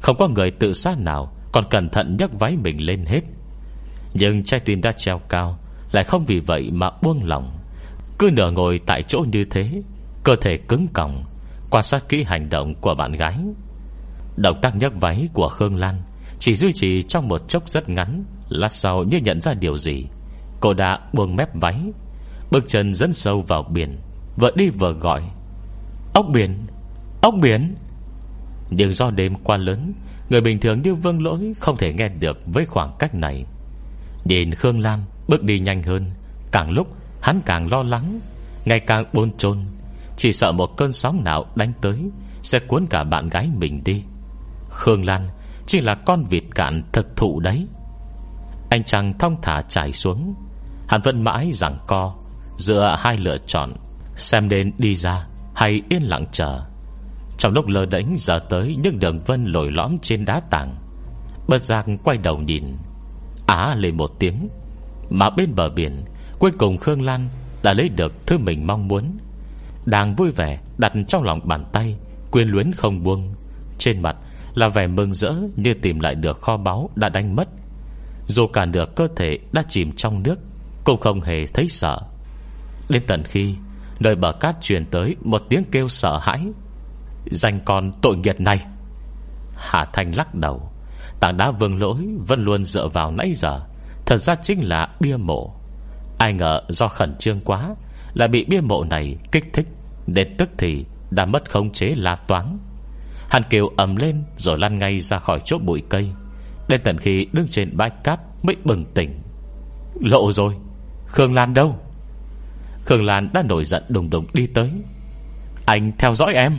Không 0.00 0.16
có 0.18 0.28
người 0.28 0.50
tự 0.50 0.72
sát 0.72 0.98
nào, 0.98 1.32
Còn 1.52 1.64
cẩn 1.70 1.88
thận 1.88 2.16
nhấc 2.18 2.40
váy 2.40 2.56
mình 2.56 2.80
lên 2.80 3.06
hết. 3.06 3.20
Nhưng 4.14 4.44
trái 4.44 4.60
tim 4.60 4.80
đã 4.80 4.92
treo 4.92 5.18
cao, 5.18 5.58
Lại 5.92 6.04
không 6.04 6.24
vì 6.24 6.40
vậy 6.40 6.70
mà 6.72 6.90
buông 7.02 7.24
lòng 7.24 7.58
Cứ 8.18 8.30
nửa 8.32 8.50
ngồi 8.50 8.80
tại 8.86 9.02
chỗ 9.02 9.24
như 9.32 9.44
thế, 9.44 9.82
Cơ 10.24 10.36
thể 10.36 10.56
cứng 10.56 10.86
còng, 10.92 11.24
Quan 11.70 11.82
sát 11.82 12.08
kỹ 12.08 12.22
hành 12.22 12.48
động 12.48 12.74
của 12.74 12.94
bạn 12.94 13.12
gái. 13.12 13.38
Động 14.36 14.58
tác 14.62 14.76
nhấc 14.76 14.92
váy 15.00 15.28
của 15.32 15.48
Khương 15.48 15.76
Lan 15.76 16.02
Chỉ 16.38 16.54
duy 16.54 16.72
trì 16.72 17.02
trong 17.02 17.28
một 17.28 17.48
chốc 17.48 17.68
rất 17.68 17.88
ngắn, 17.88 18.24
Lát 18.48 18.72
sau 18.72 19.04
như 19.04 19.18
nhận 19.18 19.40
ra 19.40 19.54
điều 19.54 19.78
gì, 19.78 20.06
Cô 20.60 20.74
đã 20.74 20.98
buông 21.12 21.36
mép 21.36 21.48
váy, 21.54 21.80
Bước 22.50 22.64
chân 22.68 22.94
dẫn 22.94 23.12
sâu 23.12 23.40
vào 23.40 23.62
biển 23.62 23.98
Vừa 24.36 24.50
đi 24.54 24.70
vừa 24.70 24.92
gọi. 24.92 25.22
Ốc 26.14 26.26
biển 26.32 26.66
Ốc 27.22 27.34
biển 27.42 27.74
Nhưng 28.70 28.92
do 28.92 29.10
đêm 29.10 29.34
qua 29.44 29.56
lớn, 29.56 29.92
Người 30.30 30.40
bình 30.40 30.60
thường 30.60 30.82
như 30.82 30.94
vương 30.94 31.22
lỗi 31.22 31.52
Không 31.60 31.76
thể 31.76 31.92
nghe 31.92 32.08
được 32.08 32.38
với 32.46 32.66
khoảng 32.66 32.92
cách 32.98 33.14
này. 33.14 33.46
Nhìn 34.24 34.54
Khương 34.54 34.80
Lan 34.80 35.04
bước 35.28 35.42
đi 35.42 35.58
nhanh 35.58 35.82
hơn, 35.82 36.10
Càng 36.52 36.70
lúc 36.70 36.96
hắn 37.20 37.40
càng 37.46 37.72
lo 37.72 37.82
lắng, 37.82 38.20
Ngày 38.64 38.80
càng 38.80 39.04
bôn 39.12 39.36
chôn 39.38 39.58
Chỉ 40.16 40.32
sợ 40.32 40.52
một 40.52 40.76
cơn 40.76 40.92
sóng 40.92 41.24
nào 41.24 41.46
đánh 41.54 41.72
tới, 41.80 41.98
Sẽ 42.42 42.58
cuốn 42.58 42.86
cả 42.90 43.04
bạn 43.04 43.28
gái 43.28 43.48
mình 43.58 43.84
đi. 43.84 44.02
Khương 44.70 45.04
Lan 45.04 45.28
Chỉ 45.66 45.80
là 45.80 45.94
con 45.94 46.24
vịt 46.24 46.44
cạn 46.54 46.82
thực 46.92 47.16
thụ 47.16 47.40
đấy. 47.40 47.66
Anh 48.70 48.84
chàng 48.84 49.18
thong 49.18 49.36
thả 49.42 49.62
trải 49.62 49.92
xuống. 49.92 50.34
Hắn 50.88 51.00
vẫn 51.02 51.24
mãi 51.24 51.50
rằng 51.52 51.78
co 51.86 52.14
Giữa 52.56 52.96
hai 52.98 53.16
lựa 53.16 53.38
chọn, 53.46 53.72
Xem 54.16 54.48
đến 54.48 54.72
đi 54.78 54.96
ra 54.96 55.26
hay 55.54 55.82
yên 55.88 56.02
lặng 56.02 56.26
chờ. 56.32 56.62
Trong 57.42 57.52
lúc 57.52 57.66
lơ 57.66 57.86
đánh 57.86 58.16
giờ 58.18 58.38
tới, 58.48 58.76
Những 58.82 58.98
đường 58.98 59.20
vân 59.26 59.44
lồi 59.44 59.70
lõm 59.70 59.98
trên 60.02 60.24
đá 60.24 60.40
tảng. 60.50 60.76
Bất 61.48 61.64
giác 61.64 61.86
quay 62.04 62.18
đầu 62.18 62.38
nhìn. 62.38 62.64
Á 63.46 63.74
lên 63.74 63.96
một 63.96 64.10
tiếng. 64.18 64.48
Mà 65.10 65.30
bên 65.30 65.54
bờ 65.54 65.68
biển, 65.68 66.04
Cuối 66.38 66.50
cùng 66.58 66.78
Khương 66.78 67.02
Lan 67.02 67.28
đã 67.62 67.74
lấy 67.74 67.88
được 67.88 68.12
thứ 68.26 68.38
mình 68.38 68.66
mong 68.66 68.88
muốn. 68.88 69.18
Đang 69.86 70.14
vui 70.14 70.30
vẻ, 70.30 70.60
Đặt 70.78 70.92
trong 71.08 71.22
lòng 71.22 71.40
bàn 71.44 71.64
tay 71.72 71.96
Quyên 72.30 72.48
luyến 72.48 72.72
không 72.72 73.02
buông. 73.02 73.34
Trên 73.78 74.02
mặt 74.02 74.16
là 74.54 74.68
vẻ 74.68 74.86
mừng 74.86 75.14
rỡ 75.14 75.34
Như 75.56 75.74
tìm 75.74 76.00
lại 76.00 76.14
được 76.14 76.40
kho 76.40 76.56
báu 76.56 76.90
đã 76.96 77.08
đánh 77.08 77.36
mất. 77.36 77.48
Dù 78.26 78.46
cả 78.46 78.64
nửa 78.64 78.86
cơ 78.96 79.08
thể 79.16 79.38
đã 79.52 79.62
chìm 79.68 79.92
trong 79.96 80.22
nước, 80.22 80.38
Cũng 80.84 81.00
không 81.00 81.20
hề 81.20 81.46
thấy 81.46 81.68
sợ. 81.68 81.98
Đến 82.88 83.02
tận 83.06 83.22
khi, 83.24 83.54
Nơi 84.00 84.14
bờ 84.14 84.32
cát 84.32 84.60
truyền 84.60 84.86
tới 84.86 85.16
một 85.24 85.42
tiếng 85.48 85.64
kêu 85.70 85.88
sợ 85.88 86.18
hãi. 86.18 86.46
Danh 87.30 87.60
con 87.64 87.92
tội 88.02 88.16
nghiệt 88.16 88.40
này. 88.40 88.66
Hà 89.56 89.84
Thanh 89.92 90.16
lắc 90.16 90.34
đầu. 90.34 90.70
Tảng 91.20 91.36
đá 91.36 91.50
vương 91.50 91.80
lỗi 91.80 92.06
Vẫn 92.26 92.44
luôn 92.44 92.64
dựa 92.64 92.88
vào 92.88 93.10
nãy 93.10 93.32
giờ. 93.34 93.60
Thật 94.06 94.16
ra 94.16 94.34
chính 94.42 94.68
là 94.68 94.88
bia 95.00 95.16
mộ. 95.16 95.54
Ai 96.18 96.32
ngờ 96.32 96.60
do 96.68 96.88
khẩn 96.88 97.16
trương 97.18 97.40
quá, 97.40 97.74
Lại 98.14 98.28
bị 98.28 98.44
bia 98.44 98.60
mộ 98.60 98.84
này 98.84 99.16
kích 99.32 99.44
thích, 99.52 99.66
Đến 100.06 100.34
tức 100.38 100.48
thì 100.58 100.84
Đã 101.10 101.24
mất 101.24 101.50
khống 101.50 101.72
chế 101.72 101.94
la 101.96 102.16
toán 102.16 102.58
Hắn 103.28 103.42
kêu 103.50 103.68
ầm 103.76 103.96
lên 103.96 104.24
Rồi 104.36 104.58
lăn 104.58 104.78
ngay 104.78 105.00
ra 105.00 105.18
khỏi 105.18 105.40
chỗ 105.44 105.58
bụi 105.58 105.82
cây. 105.88 106.12
Đến 106.68 106.80
tận 106.84 106.98
khi 106.98 107.26
đứng 107.32 107.48
trên 107.48 107.76
bãi 107.76 107.90
cát 107.90 108.20
Mới 108.42 108.56
bừng 108.64 108.84
tỉnh. 108.94 109.22
Lộ 110.00 110.32
rồi, 110.32 110.54
Khương 111.06 111.34
Lan 111.34 111.54
đâu? 111.54 111.76
Khương 112.84 113.04
Lan 113.04 113.28
đã 113.32 113.42
nổi 113.42 113.64
giận 113.64 113.82
đùng 113.88 114.10
đùng 114.10 114.26
đi 114.32 114.46
tới. 114.46 114.70
Anh 115.66 115.92
theo 115.98 116.14
dõi 116.14 116.34
em. 116.34 116.58